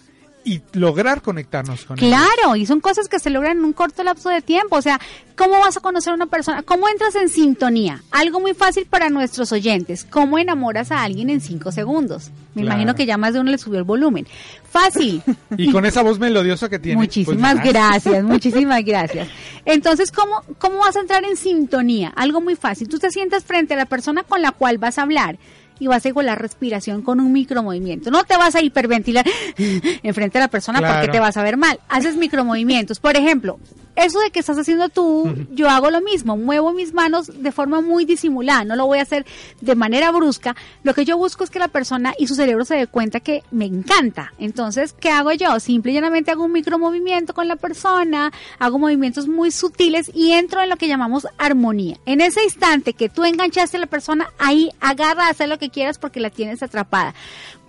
y 0.45 0.61
lograr 0.73 1.23
conectarnos 1.23 1.85
con 1.85 1.99
él. 1.99 2.07
Claro, 2.09 2.57
y 2.57 2.67
son 2.67 2.81
cosas 2.81 3.09
que 3.09 3.19
se 3.19 3.31
logran 3.31 3.59
en 3.59 3.65
un 3.65 3.73
corto 3.73 4.03
lapso 4.03 4.29
de 4.29 4.41
tiempo. 4.43 4.77
O 4.77 4.83
sea, 4.83 5.01
¿cómo 5.37 5.59
vas 5.61 5.77
a 5.77 5.81
conocer 5.81 6.13
a 6.13 6.17
una 6.17 6.27
persona? 6.27 6.63
¿Cómo 6.63 6.89
entras 6.89 7.15
en 7.17 7.29
sintonía? 7.29 8.03
Algo 8.11 8.41
muy 8.41 8.55
fácil 8.55 8.87
para 8.87 9.09
nuestros 9.11 9.53
oyentes. 9.53 10.05
¿Cómo 10.09 10.39
enamoras 10.39 10.91
a 10.91 11.03
alguien 11.03 11.31
en 11.31 11.41
cinco 11.41 11.73
segundos? 11.73 12.31
Me 12.55 12.63
Claro. 12.63 12.75
imagino 12.77 12.95
que 12.95 13.07
ya 13.07 13.17
más 13.17 13.35
de 13.35 13.41
uno 13.41 13.51
le 13.51 13.59
subió 13.59 13.79
el 13.79 13.85
volumen. 13.85 14.27
Fácil. 14.71 15.23
Y 15.57 15.71
con 15.71 15.85
esa 15.87 16.03
voz 16.03 16.19
melodiosa 16.19 16.69
que 16.69 16.79
tiene. 16.79 17.01
Muchísimas 17.01 17.61
pues, 17.61 17.73
gracias, 17.73 18.25
muchísimas 18.25 18.85
gracias. 18.85 19.29
Entonces, 19.65 20.11
¿cómo, 20.11 20.43
¿cómo 20.59 20.79
vas 20.79 20.97
a 20.97 21.01
entrar 21.01 21.25
en 21.25 21.37
sintonía? 21.37 22.13
Algo 22.17 22.41
muy 22.41 22.57
fácil. 22.57 22.89
Tú 22.89 22.99
te 22.99 23.11
sientas 23.11 23.45
frente 23.45 23.75
a 23.75 23.77
la 23.77 23.87
persona 23.87 24.23
con 24.23 24.43
la 24.43 24.53
cual 24.53 24.79
vas 24.79 24.99
a 24.99 25.03
hablar 25.03 25.39
y 25.83 25.89
vas 25.89 26.05
a 26.05 26.09
igualar 26.09 26.41
respiración 26.41 27.03
con 27.03 27.19
un 27.19 27.33
micromovimiento. 27.33 28.13
No 28.13 28.23
te 28.23 28.37
vas 28.37 28.55
a 28.55 28.63
hiperventilar 28.63 29.27
enfrente 30.05 30.39
a 30.39 30.43
la 30.43 30.49
persona 30.49 30.79
Claro. 30.79 30.95
porque 31.01 31.11
te 31.11 31.19
vas 31.19 31.37
a 31.37 31.43
ver 31.43 31.57
mal. 31.57 31.81
Haces 31.89 32.15
micromovimientos. 32.15 33.01
Por 33.01 33.17
ejemplo, 33.17 33.59
eso 33.95 34.21
de 34.21 34.31
que 34.31 34.41
estás 34.41 34.59
haciendo 34.59 34.89
tú, 34.89 35.33
yo 35.51 35.69
hago 35.69 35.91
lo 35.91 36.01
mismo, 36.01 36.37
muevo 36.37 36.73
mis 36.73 36.95
manos 36.95 37.31
de 37.43 37.53
forma 37.53 37.81
muy 37.81 38.05
disimulada, 38.05 38.65
no 38.65 38.75
lo 38.75 38.87
voy 38.87 38.99
a 38.99 39.03
hacer 39.03 39.27
de 39.61 39.75
manera 39.75 40.11
brusca. 40.11 40.57
Lo 40.83 40.95
que 40.95 41.05
yo 41.05 41.19
busco 41.19 41.45
es 41.45 41.51
que 41.51 41.59
la 41.59 41.69
persona 41.69 42.15
y 42.19 42.27
su 42.27 42.35
cerebro 42.35 42.65
se 42.65 42.77
dé 42.77 42.87
cuenta 42.87 43.21
que 43.21 43.43
me 43.51 43.67
encanta. 43.67 44.33
Entonces, 44.39 44.95
¿qué 44.99 45.11
hago 45.11 45.33
yo? 45.33 45.61
Simple 45.61 45.93
y 45.93 45.95
llanamente 45.95 46.31
hago 46.31 46.45
un 46.45 46.53
micromovimiento 46.53 47.35
con 47.35 47.49
la 47.49 47.57
persona, 47.57 48.33
hago 48.59 48.79
movimientos 48.79 49.29
muy 49.29 49.51
sutiles 49.51 50.11
y 50.15 50.33
entro 50.33 50.63
en 50.63 50.71
lo 50.71 50.77
que 50.77 50.89
llamamos 50.89 51.27
armonía. 51.37 51.99
En 52.07 52.21
ese 52.21 52.43
instante 52.45 52.95
que 52.95 53.09
tú 53.09 53.25
enganchaste 53.25 53.77
a 53.77 53.81
la 53.81 53.87
persona, 53.87 54.31
ahí 54.39 54.71
agarra 54.81 55.29
hacer 55.29 55.49
lo 55.49 55.59
que 55.59 55.71
quieras 55.71 55.99
porque 55.99 56.21
la 56.21 56.31
tienes 56.31 56.63
atrapada. 56.63 57.15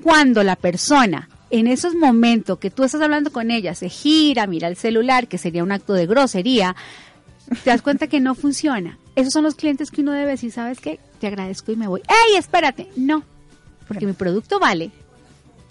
Cuando 0.01 0.43
la 0.43 0.55
persona 0.55 1.29
en 1.59 1.67
esos 1.67 1.93
momentos 1.95 2.57
que 2.57 2.69
tú 2.71 2.83
estás 2.83 3.01
hablando 3.01 3.31
con 3.31 3.51
ella, 3.51 3.75
se 3.75 3.87
gira, 3.89 4.47
mira 4.47 4.67
el 4.67 4.75
celular, 4.75 5.27
que 5.27 5.37
sería 5.37 5.63
un 5.63 5.71
acto 5.71 5.93
de 5.93 6.07
grosería, 6.07 6.75
te 7.63 7.69
das 7.69 7.81
cuenta 7.81 8.07
que 8.07 8.19
no 8.19 8.33
funciona. 8.35 8.97
Esos 9.15 9.33
son 9.33 9.43
los 9.43 9.53
clientes 9.55 9.91
que 9.91 10.01
uno 10.01 10.11
debe 10.13 10.31
decir, 10.31 10.51
¿sabes 10.51 10.79
qué? 10.79 10.99
Te 11.19 11.27
agradezco 11.27 11.71
y 11.71 11.75
me 11.75 11.87
voy. 11.87 12.01
¡Ey, 12.07 12.37
espérate! 12.37 12.87
No, 12.95 13.23
porque 13.87 14.05
mi 14.07 14.13
producto 14.13 14.59
vale 14.59 14.89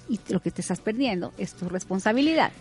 y 0.08 0.20
lo 0.28 0.40
que 0.40 0.50
te 0.52 0.60
estás 0.60 0.80
perdiendo 0.80 1.32
es 1.36 1.54
tu 1.54 1.68
responsabilidad. 1.68 2.52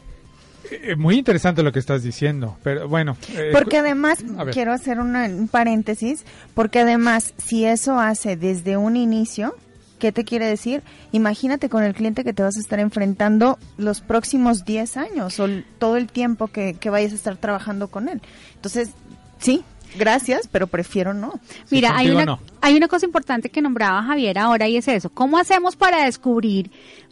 Eh, 0.72 0.96
muy 0.96 1.18
interesante 1.18 1.62
lo 1.64 1.72
que 1.72 1.80
estás 1.80 2.02
diciendo, 2.04 2.58
pero 2.64 2.88
bueno. 2.88 3.18
eh, 3.36 3.50
Porque 3.52 3.78
además, 3.78 4.24
quiero 4.52 4.72
hacer 4.74 5.00
una- 5.00 5.26
un 5.26 5.48
paréntesis, 5.48 6.24
porque 6.56 6.80
además, 6.80 7.34
si 7.38 7.66
eso 7.66 8.00
hace 8.00 8.36
desde 8.36 8.78
un 8.78 8.96
inicio, 8.96 9.56
¿qué 10.02 10.12
te 10.12 10.26
quiere 10.26 10.48
decir? 10.48 10.82
Imagínate 11.12 11.70
con 11.70 11.84
el 11.84 11.94
cliente 11.94 12.24
que 12.24 12.34
te 12.34 12.42
vas 12.42 12.58
a 12.58 12.60
estar 12.60 12.80
enfrentando 12.80 13.60
los 13.78 14.02
próximos 14.02 14.66
10 14.66 14.98
años 14.98 15.40
o 15.40 15.48
todo 15.78 15.96
el 15.96 16.08
tiempo 16.08 16.48
que, 16.48 16.74
que 16.74 16.90
vayas 16.90 17.12
a 17.12 17.16
estar 17.16 17.38
trabajando 17.38 17.88
con 17.88 18.10
él. 18.10 18.20
Entonces, 18.56 18.90
sí, 19.38 19.64
gracias, 19.96 20.50
pero 20.52 20.66
prefiero 20.66 21.14
no. 21.14 21.40
Mira, 21.70 21.96
hay 21.96 22.10
una, 22.10 22.26
no. 22.26 22.40
hay 22.62 22.76
una 22.76 22.88
cosa 22.88 23.06
importante 23.06 23.50
que 23.50 23.62
nombraba 23.62 24.02
Javier 24.02 24.40
ahora 24.40 24.68
y 24.68 24.78
es 24.78 24.88
eso. 24.88 25.12
¿Cómo 25.12 25.38
hacemos 25.38 25.76
para 25.76 26.06
descubrir? 26.06 26.72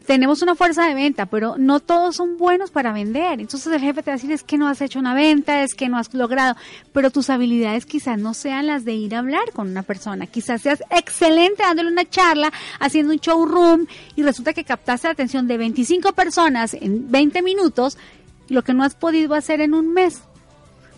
Tenemos 0.09 0.41
una 0.41 0.55
fuerza 0.55 0.87
de 0.87 0.95
venta, 0.95 1.27
pero 1.27 1.53
no 1.59 1.81
todos 1.81 2.15
son 2.15 2.39
buenos 2.39 2.71
para 2.71 2.91
vender. 2.91 3.39
Entonces 3.39 3.71
el 3.71 3.79
jefe 3.79 4.01
te 4.01 4.09
va 4.09 4.15
a 4.15 4.17
decir, 4.17 4.31
es 4.31 4.41
que 4.41 4.57
no 4.57 4.67
has 4.67 4.81
hecho 4.81 4.97
una 4.97 5.13
venta, 5.13 5.61
es 5.61 5.75
que 5.75 5.87
no 5.87 5.99
has 5.99 6.11
logrado, 6.15 6.55
pero 6.91 7.11
tus 7.11 7.29
habilidades 7.29 7.85
quizás 7.85 8.17
no 8.17 8.33
sean 8.33 8.65
las 8.65 8.85
de 8.85 8.93
ir 8.93 9.13
a 9.13 9.19
hablar 9.19 9.51
con 9.53 9.69
una 9.69 9.83
persona. 9.83 10.25
Quizás 10.25 10.63
seas 10.63 10.81
excelente 10.89 11.61
dándole 11.61 11.91
una 11.91 12.09
charla, 12.09 12.51
haciendo 12.79 13.13
un 13.13 13.19
showroom 13.19 13.85
y 14.15 14.23
resulta 14.23 14.53
que 14.53 14.63
captaste 14.63 15.09
la 15.09 15.11
atención 15.11 15.47
de 15.47 15.59
25 15.59 16.13
personas 16.13 16.73
en 16.73 17.11
20 17.11 17.43
minutos, 17.43 17.95
lo 18.47 18.63
que 18.63 18.73
no 18.73 18.83
has 18.83 18.95
podido 18.95 19.35
hacer 19.35 19.61
en 19.61 19.75
un 19.75 19.93
mes. 19.93 20.23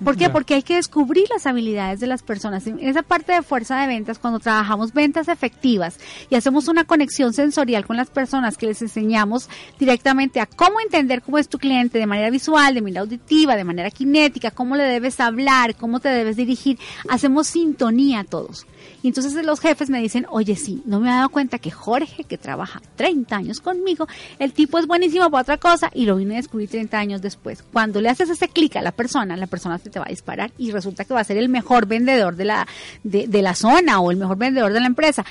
¿Por 0.04 0.18
qué? 0.18 0.30
Porque 0.30 0.56
hay 0.56 0.64
que 0.64 0.76
descubrir 0.76 1.28
las 1.30 1.46
habilidades 1.46 2.00
de 2.00 2.08
las 2.08 2.24
personas. 2.24 2.66
En 2.66 2.80
esa 2.80 3.04
parte 3.04 3.34
de 3.34 3.42
fuerza 3.42 3.80
de 3.80 3.88
ventas, 3.88 4.20
cuando 4.20 4.40
trabajamos 4.40 4.94
ventas 4.94 5.28
efectivas 5.28 5.98
y 6.30 6.36
hacemos 6.36 6.68
una 6.68 6.86
conexión 6.86 7.34
sensorial 7.34 7.86
con 7.86 7.98
las 7.98 8.10
personas 8.10 8.58
que 8.58 8.68
les 8.68 8.82
enseñamos 8.82 9.50
directamente 9.78 10.40
a 10.40 10.48
cómo 10.48 10.80
entender 10.80 11.22
cómo 11.22 11.38
es 11.38 11.50
tu 11.50 11.60
cliente 11.60 12.00
de 12.00 12.08
manera 12.08 12.30
visual, 12.30 12.74
de 12.74 12.82
manera 12.82 13.02
auditiva, 13.02 13.56
de 13.56 13.64
manera 13.64 13.92
cinética, 13.92 14.52
cómo 14.52 14.76
le 14.76 14.84
debes 14.84 15.20
hablar, 15.20 15.76
cómo 15.76 16.00
te 16.00 16.10
debes 16.10 16.36
dirigir, 16.36 16.80
hacemos 17.08 17.48
sintonía 17.48 18.24
todos. 18.24 18.66
Y 19.04 19.08
entonces 19.08 19.34
los 19.46 19.60
jefes 19.60 19.90
me 19.90 20.02
dicen, 20.02 20.26
oye, 20.30 20.56
sí, 20.56 20.82
no 20.86 21.00
me 21.00 21.10
he 21.10 21.12
dado 21.12 21.30
cuenta 21.30 21.60
que 21.60 21.72
Jorge, 21.72 22.24
que 22.24 22.38
trabaja 22.38 22.82
30 22.96 23.36
años 23.36 23.62
conmigo, 23.62 24.08
el 24.40 24.54
tipo 24.54 24.78
es 24.78 24.88
buenísimo 24.88 25.30
para 25.30 25.42
otra 25.42 25.58
cosa 25.58 25.90
y 25.94 26.06
lo 26.06 26.16
vine 26.16 26.36
a 26.36 26.38
descubrir 26.38 26.70
30 26.70 26.98
años 26.98 27.22
después. 27.22 27.64
Cuando 27.74 28.02
le 28.02 28.10
haces 28.10 28.30
ese 28.30 28.48
clic 28.48 28.76
a 28.76 28.82
la 28.82 28.92
persona, 28.92 29.36
la 29.38 29.48
persona 29.48 29.78
se 29.78 29.90
te 29.90 30.00
va 30.00 30.06
a 30.06 30.10
disparar 30.10 30.52
y 30.58 30.72
resulta 30.72 31.06
que 31.06 31.14
va 31.14 31.22
a 31.22 31.26
ser 31.26 31.38
el 31.38 31.50
mejor 31.50 31.86
vendedor 31.86 32.36
de 32.36 32.46
la, 32.46 32.68
de, 33.04 33.28
de 33.28 33.42
la 33.42 33.56
zona 33.56 34.00
o 34.00 34.12
el 34.12 34.18
mejor 34.18 34.38
vendedor 34.38 34.74
de 34.74 34.80
la 34.80 34.88
empresa. 34.88 35.26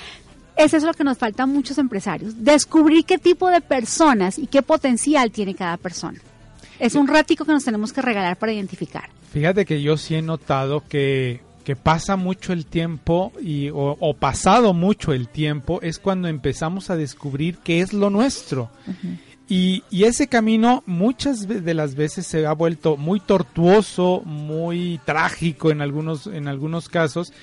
Eso 0.57 0.77
es 0.77 0.83
lo 0.83 0.93
que 0.93 1.03
nos 1.03 1.17
falta 1.17 1.43
a 1.43 1.45
muchos 1.47 1.77
empresarios, 1.77 2.43
descubrir 2.43 3.05
qué 3.05 3.17
tipo 3.17 3.49
de 3.49 3.61
personas 3.61 4.37
y 4.37 4.47
qué 4.47 4.61
potencial 4.61 5.31
tiene 5.31 5.55
cada 5.55 5.77
persona. 5.77 6.19
Es 6.77 6.95
un 6.95 7.07
ratico 7.07 7.45
que 7.45 7.51
nos 7.51 7.63
tenemos 7.63 7.93
que 7.93 8.01
regalar 8.01 8.37
para 8.37 8.53
identificar. 8.53 9.09
Fíjate 9.31 9.65
que 9.65 9.81
yo 9.81 9.97
sí 9.97 10.15
he 10.15 10.21
notado 10.21 10.83
que, 10.87 11.41
que 11.63 11.75
pasa 11.75 12.15
mucho 12.15 12.53
el 12.53 12.65
tiempo 12.65 13.31
y, 13.41 13.69
o, 13.69 13.97
o 13.99 14.13
pasado 14.13 14.73
mucho 14.73 15.13
el 15.13 15.27
tiempo 15.27 15.79
es 15.81 15.99
cuando 15.99 16.27
empezamos 16.27 16.89
a 16.89 16.95
descubrir 16.95 17.57
qué 17.63 17.81
es 17.81 17.93
lo 17.93 18.09
nuestro. 18.09 18.69
Y, 19.47 19.83
y 19.89 20.05
ese 20.05 20.27
camino 20.27 20.83
muchas 20.85 21.47
de 21.47 21.73
las 21.73 21.95
veces 21.95 22.25
se 22.25 22.45
ha 22.45 22.53
vuelto 22.53 22.97
muy 22.97 23.19
tortuoso, 23.19 24.21
muy 24.25 24.99
trágico 25.05 25.71
en 25.71 25.81
algunos, 25.81 26.27
en 26.27 26.47
algunos 26.47 26.87
casos, 26.87 27.33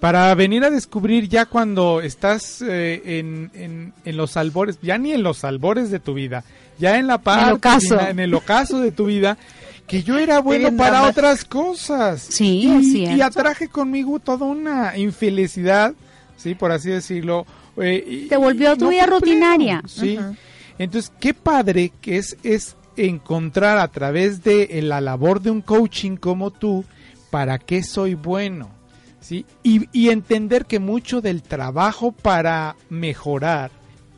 para 0.00 0.34
venir 0.34 0.64
a 0.64 0.70
descubrir 0.70 1.28
ya 1.28 1.44
cuando 1.46 2.00
estás 2.00 2.62
eh, 2.62 3.18
en, 3.18 3.50
en, 3.54 3.92
en 4.04 4.16
los 4.16 4.36
albores, 4.36 4.78
ya 4.80 4.96
ni 4.96 5.12
en 5.12 5.22
los 5.22 5.44
albores 5.44 5.90
de 5.90 5.98
tu 5.98 6.14
vida, 6.14 6.44
ya 6.78 6.98
en 6.98 7.06
la 7.06 7.18
parte 7.18 7.80
final, 7.80 8.08
en 8.08 8.20
el 8.20 8.34
ocaso 8.34 8.80
de 8.80 8.92
tu 8.92 9.06
vida, 9.06 9.36
que 9.88 10.02
yo 10.02 10.18
era 10.18 10.40
bueno 10.40 10.76
para 10.76 11.08
otras 11.08 11.44
cosas. 11.44 12.20
Sí, 12.22 12.60
y, 12.68 13.04
es 13.04 13.16
y 13.16 13.20
atraje 13.22 13.68
conmigo 13.68 14.18
toda 14.20 14.46
una 14.46 14.96
infelicidad, 14.96 15.94
sí, 16.36 16.54
por 16.54 16.70
así 16.70 16.90
decirlo. 16.90 17.46
eh, 17.78 18.26
Te 18.28 18.36
volvió 18.36 18.76
tu 18.76 18.90
vida 18.90 19.06
rutinaria. 19.06 19.82
Sí. 19.86 20.18
Entonces, 20.78 21.10
qué 21.18 21.34
padre 21.34 21.90
que 22.00 22.18
es, 22.18 22.36
es 22.44 22.76
encontrar 22.96 23.78
a 23.78 23.88
través 23.88 24.44
de 24.44 24.80
la 24.82 25.00
labor 25.00 25.40
de 25.40 25.50
un 25.50 25.62
coaching 25.62 26.16
como 26.16 26.50
tú, 26.50 26.84
para 27.30 27.58
qué 27.58 27.82
soy 27.82 28.14
bueno, 28.14 28.70
¿sí? 29.20 29.44
Y, 29.62 29.88
y 29.92 30.10
entender 30.10 30.66
que 30.66 30.78
mucho 30.78 31.20
del 31.20 31.42
trabajo 31.42 32.12
para 32.12 32.76
mejorar 32.90 33.70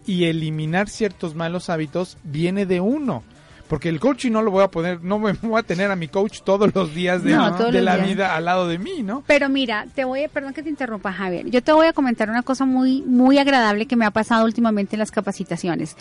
y 0.06 0.24
eliminar 0.24 0.88
ciertos 0.88 1.34
malos 1.34 1.70
hábitos 1.70 2.16
viene 2.24 2.66
de 2.66 2.80
uno. 2.80 3.22
Porque 3.70 3.88
el 3.88 4.00
coaching 4.00 4.32
no 4.32 4.42
lo 4.42 4.50
voy 4.50 4.64
a 4.64 4.68
poner, 4.68 5.00
no 5.04 5.20
me 5.20 5.32
voy 5.42 5.60
a 5.60 5.62
tener 5.62 5.92
a 5.92 5.96
mi 5.96 6.08
coach 6.08 6.40
todos 6.42 6.74
los 6.74 6.92
días 6.92 7.22
de, 7.22 7.30
No, 7.30 7.56
la 7.70 7.94
días. 7.94 8.08
vida 8.08 8.34
al 8.34 8.44
lado 8.44 8.66
de 8.66 8.78
mí, 8.78 9.04
¿no? 9.04 9.22
Pero 9.28 9.48
mira, 9.48 9.86
te 9.94 10.02
voy 10.02 10.24
a, 10.24 10.28
perdón 10.28 10.52
que 10.52 10.64
te 10.64 10.68
interrumpa 10.68 11.12
Javier, 11.12 11.48
yo 11.48 11.62
te 11.62 11.72
voy 11.72 11.86
a 11.86 11.92
comentar 11.92 12.28
una 12.28 12.42
cosa 12.42 12.64
muy, 12.64 13.02
muy 13.02 13.38
agradable 13.38 13.86
que 13.86 13.94
me 13.94 14.04
ha 14.04 14.10
pasado 14.10 14.44
últimamente 14.44 14.96
en 14.96 14.98
las 14.98 15.12
capacitaciones. 15.12 15.96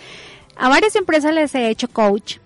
A 0.57 0.67
varias 0.67 0.95
empresas 0.95 1.31
les 1.31 1.53
he 1.53 1.69
hecho 1.69 1.87
coach. 1.87 2.37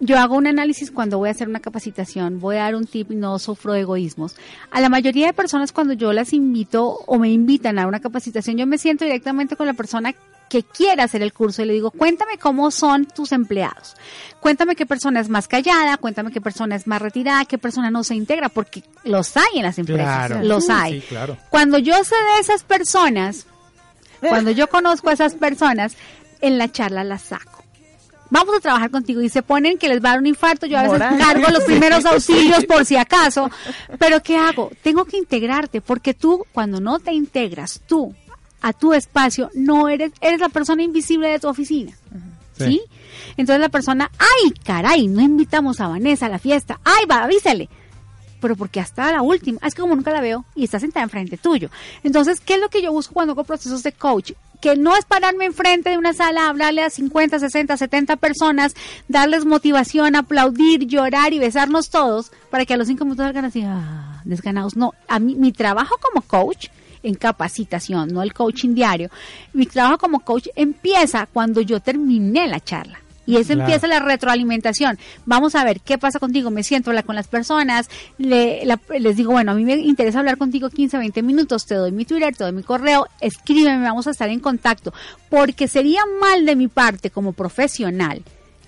Yo 0.00 0.18
hago 0.18 0.36
un 0.36 0.46
análisis 0.46 0.90
cuando 0.90 1.18
voy 1.18 1.28
a 1.28 1.32
hacer 1.32 1.46
una 1.48 1.60
capacitación, 1.60 2.40
voy 2.40 2.56
a 2.56 2.60
dar 2.60 2.74
un 2.74 2.86
tip 2.86 3.12
y 3.12 3.16
no 3.16 3.38
sufro 3.38 3.74
de 3.74 3.80
egoísmos. 3.80 4.34
A 4.70 4.80
la 4.80 4.88
mayoría 4.88 5.26
de 5.26 5.34
personas 5.34 5.72
cuando 5.72 5.92
yo 5.92 6.14
las 6.14 6.32
invito 6.32 7.00
o 7.06 7.18
me 7.18 7.28
invitan 7.28 7.78
a 7.78 7.86
una 7.86 8.00
capacitación, 8.00 8.56
yo 8.56 8.66
me 8.66 8.78
siento 8.78 9.04
directamente 9.04 9.56
con 9.56 9.66
la 9.66 9.74
persona 9.74 10.14
que 10.48 10.62
quiera 10.62 11.04
hacer 11.04 11.22
el 11.22 11.32
curso 11.32 11.62
y 11.62 11.66
le 11.66 11.72
digo, 11.74 11.90
cuéntame 11.90 12.38
cómo 12.38 12.70
son 12.70 13.06
tus 13.06 13.32
empleados. 13.32 13.96
Cuéntame 14.40 14.76
qué 14.76 14.86
persona 14.86 15.20
es 15.20 15.28
más 15.28 15.48
callada, 15.48 15.96
cuéntame 15.98 16.30
qué 16.30 16.40
persona 16.40 16.74
es 16.76 16.86
más 16.86 17.02
retirada, 17.02 17.44
qué 17.44 17.58
persona 17.58 17.90
no 17.90 18.02
se 18.04 18.14
integra, 18.14 18.48
porque 18.48 18.82
los 19.04 19.36
hay 19.36 19.56
en 19.58 19.62
las 19.62 19.78
empresas, 19.78 20.26
Claro. 20.28 20.42
los 20.44 20.70
hay. 20.70 21.00
sí, 21.00 21.06
claro. 21.08 21.36
Cuando 21.50 21.78
yo 21.78 22.02
sé 22.04 22.14
de 22.34 22.40
esas 22.40 22.62
personas, 22.64 23.46
cuando 24.20 24.50
yo 24.50 24.68
conozco 24.68 25.10
a 25.10 25.12
esas 25.12 25.34
personas, 25.34 25.94
en 26.40 26.56
la 26.58 26.70
charla 26.70 27.04
las 27.04 27.22
saco. 27.22 27.64
Vamos 28.30 28.54
a 28.56 28.60
trabajar 28.60 28.90
contigo 28.90 29.22
y 29.22 29.28
se 29.30 29.42
ponen 29.42 29.78
que 29.78 29.88
les 29.88 30.04
va 30.04 30.10
a 30.10 30.12
dar 30.12 30.20
un 30.20 30.26
infarto. 30.26 30.66
Yo 30.66 30.78
a 30.78 30.82
veces 30.82 30.98
Moral. 30.98 31.18
cargo 31.18 31.48
los 31.50 31.64
primeros 31.66 32.04
auxilios 32.04 32.64
por 32.66 32.84
si 32.84 32.96
acaso. 32.96 33.50
Pero 33.98 34.22
¿qué 34.22 34.36
hago? 34.36 34.70
Tengo 34.82 35.04
que 35.06 35.16
integrarte 35.16 35.80
porque 35.80 36.12
tú, 36.14 36.44
cuando 36.52 36.78
no 36.78 36.98
te 36.98 37.12
integras, 37.12 37.80
tú 37.86 38.14
a 38.60 38.72
tu 38.72 38.92
espacio, 38.92 39.50
no 39.54 39.88
eres, 39.88 40.12
eres 40.20 40.40
la 40.40 40.48
persona 40.48 40.82
invisible 40.82 41.28
de 41.28 41.38
tu 41.38 41.48
oficina. 41.48 41.92
Sí. 42.56 42.64
¿Sí? 42.64 42.82
Entonces 43.36 43.60
la 43.60 43.68
persona, 43.68 44.10
ay, 44.18 44.52
caray, 44.64 45.06
no 45.06 45.20
invitamos 45.20 45.80
a 45.80 45.88
Vanessa 45.88 46.26
a 46.26 46.28
la 46.28 46.38
fiesta. 46.38 46.80
Ay, 46.84 47.04
va, 47.06 47.22
avísale. 47.22 47.68
Pero 48.40 48.56
porque 48.56 48.80
hasta 48.80 49.10
la 49.10 49.22
última, 49.22 49.58
es 49.64 49.74
que 49.74 49.82
como 49.82 49.96
nunca 49.96 50.12
la 50.12 50.20
veo 50.20 50.44
y 50.54 50.64
está 50.64 50.78
sentada 50.78 51.04
enfrente 51.04 51.36
tuyo. 51.36 51.70
Entonces, 52.04 52.40
¿qué 52.40 52.54
es 52.54 52.60
lo 52.60 52.68
que 52.68 52.82
yo 52.82 52.92
busco 52.92 53.14
cuando 53.14 53.32
hago 53.32 53.44
procesos 53.44 53.82
de 53.82 53.92
coach? 53.92 54.32
Que 54.60 54.76
no 54.76 54.96
es 54.96 55.04
pararme 55.04 55.44
enfrente 55.44 55.90
de 55.90 55.98
una 55.98 56.12
sala, 56.12 56.48
hablarle 56.48 56.82
a 56.82 56.90
50, 56.90 57.38
60, 57.38 57.76
70 57.76 58.16
personas, 58.16 58.74
darles 59.08 59.44
motivación, 59.44 60.14
aplaudir, 60.14 60.86
llorar 60.86 61.32
y 61.32 61.38
besarnos 61.38 61.90
todos 61.90 62.30
para 62.50 62.64
que 62.64 62.74
a 62.74 62.76
los 62.76 62.86
cinco 62.86 63.04
minutos 63.04 63.24
salgan 63.24 63.44
así, 63.44 63.62
ah, 63.64 64.20
desganados. 64.24 64.76
No, 64.76 64.94
a 65.08 65.18
mí, 65.18 65.34
mi 65.34 65.52
trabajo 65.52 65.96
como 66.00 66.22
coach 66.22 66.68
en 67.02 67.14
capacitación, 67.14 68.08
no 68.12 68.22
el 68.22 68.32
coaching 68.34 68.74
diario. 68.74 69.10
Mi 69.52 69.66
trabajo 69.66 69.98
como 69.98 70.20
coach 70.20 70.48
empieza 70.56 71.26
cuando 71.26 71.60
yo 71.60 71.80
terminé 71.80 72.46
la 72.48 72.60
charla. 72.60 73.00
Y 73.26 73.36
eso 73.36 73.48
Claro. 73.52 73.60
empieza 73.64 73.86
la 73.88 74.00
retroalimentación. 74.00 74.98
Vamos 75.26 75.54
a 75.54 75.62
ver 75.62 75.80
qué 75.80 75.98
pasa 75.98 76.18
contigo. 76.18 76.50
Me 76.50 76.62
siento 76.62 76.88
a 76.88 76.92
hablar 76.92 77.04
con 77.04 77.14
las 77.14 77.28
personas. 77.28 77.88
le- 78.16 78.64
la- 78.64 78.80
les 78.98 79.16
digo, 79.18 79.32
bueno, 79.32 79.52
a 79.52 79.54
mí 79.54 79.64
me 79.64 79.74
interesa 79.76 80.20
hablar 80.20 80.38
contigo 80.38 80.70
15, 80.70 80.96
20 80.96 81.22
minutos. 81.22 81.66
Te 81.66 81.74
doy 81.74 81.92
mi 81.92 82.06
Twitter, 82.06 82.34
te 82.34 82.44
doy 82.44 82.52
mi 82.54 82.62
correo. 82.62 83.06
Escríbeme, 83.20 83.82
vamos 83.82 84.06
a 84.06 84.12
estar 84.12 84.30
en 84.30 84.40
contacto. 84.40 84.94
Porque 85.28 85.68
sería 85.68 86.00
mal 86.22 86.46
de 86.46 86.56
mi 86.56 86.68
parte 86.68 87.10
como 87.10 87.34
profesional 87.34 88.22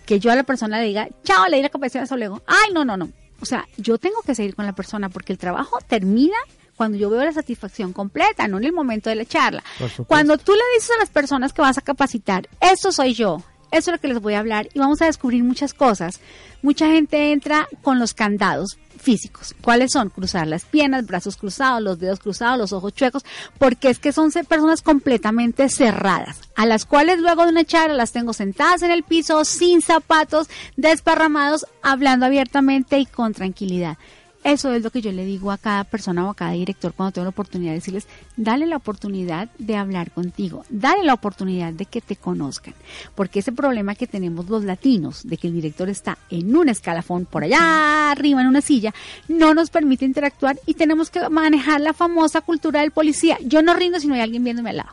que 0.05 0.21
yo 0.21 0.31
a 0.31 0.35
la 0.37 0.43
persona 0.43 0.79
le 0.79 0.87
diga, 0.89 1.09
chao, 1.25 1.47
leí 1.49 1.63
la 1.63 1.69
capacitación 1.71 2.19
de 2.21 2.27
luego. 2.27 2.43
Ay, 2.47 2.73
no, 2.75 2.85
no, 2.85 2.97
no. 2.99 3.09
O 3.41 3.47
sea, 3.47 3.67
yo 3.79 3.97
tengo 3.97 4.21
que 4.27 4.35
seguir 4.35 4.55
con 4.55 4.67
la 4.67 4.75
persona 4.75 5.09
porque 5.09 5.33
el 5.33 5.39
trabajo 5.39 5.79
termina 5.89 6.37
cuando 6.81 6.97
yo 6.97 7.11
veo 7.11 7.23
la 7.23 7.33
satisfacción 7.35 7.93
completa, 7.93 8.49
no 8.49 8.57
en 8.57 8.65
el 8.65 8.73
momento 8.73 9.11
de 9.11 9.17
la 9.17 9.27
charla. 9.27 9.63
Cuando 10.07 10.39
tú 10.39 10.53
le 10.53 10.63
dices 10.75 10.93
a 10.97 11.01
las 11.01 11.11
personas 11.11 11.53
que 11.53 11.61
vas 11.61 11.77
a 11.77 11.83
capacitar, 11.83 12.49
esto 12.59 12.91
soy 12.91 13.13
yo, 13.13 13.43
eso 13.71 13.91
es 13.91 13.97
lo 13.97 14.01
que 14.01 14.09
les 14.09 14.19
voy 14.19 14.33
a 14.33 14.39
hablar 14.39 14.71
y 14.73 14.79
vamos 14.79 15.03
a 15.03 15.05
descubrir 15.05 15.45
muchas 15.45 15.75
cosas. 15.75 16.21
Mucha 16.63 16.87
gente 16.87 17.33
entra 17.33 17.69
con 17.83 17.99
los 17.99 18.15
candados 18.15 18.79
físicos. 18.99 19.55
¿Cuáles 19.61 19.93
son? 19.93 20.09
Cruzar 20.09 20.47
las 20.47 20.65
piernas, 20.65 21.05
brazos 21.05 21.37
cruzados, 21.37 21.83
los 21.83 21.99
dedos 21.99 22.19
cruzados, 22.19 22.59
los 22.59 22.73
ojos 22.73 22.95
chuecos, 22.95 23.27
porque 23.59 23.91
es 23.91 23.99
que 23.99 24.13
son 24.13 24.33
personas 24.33 24.81
completamente 24.81 25.69
cerradas, 25.69 26.41
a 26.57 26.65
las 26.65 26.87
cuales 26.87 27.19
luego 27.19 27.45
de 27.45 27.51
una 27.51 27.65
charla 27.65 27.95
las 27.95 28.13
tengo 28.13 28.33
sentadas 28.33 28.81
en 28.81 28.91
el 28.91 29.03
piso, 29.03 29.45
sin 29.45 29.83
zapatos, 29.83 30.49
desparramados, 30.79 31.67
hablando 31.83 32.25
abiertamente 32.25 32.99
y 32.99 33.05
con 33.05 33.35
tranquilidad. 33.35 33.99
Eso 34.43 34.73
es 34.73 34.83
lo 34.83 34.91
que 34.91 35.03
yo 35.03 35.13
le 35.13 35.27
digo 35.27 35.53
a 35.53 35.59
cada 35.59 35.85
persona 35.85 36.27
o 36.27 36.31
a 36.31 36.35
cada 36.35 36.53
director 36.53 36.95
cuando 36.95 37.13
tengo 37.13 37.25
la 37.25 37.31
oportunidad 37.31 37.73
de 37.73 37.79
decirles, 37.79 38.07
dale 38.39 38.67
la 38.67 38.77
oportunidad 38.77 39.51
de 39.59 39.77
hablar 39.77 40.13
contigo, 40.13 40.65
dale 40.71 41.05
la 41.05 41.13
oportunidad 41.13 41.75
de 41.75 41.85
que 41.85 42.01
te 42.01 42.17
conozcan, 42.17 42.75
porque 43.15 43.41
ese 43.41 43.53
problema 43.53 43.95
que 43.95 44.07
tenemos 44.07 44.49
los 44.49 44.65
latinos, 44.65 45.29
de 45.29 45.37
que 45.37 45.49
el 45.49 45.55
director 45.55 45.91
está 45.91 46.17
en 46.31 46.57
un 46.57 46.71
escalafón 46.71 47.27
por 47.27 47.45
allá 47.45 48.11
arriba 48.11 48.41
en 48.41 48.47
una 48.47 48.63
silla, 48.63 48.95
no 49.29 49.53
nos 49.53 49.69
permite 49.69 50.07
interactuar 50.07 50.59
y 50.65 50.73
tenemos 50.73 51.11
que 51.11 51.29
manejar 51.29 51.83
la 51.83 51.93
famosa 51.93 52.41
cultura 52.41 52.81
del 52.81 52.93
policía. 52.93 53.37
Yo 53.45 53.61
no 53.61 53.75
rindo 53.75 54.01
si 54.01 54.07
no 54.09 54.15
hay 54.15 54.23
alguien 54.23 54.43
viéndome 54.43 54.71
al 54.71 54.79
lado. 54.79 54.91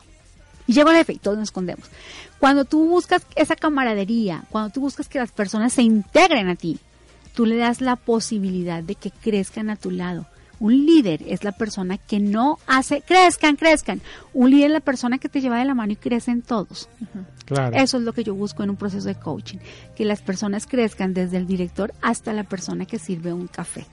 Y 0.66 0.74
llego 0.74 0.90
al 0.90 0.96
jefe 0.96 1.14
y 1.14 1.18
todos 1.18 1.38
nos 1.38 1.48
escondemos. 1.48 1.88
Cuando 2.38 2.66
tú 2.66 2.86
buscas 2.86 3.22
esa 3.34 3.56
camaradería, 3.56 4.44
cuando 4.50 4.68
tú 4.68 4.82
buscas 4.82 5.08
que 5.08 5.18
las 5.18 5.32
personas 5.32 5.72
se 5.72 5.82
integren 5.82 6.48
a 6.48 6.56
ti, 6.56 6.78
tú 7.38 7.46
le 7.46 7.56
das 7.56 7.80
la 7.80 7.94
posibilidad 7.94 8.82
de 8.82 8.96
que 8.96 9.12
crezcan 9.12 9.70
a 9.70 9.76
tu 9.76 9.92
lado. 9.92 10.26
Un 10.58 10.86
líder 10.86 11.22
es 11.24 11.44
la 11.44 11.52
persona 11.52 11.96
que 11.96 12.18
no 12.18 12.58
hace, 12.66 13.00
crezcan, 13.00 13.54
crezcan. 13.54 14.00
Un 14.34 14.50
líder 14.50 14.66
es 14.66 14.72
la 14.72 14.80
persona 14.80 15.18
que 15.18 15.28
te 15.28 15.40
lleva 15.40 15.60
de 15.60 15.64
la 15.64 15.74
mano 15.74 15.92
y 15.92 15.96
crecen 15.96 16.42
todos. 16.42 16.88
Claro. 17.44 17.76
Eso 17.76 17.98
es 17.98 18.02
lo 18.02 18.12
que 18.12 18.24
yo 18.24 18.34
busco 18.34 18.64
en 18.64 18.70
un 18.70 18.76
proceso 18.76 19.06
de 19.06 19.14
coaching, 19.14 19.58
que 19.94 20.04
las 20.04 20.20
personas 20.20 20.66
crezcan 20.66 21.14
desde 21.14 21.36
el 21.36 21.46
director 21.46 21.94
hasta 22.02 22.32
la 22.32 22.42
persona 22.42 22.86
que 22.86 22.98
sirve 22.98 23.32
un 23.32 23.46
café. 23.46 23.86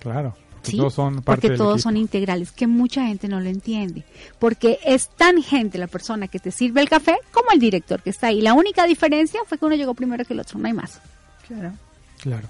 Claro. 0.00 0.34
¿sí? 0.62 0.78
Todos 0.78 0.94
son 0.94 1.16
parte 1.16 1.24
porque 1.26 1.48
del 1.50 1.58
todos 1.58 1.74
equipo. 1.74 1.90
son 1.90 1.98
integrales, 1.98 2.52
que 2.52 2.66
mucha 2.66 3.06
gente 3.06 3.28
no 3.28 3.38
lo 3.38 3.50
entiende. 3.50 4.02
Porque 4.38 4.78
es 4.82 5.10
tan 5.10 5.42
gente 5.42 5.76
la 5.76 5.88
persona 5.88 6.26
que 6.26 6.38
te 6.38 6.50
sirve 6.50 6.80
el 6.80 6.88
café 6.88 7.18
como 7.32 7.50
el 7.52 7.60
director 7.60 8.00
que 8.00 8.08
está 8.08 8.28
ahí. 8.28 8.40
La 8.40 8.54
única 8.54 8.86
diferencia 8.86 9.40
fue 9.46 9.58
que 9.58 9.66
uno 9.66 9.74
llegó 9.74 9.92
primero 9.92 10.24
que 10.24 10.32
el 10.32 10.40
otro, 10.40 10.58
no 10.58 10.68
hay 10.68 10.72
más. 10.72 11.02
Claro. 11.46 11.74
Claro. 12.22 12.48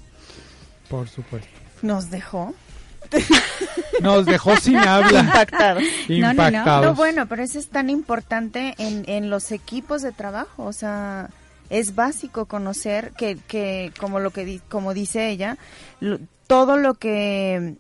Por 0.93 1.09
supuesto. 1.09 1.49
Nos 1.83 2.11
dejó 2.11 2.55
Nos 4.01 4.25
dejó 4.27 4.57
sin 4.57 4.77
habla. 4.77 5.21
impactados. 5.21 5.83
No, 6.09 6.33
no, 6.33 6.51
no. 6.91 6.95
Bueno, 6.95 7.27
pero 7.27 7.43
eso 7.43 7.59
es 7.59 7.69
tan 7.69 7.91
importante 7.91 8.75
en, 8.79 9.05
en 9.07 9.29
los 9.31 9.53
equipos 9.53 10.03
de 10.03 10.13
trabajo, 10.13 10.65
o 10.65 10.73
sea, 10.73 11.29
es 11.71 11.95
básico 11.95 12.47
conocer 12.47 13.13
que, 13.17 13.37
que 13.49 13.93
como 13.99 14.19
lo 14.21 14.31
que 14.31 14.45
di- 14.45 14.61
como 14.69 14.95
dice 14.95 15.29
ella, 15.31 15.57
lo- 16.01 16.19
todo 16.47 16.77
lo 16.77 16.95
que 16.95 17.77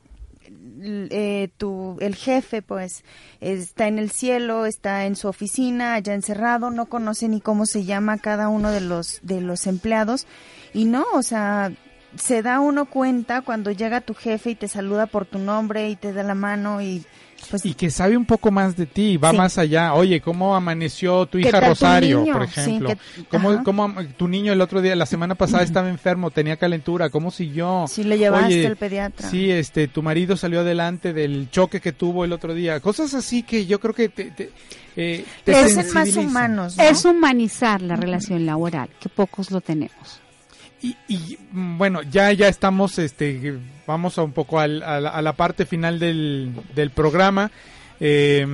eh, 0.85 1.49
tu, 1.57 1.97
el 2.01 2.15
jefe 2.15 2.63
pues 2.63 3.05
está 3.41 3.87
en 3.89 3.99
el 3.99 4.11
cielo, 4.11 4.67
está 4.67 5.07
en 5.07 5.17
su 5.17 5.29
oficina, 5.29 5.95
allá 5.95 6.15
encerrado, 6.15 6.71
no 6.71 6.87
conoce 6.87 7.29
ni 7.29 7.41
cómo 7.41 7.67
se 7.67 7.85
llama 7.85 8.19
cada 8.19 8.49
uno 8.49 8.71
de 8.71 8.81
los 8.81 9.21
de 9.23 9.41
los 9.41 9.67
empleados 9.67 10.27
y 10.75 10.85
no, 10.87 11.05
o 11.15 11.23
sea, 11.23 11.71
se 12.17 12.43
da 12.43 12.61
uno 12.61 12.87
cuenta 12.87 13.43
cuando 13.43 13.71
llega 13.71 14.01
tu 14.01 14.15
jefe 14.15 14.51
y 14.51 14.55
te 14.55 14.69
saluda 14.69 15.07
por 15.07 15.25
tu 15.27 15.39
nombre 15.39 15.89
y 15.91 15.97
te 15.97 16.13
da 16.13 16.23
la 16.23 16.35
mano 16.35 16.81
y 16.83 17.05
pues 17.51 17.67
Y 17.67 17.75
que 17.75 17.91
sabe 17.91 18.17
un 18.17 18.25
poco 18.25 18.53
más 18.53 18.77
de 18.77 18.87
ti, 18.87 19.17
va 19.17 19.33
Sí. 19.33 19.37
más 19.37 19.59
allá. 19.59 19.95
Oye, 19.95 20.21
¿cómo 20.21 20.55
amaneció 20.55 21.27
tu 21.27 21.39
¿Qué 21.39 21.49
hija 21.49 21.59
tu 21.61 21.67
Rosario, 21.67 22.25
por 22.33 22.49
Sí, 22.49 22.61
ejemplo? 22.61 22.89
que- 22.91 23.25
¿Cómo, 23.29 23.65
cómo 23.65 23.93
tu 24.17 24.29
niño 24.29 24.53
el 24.53 24.61
otro 24.61 24.81
día, 24.81 24.95
la 24.95 25.07
semana 25.07 25.35
pasada 25.35 25.63
estaba 25.65 25.89
enfermo, 25.89 26.31
tenía 26.31 26.57
calentura? 26.57 27.11
¿Cómo 27.11 27.33
siguió? 27.33 27.87
Si 27.89 28.05
le 28.05 28.17
llevaste 28.17 28.47
Oye, 28.47 28.67
al 28.69 28.77
pediatra. 28.77 29.29
Sí, 29.29 29.51
este, 29.51 29.89
tu 29.89 30.05
marido 30.05 30.37
salió 30.37 30.61
adelante 30.61 31.13
del 31.13 31.51
choque 31.51 31.81
que 31.81 31.91
tuvo 31.91 32.25
el 32.25 32.33
otro 32.33 32.55
día. 32.55 32.79
Cosas 32.79 33.13
así 33.13 33.43
que 33.43 33.67
yo 33.67 33.81
creo 33.81 33.95
que 33.95 34.09
te, 34.09 34.27
te, 34.31 34.53
eh, 34.95 35.25
te 35.43 35.57
hacen 35.57 35.93
más 35.95 36.15
humanos, 36.17 36.77
¿no? 36.77 36.85
Es 36.85 37.05
humanizar 37.05 37.83
la 37.83 37.97
relación 37.97 38.47
laboral, 38.47 38.89
que 39.01 39.09
pocos 39.09 39.51
lo 39.51 39.61
tenemos. 39.61 40.21
Y, 40.83 41.39
bueno, 41.53 42.03
ya 42.03 42.33
ya 42.33 42.49
estamos, 42.49 42.99
este, 42.99 43.57
vamos 43.87 44.18
a 44.18 44.22
un 44.24 44.33
poco 44.33 44.59
al- 44.59 44.83
a, 44.83 45.01
la, 45.01 45.11
a 45.11 45.22
la 45.22 45.33
parte 45.35 45.64
final 45.64 45.99
del, 46.01 46.53
del 46.74 46.91
programa. 46.91 47.51
Eh, 48.01 48.45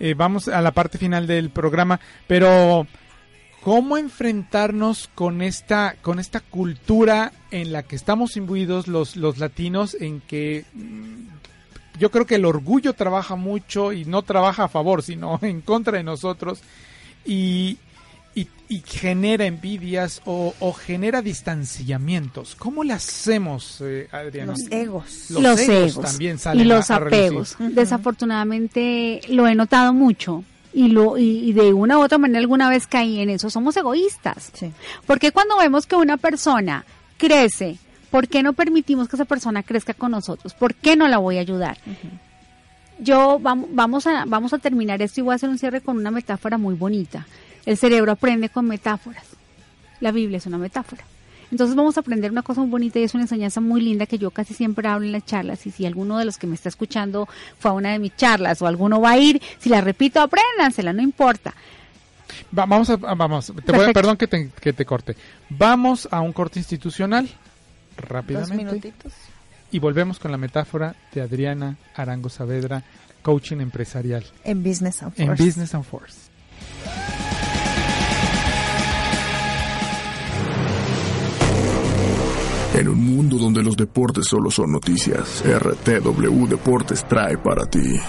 eh, 0.00 0.14
vamos 0.14 0.48
a 0.48 0.60
la 0.60 0.72
parte 0.72 0.98
final 0.98 1.26
del 1.26 1.50
programa, 1.50 2.00
pero 2.26 2.86
¿cómo 3.60 3.96
enfrentarnos 3.96 5.08
con 5.14 5.40
esta, 5.42 5.96
con 6.02 6.18
esta 6.18 6.40
cultura 6.40 7.32
en 7.50 7.72
la 7.72 7.82
que 7.84 7.96
estamos 7.96 8.36
imbuidos 8.36 8.88
los, 8.88 9.16
los 9.16 9.38
latinos, 9.38 9.94
en 10.00 10.20
que 10.20 10.64
mm, 10.74 11.98
yo 12.00 12.10
creo 12.10 12.26
que 12.26 12.34
el 12.36 12.44
orgullo 12.44 12.92
trabaja 12.94 13.36
mucho 13.36 13.92
y 13.92 14.04
no 14.04 14.22
trabaja 14.22 14.64
a 14.64 14.68
favor, 14.68 15.02
sino 15.02 15.38
en 15.42 15.60
contra 15.60 15.98
de 15.98 16.02
nosotros? 16.04 16.60
Y, 17.26 17.78
y, 18.34 18.48
y 18.68 18.82
genera 18.84 19.44
envidias 19.46 20.20
o, 20.24 20.54
o 20.58 20.72
genera 20.72 21.22
distanciamientos. 21.22 22.54
¿Cómo 22.56 22.82
le 22.82 22.92
hacemos, 22.92 23.80
eh, 23.80 24.08
Adriana? 24.10 24.52
Los 24.52 24.70
egos. 24.70 25.26
Los 25.30 25.42
Los, 25.42 25.60
egos 25.60 25.92
egos, 25.92 26.04
también 26.10 26.38
salen 26.38 26.64
y 26.64 26.68
los 26.68 26.90
a- 26.90 26.96
a 26.96 26.98
relucir. 26.98 27.24
apegos. 27.26 27.56
Desafortunadamente 27.74 29.20
lo 29.28 29.46
he 29.46 29.54
notado 29.54 29.92
mucho 29.92 30.44
y 30.72 30.88
lo 30.88 31.16
y, 31.18 31.22
y 31.48 31.52
de 31.52 31.72
una 31.72 31.98
u 31.98 32.02
otra 32.02 32.18
manera 32.18 32.40
alguna 32.40 32.68
vez 32.68 32.86
caí 32.86 33.20
en 33.20 33.30
eso. 33.30 33.50
Somos 33.50 33.76
egoístas. 33.76 34.50
Sí. 34.54 34.72
Porque 35.06 35.30
cuando 35.30 35.56
vemos 35.58 35.86
que 35.86 35.94
una 35.96 36.16
persona 36.16 36.84
crece, 37.16 37.76
¿por 38.10 38.26
qué 38.26 38.42
no 38.42 38.52
permitimos 38.54 39.08
que 39.08 39.14
esa 39.16 39.24
persona 39.24 39.62
crezca 39.62 39.94
con 39.94 40.10
nosotros? 40.10 40.54
¿Por 40.54 40.74
qué 40.74 40.96
no 40.96 41.06
la 41.06 41.18
voy 41.18 41.38
a 41.38 41.40
ayudar? 41.42 41.78
Yo 42.98 43.38
vamos, 43.40 43.68
vamos 43.72 44.06
a 44.06 44.24
vamos 44.26 44.52
a 44.52 44.58
terminar 44.58 45.02
esto 45.02 45.20
y 45.20 45.24
voy 45.24 45.32
a 45.32 45.36
hacer 45.36 45.48
un 45.48 45.58
cierre 45.58 45.80
con 45.80 45.96
una 45.96 46.10
metáfora 46.10 46.58
muy 46.58 46.74
bonita. 46.74 47.26
El 47.66 47.76
cerebro 47.76 48.12
aprende 48.12 48.48
con 48.48 48.66
metáforas. 48.66 49.24
La 50.00 50.10
Biblia 50.12 50.38
es 50.38 50.46
una 50.46 50.58
metáfora. 50.58 51.02
Entonces 51.50 51.76
vamos 51.76 51.96
a 51.96 52.00
aprender 52.00 52.32
una 52.32 52.42
cosa 52.42 52.60
muy 52.62 52.70
bonita 52.70 52.98
y 52.98 53.04
es 53.04 53.14
una 53.14 53.24
enseñanza 53.24 53.60
muy 53.60 53.80
linda 53.80 54.06
que 54.06 54.18
yo 54.18 54.30
casi 54.32 54.54
siempre 54.54 54.88
hablo 54.88 55.06
en 55.06 55.12
las 55.12 55.24
charlas 55.24 55.66
y 55.66 55.70
si 55.70 55.86
alguno 55.86 56.18
de 56.18 56.24
los 56.24 56.36
que 56.36 56.46
me 56.48 56.54
está 56.56 56.68
escuchando 56.68 57.28
fue 57.58 57.70
a 57.70 57.74
una 57.74 57.92
de 57.92 57.98
mis 58.00 58.16
charlas 58.16 58.60
o 58.60 58.66
alguno 58.66 59.00
va 59.00 59.10
a 59.12 59.18
ir, 59.18 59.40
si 59.60 59.68
la 59.68 59.80
repito, 59.80 60.20
apréndansela, 60.20 60.92
no 60.92 61.00
importa. 61.02 61.54
Va- 62.58 62.66
vamos 62.66 62.90
a, 62.90 62.94
a- 62.94 63.14
vamos, 63.14 63.52
te 63.64 63.72
voy 63.72 63.92
perdón 63.92 64.16
que 64.16 64.26
te, 64.26 64.50
que 64.60 64.72
te 64.72 64.84
corte. 64.84 65.14
Vamos 65.50 66.08
a 66.10 66.20
un 66.22 66.32
corte 66.32 66.58
institucional 66.58 67.26
Dos 67.96 68.08
rápidamente 68.08 68.56
minutitos. 68.56 69.12
y 69.70 69.78
volvemos 69.78 70.18
con 70.18 70.32
la 70.32 70.38
metáfora 70.38 70.96
de 71.12 71.20
Adriana 71.20 71.76
Arango 71.94 72.30
Saavedra, 72.30 72.82
coaching 73.22 73.58
empresarial 73.60 74.24
En 74.42 74.64
Business 74.64 75.02
and 75.04 75.12
en 75.20 75.26
Force. 75.28 75.44
Business 75.44 75.74
and 75.74 75.84
Force. 75.84 76.16
En 82.74 82.88
un 82.88 82.98
mundo 82.98 83.38
donde 83.38 83.62
los 83.62 83.76
deportes 83.76 84.26
solo 84.26 84.50
son 84.50 84.72
noticias, 84.72 85.44
RTW 85.46 86.46
Deportes 86.48 87.06
trae 87.06 87.38
para 87.38 87.64
ti. 87.66 88.00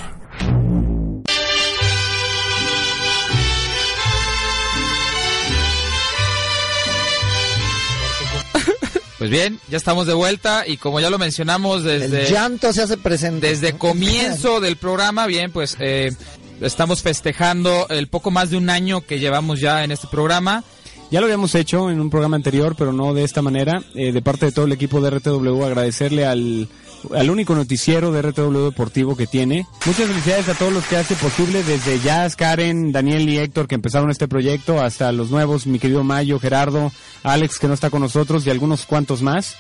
Pues 9.20 9.30
bien, 9.30 9.60
ya 9.70 9.78
estamos 9.78 10.08
de 10.08 10.14
vuelta 10.14 10.66
y 10.68 10.78
como 10.78 11.00
ya 11.00 11.12
lo 11.12 11.20
mencionamos 11.20 11.84
desde 11.84 12.24
el 12.24 12.32
llanto 12.32 12.74
se 12.74 12.82
hace 12.82 12.98
presente. 12.98 13.48
desde 13.50 13.78
comienzo 13.78 14.60
del 14.60 14.78
programa, 14.78 15.28
bien, 15.28 15.52
pues 15.52 15.78
eh, 15.80 16.12
estamos 16.60 17.04
festejando 17.04 17.86
el 17.90 18.08
poco 18.08 18.32
más 18.32 18.50
de 18.50 18.58
un 18.58 18.72
año 18.72 19.02
que 19.02 19.20
llevamos 19.20 19.60
ya 19.60 19.84
en 19.84 19.92
este 19.92 20.08
programa. 20.08 20.64
Ya 21.12 21.20
lo 21.20 21.26
habíamos 21.26 21.56
hecho 21.56 21.90
en 21.90 22.00
un 22.00 22.10
programa 22.10 22.36
anterior, 22.36 22.76
pero 22.78 22.92
no 22.92 23.14
de 23.14 23.24
esta 23.24 23.42
manera. 23.42 23.84
Eh, 23.94 24.12
de 24.12 24.22
parte 24.22 24.48
de 24.48 24.52
todo 24.52 24.66
el 24.66 24.72
equipo 24.72 25.02
de 25.02 25.12
RTW, 25.12 25.64
agradecerle 25.64 26.26
al 26.26 26.68
al 27.14 27.30
único 27.30 27.56
noticiero 27.56 28.12
de 28.12 28.22
RTW 28.22 28.66
Deportivo 28.66 29.16
que 29.16 29.28
tiene. 29.28 29.68
Muchas 29.86 30.08
felicidades 30.08 30.50
a 30.50 30.54
todos 30.54 30.74
los 30.74 30.86
que 30.86 30.98
hace 30.98 31.16
posible, 31.16 31.64
desde 31.64 32.00
Jazz, 32.00 32.36
Karen, 32.36 32.92
Daniel 32.92 33.28
y 33.30 33.38
Héctor 33.38 33.68
que 33.68 33.76
empezaron 33.76 34.10
este 34.10 34.28
proyecto, 34.28 34.82
hasta 34.82 35.12
los 35.12 35.30
nuevos, 35.30 35.68
mi 35.68 35.80
querido 35.80 36.04
Mayo, 36.04 36.40
Gerardo, 36.40 36.92
Alex 37.24 37.60
que 37.60 37.68
no 37.68 37.74
está 37.74 37.90
con 37.90 38.02
nosotros 38.02 38.46
y 38.46 38.50
algunos 38.50 38.86
cuantos 38.86 39.22
más. 39.22 39.56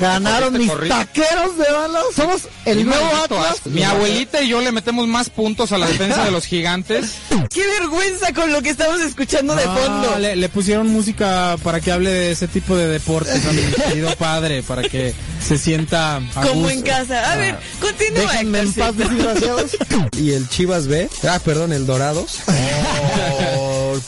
Ganaron 0.00 0.56
mis 0.56 0.70
taqueros 0.88 1.56
de 1.58 1.70
balas. 1.72 2.04
Somos 2.14 2.42
el 2.64 2.86
nuevo 2.86 3.04
Atlas. 3.22 3.52
asco. 3.52 3.70
Mi 3.70 3.82
abuelita 3.82 4.40
y 4.42 4.48
yo 4.48 4.60
le 4.60 4.72
metemos 4.72 5.06
más 5.06 5.28
puntos 5.30 5.72
a 5.72 5.78
la 5.78 5.86
defensa 5.86 6.24
de 6.24 6.30
los 6.30 6.46
gigantes. 6.46 7.14
¡Qué 7.50 7.62
vergüenza 7.80 8.32
con 8.32 8.52
lo 8.52 8.62
que 8.62 8.70
estamos 8.70 9.00
escuchando 9.00 9.54
de 9.56 9.62
fondo! 9.64 10.18
le, 10.18 10.36
le 10.36 10.48
pusieron 10.48 10.86
música 10.88 11.56
para 11.62 11.80
que 11.80 11.92
hable 11.92 12.10
de 12.10 12.30
ese 12.32 12.48
tipo 12.48 12.76
de 12.76 12.86
deportes 12.88 13.44
a 13.46 13.52
mi 13.52 13.62
querido 13.62 14.14
padre, 14.18 14.62
para 14.62 14.82
que 14.82 15.14
se 15.46 15.58
sienta 15.58 16.16
a 16.16 16.20
Como 16.46 16.54
gusto. 16.62 16.70
en 16.70 16.82
casa. 16.82 17.32
A 17.32 17.36
ver, 17.36 17.56
continúa. 17.80 18.30
Déjenme 18.32 18.60
en 18.60 18.72
paz, 18.72 18.96
desgraciados. 18.96 19.76
Y 20.20 20.32
el 20.32 20.48
Chivas 20.48 20.86
B, 20.86 21.08
ah, 21.28 21.40
perdón, 21.44 21.72
el 21.72 21.86
Dorados. 21.86 22.40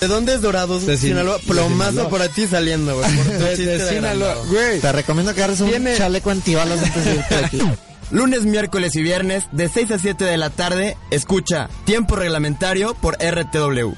¿De 0.00 0.08
dónde 0.08 0.34
es 0.34 0.40
Dorados? 0.42 0.86
De 0.86 0.96
Sin- 0.96 1.10
Sinaloa. 1.10 1.38
Plomazo 1.46 1.90
Sinaloa. 1.90 2.10
por 2.10 2.28
ti 2.28 2.46
saliendo, 2.46 2.96
güey. 2.98 3.16
Por 3.16 3.24
tu 3.26 3.32
De- 3.32 3.56
chiste 3.56 3.78
de 3.78 3.88
Sinaloa. 3.88 4.34
Güey. 4.48 4.80
Te 4.80 4.92
recomiendo 4.92 5.34
que 5.34 5.40
agarres 5.42 5.60
un 5.60 5.68
Tiene- 5.70 5.96
chaleco 5.96 6.30
antibalas 6.30 6.82
antes 6.82 7.04
de 7.04 7.14
irte 7.14 7.36
de 7.36 7.44
aquí. 7.44 7.58
Lunes, 8.10 8.44
miércoles 8.44 8.94
y 8.96 9.02
viernes, 9.02 9.44
de 9.52 9.68
6 9.70 9.90
a 9.92 9.98
7 9.98 10.24
de 10.24 10.36
la 10.36 10.50
tarde, 10.50 10.98
escucha 11.10 11.70
Tiempo 11.86 12.14
Reglamentario 12.14 12.94
por 12.94 13.14
RTW. 13.14 13.94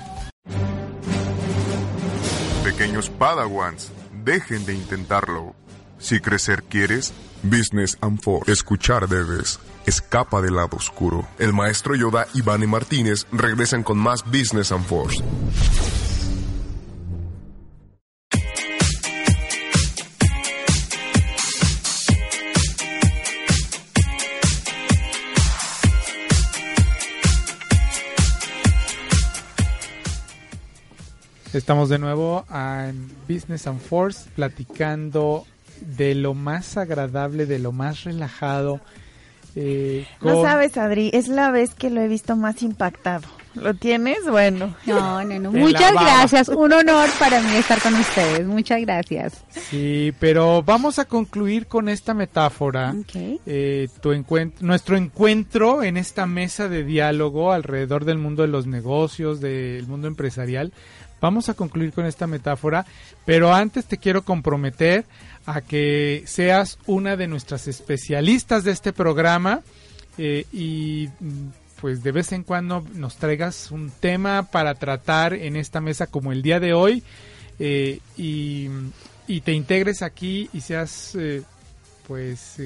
Pequeños 2.63 3.11
Padawans, 3.11 3.91
dejen 4.25 4.65
de 4.67 4.75
intentarlo. 4.75 5.55
Si 5.99 6.21
crecer 6.21 6.63
quieres, 6.63 7.13
Business 7.43 7.97
and 8.01 8.21
Force. 8.21 8.51
Escuchar 8.53 9.09
debes. 9.09 9.59
Escapa 9.87 10.41
del 10.41 10.57
lado 10.57 10.77
oscuro. 10.77 11.27
El 11.39 11.53
maestro 11.53 11.95
Yoda 11.95 12.27
y 12.35 12.43
Vane 12.43 12.67
Martínez 12.67 13.27
regresan 13.33 13.83
con 13.83 13.99
más 13.99 14.25
Business 14.25 14.73
and 14.73 14.85
Force. 14.85 15.23
Estamos 31.55 31.89
de 31.89 32.01
nuevo 32.01 32.45
en 32.53 33.13
Business 33.29 33.69
and 33.69 33.81
Force 33.81 34.29
platicando 34.35 35.47
de 35.81 36.17
lo 36.17 36.35
más 36.35 36.77
agradable, 36.77 37.47
de 37.47 37.61
lo 37.61 37.71
más 37.71 38.03
relajado. 38.03 38.81
Eh, 39.57 40.07
No 40.21 40.43
sabes, 40.43 40.77
Adri, 40.77 41.11
es 41.13 41.29
la 41.29 41.51
vez 41.51 41.75
que 41.75 41.91
lo 41.91 42.01
he 42.01 42.09
visto 42.09 42.37
más 42.37 42.63
impactado. 42.63 43.23
¿Lo 43.55 43.73
tienes? 43.73 44.19
Bueno. 44.29 44.75
No, 44.85 45.23
no, 45.25 45.39
no. 45.39 45.53
Muchas 45.53 45.93
gracias. 45.93 46.49
Un 46.49 46.73
honor 46.73 47.09
para 47.21 47.41
mí 47.41 47.55
estar 47.55 47.81
con 47.81 47.95
ustedes. 47.95 48.45
Muchas 48.47 48.81
gracias. 48.81 49.45
Sí, 49.51 50.13
pero 50.19 50.65
vamos 50.65 50.99
a 50.99 51.05
concluir 51.05 51.69
con 51.69 51.89
esta 51.89 52.15
metáfora. 52.15 52.93
Ok. 52.99 53.39
Eh, 53.47 53.89
tu 54.01 54.11
encuent- 54.13 54.59
nuestro 54.59 54.97
encuentro 54.97 55.85
en 55.85 55.97
esta 55.97 56.27
mesa 56.27 56.69
de 56.69 56.83
diálogo 56.83 57.53
alrededor 57.53 58.05
del 58.05 58.19
mundo 58.19 58.43
de 58.43 58.49
los 58.49 58.67
negocios, 58.67 59.41
del 59.41 59.87
mundo 59.87 60.09
empresarial. 60.09 60.73
Vamos 61.25 61.49
a 61.49 61.55
concluir 61.55 61.95
con 61.95 62.05
esta 62.05 62.27
metáfora, 62.27 62.85
pero 63.25 63.55
antes 63.55 63.87
te 63.87 63.97
quiero 63.97 64.27
comprometer 64.27 65.07
a 65.47 65.63
que 65.63 66.23
seas 66.27 66.79
una 66.85 67.17
de 67.17 67.29
nuestras 67.29 67.67
especialistas 67.67 68.63
de 68.63 68.73
este 68.73 68.93
programa 68.93 69.63
eh, 70.19 70.45
y 70.53 71.09
mm, 71.21 71.49
pues 71.81 72.03
de 72.03 72.13
vez 72.13 72.33
en 72.33 72.43
cuando 72.43 72.85
nos 72.93 73.17
traigas 73.17 73.71
un 73.71 73.91
tema 73.91 74.51
para 74.51 74.75
tratar 74.75 75.33
en 75.33 75.57
esta 75.57 75.81
mesa 75.81 76.09
como 76.09 76.31
el 76.31 76.43
día 76.43 76.61
de 76.61 76.75
hoy 76.75 77.03
eh, 77.59 78.01
y, 78.19 78.69
te 79.41 79.53
integres 79.53 80.03
aquí 80.03 80.51
y 80.53 80.61
seas 80.61 81.15
eh, 81.15 81.43
pues 82.07 82.61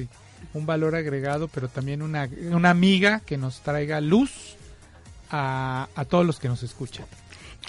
un 0.53 0.65
valor 0.65 0.95
agregado 0.95 1.47
pero 1.47 1.69
también 1.69 2.01
una, 2.01 2.27
una 2.51 2.71
amiga 2.71 3.21
que 3.25 3.37
nos 3.37 3.61
traiga 3.61 4.01
luz 4.01 4.57
a, 5.31 5.87
a 5.95 6.03
todos 6.03 6.25
los 6.25 6.39
que 6.39 6.49
nos 6.49 6.61
escuchan. 6.61 7.05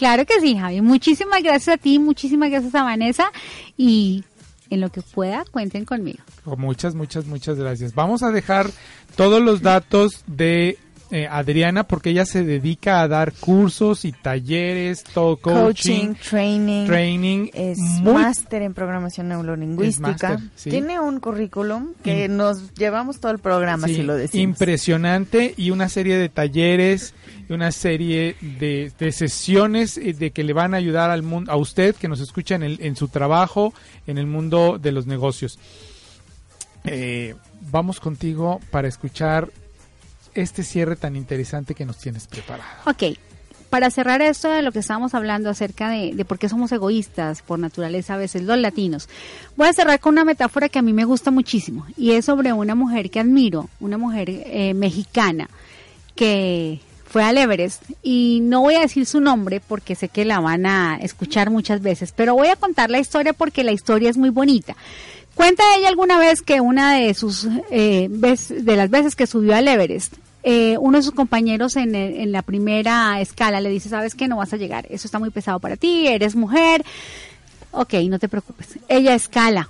Claro 0.00 0.24
que 0.24 0.40
sí, 0.40 0.56
Javi. 0.56 0.80
Muchísimas 0.80 1.42
gracias 1.42 1.74
a 1.74 1.76
ti, 1.76 1.98
muchísimas 1.98 2.48
gracias 2.50 2.74
a 2.74 2.82
Vanessa 2.84 3.30
y 3.76 4.24
en 4.70 4.80
lo 4.80 4.88
que 4.88 5.02
pueda 5.02 5.44
cuenten 5.50 5.84
conmigo. 5.84 6.20
Oh, 6.46 6.56
Muchas, 6.56 6.94
muchas, 6.94 7.26
muchas 7.26 7.58
gracias. 7.58 7.94
Vamos 7.94 8.22
a 8.22 8.30
dejar 8.30 8.70
todos 9.14 9.42
los 9.42 9.60
datos 9.60 10.24
de 10.26 10.78
eh, 11.10 11.26
Adriana 11.30 11.84
porque 11.84 12.10
ella 12.10 12.24
se 12.24 12.44
dedica 12.44 13.02
a 13.02 13.08
dar 13.08 13.34
cursos 13.34 14.06
y 14.06 14.12
talleres, 14.12 15.04
todo 15.04 15.36
coaching, 15.36 16.06
Coaching, 16.06 16.14
training. 16.30 16.86
training, 16.86 17.48
Es 17.52 17.78
muy- 17.78 18.14
máster 18.14 18.62
en 18.62 18.72
programación 18.72 19.28
neurolingüística. 19.28 20.38
Sí. 20.54 20.70
Tiene 20.70 20.98
un 20.98 21.20
currículum 21.20 21.88
que 22.02 22.28
nos 22.28 22.72
llevamos 22.72 23.20
todo 23.20 23.32
el 23.32 23.38
programa, 23.38 23.86
Sí, 23.86 23.96
si 23.96 24.02
lo 24.02 24.14
decimos. 24.16 24.44
impresionante 24.44 25.52
y 25.58 25.72
una 25.72 25.90
serie 25.90 26.16
de 26.16 26.30
talleres 26.30 27.12
una 27.54 27.72
serie 27.72 28.36
de, 28.40 28.92
de 28.98 29.12
sesiones 29.12 29.96
eh, 29.96 30.12
de 30.12 30.30
que 30.30 30.44
le 30.44 30.52
van 30.52 30.74
a 30.74 30.76
ayudar 30.76 31.10
al 31.10 31.22
mundo 31.22 31.50
a 31.50 31.56
usted 31.56 31.94
que 31.96 32.08
nos 32.08 32.20
escucha 32.20 32.54
en, 32.54 32.62
el, 32.62 32.78
en 32.80 32.96
su 32.96 33.08
trabajo 33.08 33.74
en 34.06 34.18
el 34.18 34.26
mundo 34.26 34.78
de 34.80 34.92
los 34.92 35.06
negocios. 35.06 35.58
Eh, 36.84 37.34
vamos 37.70 38.00
contigo 38.00 38.60
para 38.70 38.88
escuchar 38.88 39.50
este 40.34 40.62
cierre 40.62 40.96
tan 40.96 41.16
interesante 41.16 41.74
que 41.74 41.84
nos 41.84 41.98
tienes 41.98 42.26
preparado. 42.26 42.70
Ok, 42.86 43.18
para 43.68 43.90
cerrar 43.90 44.22
esto 44.22 44.50
de 44.50 44.62
lo 44.62 44.72
que 44.72 44.78
estábamos 44.78 45.14
hablando 45.14 45.50
acerca 45.50 45.90
de, 45.90 46.14
de 46.14 46.24
por 46.24 46.38
qué 46.38 46.48
somos 46.48 46.72
egoístas 46.72 47.42
por 47.42 47.58
naturaleza 47.58 48.14
a 48.14 48.18
veces 48.18 48.42
los 48.42 48.58
latinos, 48.58 49.08
voy 49.56 49.68
a 49.68 49.72
cerrar 49.72 50.00
con 50.00 50.14
una 50.14 50.24
metáfora 50.24 50.68
que 50.68 50.78
a 50.78 50.82
mí 50.82 50.92
me 50.92 51.04
gusta 51.04 51.30
muchísimo 51.30 51.86
y 51.96 52.12
es 52.12 52.24
sobre 52.24 52.52
una 52.52 52.74
mujer 52.74 53.10
que 53.10 53.20
admiro, 53.20 53.68
una 53.80 53.98
mujer 53.98 54.30
eh, 54.30 54.72
mexicana 54.74 55.50
que 56.14 56.80
fue 57.10 57.24
al 57.24 57.38
Everest 57.38 57.82
y 58.04 58.38
no 58.40 58.60
voy 58.60 58.76
a 58.76 58.80
decir 58.80 59.04
su 59.04 59.20
nombre 59.20 59.60
porque 59.60 59.96
sé 59.96 60.08
que 60.08 60.24
la 60.24 60.38
van 60.38 60.64
a 60.64 60.96
escuchar 61.02 61.50
muchas 61.50 61.82
veces, 61.82 62.12
pero 62.14 62.34
voy 62.34 62.48
a 62.48 62.56
contar 62.56 62.88
la 62.88 63.00
historia 63.00 63.32
porque 63.32 63.64
la 63.64 63.72
historia 63.72 64.08
es 64.10 64.16
muy 64.16 64.30
bonita. 64.30 64.76
Cuenta 65.34 65.64
ella 65.76 65.88
alguna 65.88 66.18
vez 66.18 66.40
que 66.40 66.60
una 66.60 66.94
de 66.94 67.12
sus 67.14 67.48
eh, 67.70 68.08
de 68.08 68.76
las 68.76 68.90
veces 68.90 69.16
que 69.16 69.26
subió 69.26 69.56
al 69.56 69.66
Everest, 69.66 70.14
eh, 70.44 70.76
uno 70.78 70.98
de 70.98 71.02
sus 71.02 71.12
compañeros 71.12 71.76
en, 71.76 71.96
en 71.96 72.30
la 72.30 72.42
primera 72.42 73.20
escala 73.20 73.60
le 73.60 73.70
dice, 73.70 73.88
sabes 73.88 74.14
que 74.14 74.28
no 74.28 74.36
vas 74.36 74.52
a 74.52 74.56
llegar, 74.56 74.86
eso 74.88 75.08
está 75.08 75.18
muy 75.18 75.30
pesado 75.30 75.58
para 75.58 75.76
ti, 75.76 76.06
eres 76.06 76.36
mujer, 76.36 76.84
ok, 77.72 77.94
no 78.08 78.20
te 78.20 78.28
preocupes. 78.28 78.78
Ella 78.88 79.14
escala. 79.14 79.68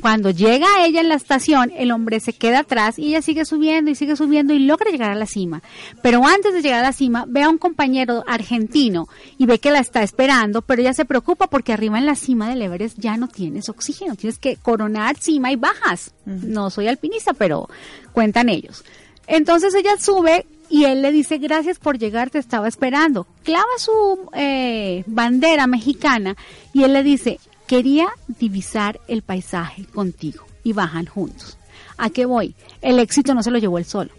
Cuando 0.00 0.30
llega 0.30 0.84
ella 0.84 1.00
en 1.00 1.08
la 1.08 1.16
estación, 1.16 1.72
el 1.76 1.90
hombre 1.90 2.20
se 2.20 2.32
queda 2.32 2.60
atrás 2.60 2.98
y 2.98 3.08
ella 3.08 3.22
sigue 3.22 3.44
subiendo 3.44 3.90
y 3.90 3.96
sigue 3.96 4.14
subiendo 4.14 4.54
y 4.54 4.60
logra 4.60 4.90
llegar 4.90 5.10
a 5.10 5.16
la 5.16 5.26
cima. 5.26 5.62
Pero 6.02 6.24
antes 6.24 6.54
de 6.54 6.62
llegar 6.62 6.80
a 6.80 6.88
la 6.88 6.92
cima, 6.92 7.24
ve 7.26 7.42
a 7.42 7.48
un 7.48 7.58
compañero 7.58 8.22
argentino 8.26 9.08
y 9.38 9.46
ve 9.46 9.58
que 9.58 9.72
la 9.72 9.80
está 9.80 10.02
esperando, 10.02 10.62
pero 10.62 10.82
ella 10.82 10.94
se 10.94 11.04
preocupa 11.04 11.48
porque 11.48 11.72
arriba 11.72 11.98
en 11.98 12.06
la 12.06 12.14
cima 12.14 12.48
del 12.48 12.62
Everest 12.62 12.98
ya 12.98 13.16
no 13.16 13.28
tienes 13.28 13.68
oxígeno, 13.68 14.14
tienes 14.14 14.38
que 14.38 14.56
coronar 14.56 15.16
cima 15.18 15.50
y 15.50 15.56
bajas. 15.56 16.12
No 16.24 16.70
soy 16.70 16.86
alpinista, 16.86 17.34
pero 17.34 17.68
cuentan 18.12 18.48
ellos. 18.48 18.84
Entonces 19.26 19.74
ella 19.74 19.98
sube 19.98 20.46
y 20.70 20.84
él 20.84 21.02
le 21.02 21.12
dice, 21.12 21.38
gracias 21.38 21.78
por 21.78 21.98
llegar, 21.98 22.30
te 22.30 22.38
estaba 22.38 22.68
esperando. 22.68 23.26
Clava 23.42 23.64
su 23.78 24.30
eh, 24.34 25.02
bandera 25.06 25.66
mexicana 25.66 26.36
y 26.72 26.84
él 26.84 26.92
le 26.92 27.02
dice, 27.02 27.40
quería 27.68 28.08
divisar 28.26 28.98
el 29.06 29.22
paisaje 29.22 29.84
contigo. 29.84 30.44
Y 30.64 30.72
bajan 30.72 31.06
juntos. 31.06 31.56
¿A 31.96 32.10
qué 32.10 32.26
voy? 32.26 32.54
El 32.82 32.98
éxito 32.98 33.34
no 33.34 33.42
se 33.42 33.50
lo 33.50 33.58
llevó 33.58 33.78
él 33.78 33.84
solo. 33.84 34.10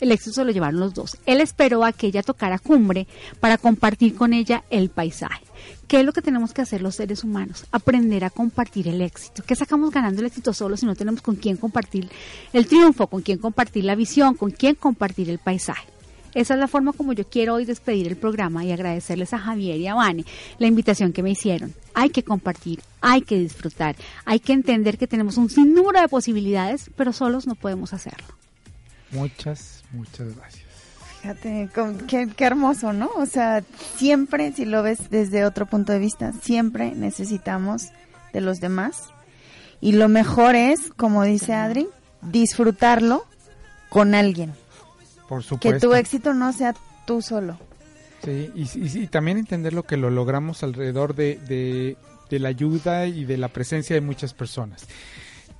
El 0.00 0.10
éxito 0.10 0.34
se 0.34 0.44
lo 0.44 0.50
llevaron 0.50 0.80
los 0.80 0.92
dos. 0.92 1.16
Él 1.24 1.40
esperó 1.40 1.84
a 1.84 1.92
que 1.92 2.08
ella 2.08 2.22
tocara 2.22 2.58
cumbre 2.58 3.06
para 3.40 3.58
compartir 3.58 4.14
con 4.14 4.32
ella 4.32 4.64
el 4.70 4.90
paisaje. 4.90 5.44
¿Qué 5.86 6.00
es 6.00 6.04
lo 6.04 6.12
que 6.12 6.20
tenemos 6.20 6.52
que 6.52 6.62
hacer 6.62 6.82
los 6.82 6.96
seres 6.96 7.24
humanos? 7.24 7.64
Aprender 7.70 8.24
a 8.24 8.30
compartir 8.30 8.88
el 8.88 9.00
éxito. 9.00 9.42
¿Qué 9.46 9.54
sacamos 9.54 9.90
ganando 9.90 10.20
el 10.20 10.26
éxito 10.26 10.52
solo 10.52 10.76
si 10.76 10.84
no 10.84 10.96
tenemos 10.96 11.22
con 11.22 11.36
quién 11.36 11.56
compartir 11.56 12.10
el 12.52 12.66
triunfo, 12.66 13.06
con 13.06 13.22
quién 13.22 13.38
compartir 13.38 13.84
la 13.84 13.94
visión, 13.94 14.34
con 14.34 14.50
quién 14.50 14.74
compartir 14.74 15.30
el 15.30 15.38
paisaje? 15.38 15.86
Esa 16.34 16.54
es 16.54 16.60
la 16.60 16.66
forma 16.66 16.92
como 16.92 17.12
yo 17.12 17.28
quiero 17.28 17.54
hoy 17.54 17.64
despedir 17.64 18.08
el 18.08 18.16
programa 18.16 18.64
y 18.64 18.72
agradecerles 18.72 19.32
a 19.32 19.38
Javier 19.38 19.78
y 19.78 19.86
a 19.86 19.94
Vane 19.94 20.24
la 20.58 20.66
invitación 20.66 21.12
que 21.12 21.22
me 21.22 21.30
hicieron. 21.30 21.72
Hay 21.94 22.10
que 22.10 22.24
compartir, 22.24 22.80
hay 23.06 23.22
que 23.22 23.38
disfrutar, 23.38 23.96
hay 24.24 24.40
que 24.40 24.52
entender 24.52 24.96
que 24.98 25.06
tenemos 25.06 25.36
un 25.36 25.50
sinnúmero 25.50 26.00
de 26.00 26.08
posibilidades, 26.08 26.90
pero 26.96 27.12
solos 27.12 27.46
no 27.46 27.54
podemos 27.54 27.92
hacerlo. 27.92 28.26
muchas 29.12 29.82
muchas 29.92 30.34
gracias 30.36 30.64
Fíjate, 31.22 31.70
con- 31.74 31.98
qué, 32.06 32.28
qué 32.36 32.44
hermoso, 32.44 32.92
¿no? 32.92 33.08
O 33.16 33.24
sea, 33.24 33.62
siempre, 33.96 34.52
si 34.52 34.66
lo 34.66 34.82
ves 34.82 35.08
desde 35.08 35.46
otro 35.46 35.64
punto 35.64 35.90
de 35.92 35.98
vista, 35.98 36.32
siempre 36.42 36.94
necesitamos 36.94 37.84
de 38.34 38.42
los 38.42 38.60
demás. 38.60 39.04
Y 39.80 39.92
lo 39.92 40.08
mejor 40.10 40.54
es, 40.54 40.92
como 40.98 41.24
dice 41.24 41.54
Adri, 41.54 41.88
disfrutarlo 42.20 43.24
con 43.88 44.14
alguien. 44.14 44.52
Por 45.26 45.40
Que 45.42 45.48
supuesto. 45.48 45.88
tu 45.88 45.94
éxito 45.94 46.34
no 46.34 46.52
sea 46.52 46.74
tú 47.06 47.22
solo. 47.22 47.58
Sí, 48.22 48.50
y, 48.54 48.62
y- 48.78 48.98
y 49.04 49.06
también 49.06 49.38
entender 49.38 49.72
lo 49.72 49.84
que 49.84 49.96
lo 49.96 50.10
logramos 50.10 50.62
alrededor 50.62 51.14
de, 51.14 51.36
de- 51.48 51.96
de 52.34 52.40
la 52.40 52.48
ayuda 52.48 53.06
y 53.06 53.24
de 53.24 53.36
la 53.36 53.48
presencia 53.48 53.94
de 53.94 54.00
muchas 54.00 54.34
personas. 54.34 54.86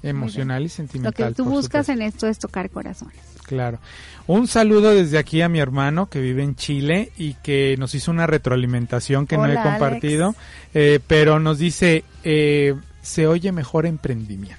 Emocional 0.03 0.63
y 0.63 0.65
Lo 0.67 0.71
sentimental. 0.71 1.29
que 1.29 1.35
tú 1.35 1.45
buscas 1.45 1.87
supuesto. 1.87 1.93
en 1.93 2.03
esto 2.03 2.27
es 2.29 2.39
tocar 2.39 2.71
corazones. 2.71 3.17
Claro. 3.45 3.79
Un 4.27 4.49
saludo 4.49 4.91
desde 4.93 5.19
aquí 5.19 5.41
a 5.43 5.49
mi 5.49 5.61
hermano 5.61 6.09
que 6.09 6.21
vive 6.21 6.43
en 6.43 6.57
Chile 6.57 7.13
y 7.17 7.35
que 7.35 7.77
nos 7.79 7.95
hizo 7.95 8.11
una 8.11 8.27
retroalimentación 8.27 9.27
que 9.27 9.37
no 9.37 9.47
he 9.47 9.55
compartido, 9.55 10.35
eh, 10.75 10.99
pero 11.07 11.39
nos 11.39 11.59
dice, 11.59 12.03
eh, 12.25 12.75
se 13.03 13.27
oye 13.29 13.53
mejor 13.53 13.87
emprendimiento. 13.87 14.57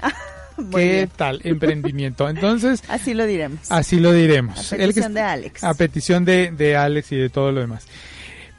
¿Qué 0.56 0.92
bien. 0.92 1.10
tal 1.16 1.40
emprendimiento? 1.44 2.28
Entonces, 2.28 2.82
Así 2.88 3.12
lo 3.12 3.26
diremos. 3.26 3.70
así 3.70 3.98
lo 4.00 4.12
diremos. 4.12 4.72
A 4.72 4.76
que 4.76 4.82
petición 4.86 5.14
de 5.14 5.20
Alex. 5.20 5.64
A 5.64 5.74
petición 5.74 6.24
de, 6.24 6.50
de 6.52 6.76
Alex 6.76 7.12
y 7.12 7.16
de 7.16 7.28
todo 7.28 7.52
lo 7.52 7.60
demás. 7.60 7.86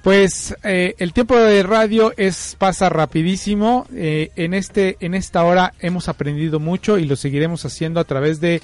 Pues 0.06 0.56
eh, 0.62 0.94
el 1.00 1.14
tiempo 1.14 1.36
de 1.36 1.64
radio 1.64 2.14
es 2.16 2.56
pasa 2.60 2.90
rapidísimo. 2.90 3.88
Eh, 3.92 4.30
en 4.36 4.54
este 4.54 4.98
en 5.00 5.16
esta 5.16 5.44
hora 5.44 5.74
hemos 5.80 6.10
aprendido 6.10 6.60
mucho 6.60 7.00
y 7.00 7.06
lo 7.06 7.16
seguiremos 7.16 7.66
haciendo 7.66 8.00
a 8.00 8.04
través 8.04 8.40
de 8.40 8.62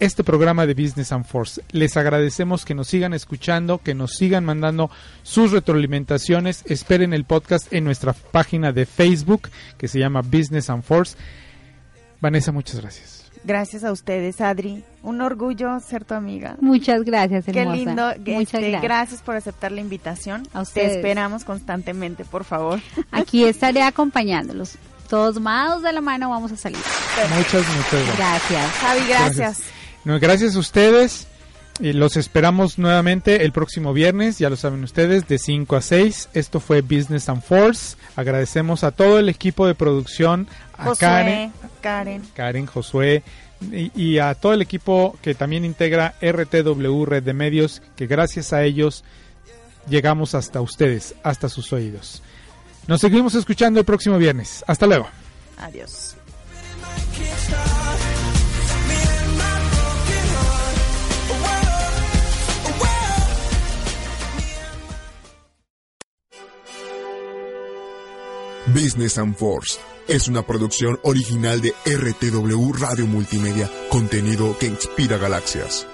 este 0.00 0.22
programa 0.22 0.66
de 0.66 0.74
Business 0.74 1.10
and 1.12 1.24
Force. 1.24 1.62
Les 1.70 1.96
agradecemos 1.96 2.66
que 2.66 2.74
nos 2.74 2.88
sigan 2.88 3.14
escuchando, 3.14 3.78
que 3.78 3.94
nos 3.94 4.16
sigan 4.16 4.44
mandando 4.44 4.90
sus 5.22 5.52
retroalimentaciones. 5.52 6.62
Esperen 6.66 7.14
el 7.14 7.24
podcast 7.24 7.72
en 7.72 7.84
nuestra 7.84 8.12
página 8.12 8.70
de 8.72 8.84
Facebook 8.84 9.48
que 9.78 9.88
se 9.88 9.98
llama 9.98 10.20
Business 10.20 10.68
and 10.68 10.82
Force. 10.82 11.16
Vanessa, 12.20 12.52
muchas 12.52 12.82
gracias. 12.82 13.21
Gracias 13.44 13.82
a 13.84 13.90
ustedes, 13.92 14.40
Adri. 14.40 14.84
Un 15.02 15.20
orgullo 15.20 15.80
ser 15.80 16.04
tu 16.04 16.14
amiga. 16.14 16.56
Muchas 16.60 17.02
gracias, 17.02 17.44
Qué 17.44 17.58
hermosa. 17.60 17.76
lindo. 17.76 18.06
Muchas 18.18 18.54
Este, 18.54 18.60
gracias. 18.60 18.82
gracias 18.82 19.22
por 19.22 19.34
aceptar 19.36 19.72
la 19.72 19.80
invitación. 19.80 20.42
A 20.52 20.58
Te 20.58 20.62
ustedes. 20.62 20.92
esperamos 20.96 21.44
constantemente, 21.44 22.24
por 22.24 22.44
favor. 22.44 22.80
Aquí 23.10 23.44
estaré 23.44 23.82
acompañándolos. 23.82 24.76
Todos 25.08 25.40
mados 25.40 25.82
de 25.82 25.92
la 25.92 26.00
mano 26.00 26.30
vamos 26.30 26.52
a 26.52 26.56
salir. 26.56 26.78
Muchas, 27.36 27.66
muchas 27.76 28.16
gracias. 28.16 28.16
Gracias. 28.16 28.70
Javi, 28.80 29.00
gracias. 29.08 29.62
No, 30.04 30.18
gracias 30.18 30.56
a 30.56 30.58
ustedes. 30.58 31.26
Y 31.80 31.94
los 31.94 32.16
esperamos 32.16 32.78
nuevamente 32.78 33.44
el 33.44 33.52
próximo 33.52 33.92
viernes, 33.92 34.38
ya 34.38 34.50
lo 34.50 34.56
saben 34.56 34.84
ustedes, 34.84 35.26
de 35.26 35.38
5 35.38 35.76
a 35.76 35.80
6. 35.80 36.28
Esto 36.34 36.60
fue 36.60 36.82
Business 36.82 37.28
and 37.28 37.42
Force. 37.42 37.96
Agradecemos 38.14 38.84
a 38.84 38.90
todo 38.90 39.18
el 39.18 39.28
equipo 39.28 39.66
de 39.66 39.74
producción, 39.74 40.48
a 40.76 40.84
Josué, 40.84 41.00
Karen, 41.00 41.52
Karen. 41.80 42.22
Karen, 42.34 42.66
Josué 42.66 43.22
y, 43.72 43.90
y 44.00 44.18
a 44.18 44.34
todo 44.34 44.52
el 44.52 44.62
equipo 44.62 45.16
que 45.22 45.34
también 45.34 45.64
integra 45.64 46.14
RTW 46.20 47.04
Red 47.04 47.22
de 47.22 47.32
Medios, 47.32 47.82
que 47.96 48.06
gracias 48.06 48.52
a 48.52 48.62
ellos 48.62 49.02
llegamos 49.88 50.34
hasta 50.34 50.60
ustedes, 50.60 51.14
hasta 51.22 51.48
sus 51.48 51.72
oídos. 51.72 52.22
Nos 52.86 53.00
seguimos 53.00 53.34
escuchando 53.34 53.80
el 53.80 53.86
próximo 53.86 54.18
viernes. 54.18 54.64
Hasta 54.66 54.86
luego. 54.86 55.08
Adiós. 55.58 56.16
Business 68.68 69.18
and 69.18 69.34
Force 69.34 69.78
es 70.06 70.28
una 70.28 70.42
producción 70.46 70.98
original 71.02 71.60
de 71.60 71.74
RTW 71.84 72.72
Radio 72.74 73.06
Multimedia, 73.06 73.68
contenido 73.90 74.56
que 74.58 74.66
inspira 74.66 75.18
galaxias. 75.18 75.86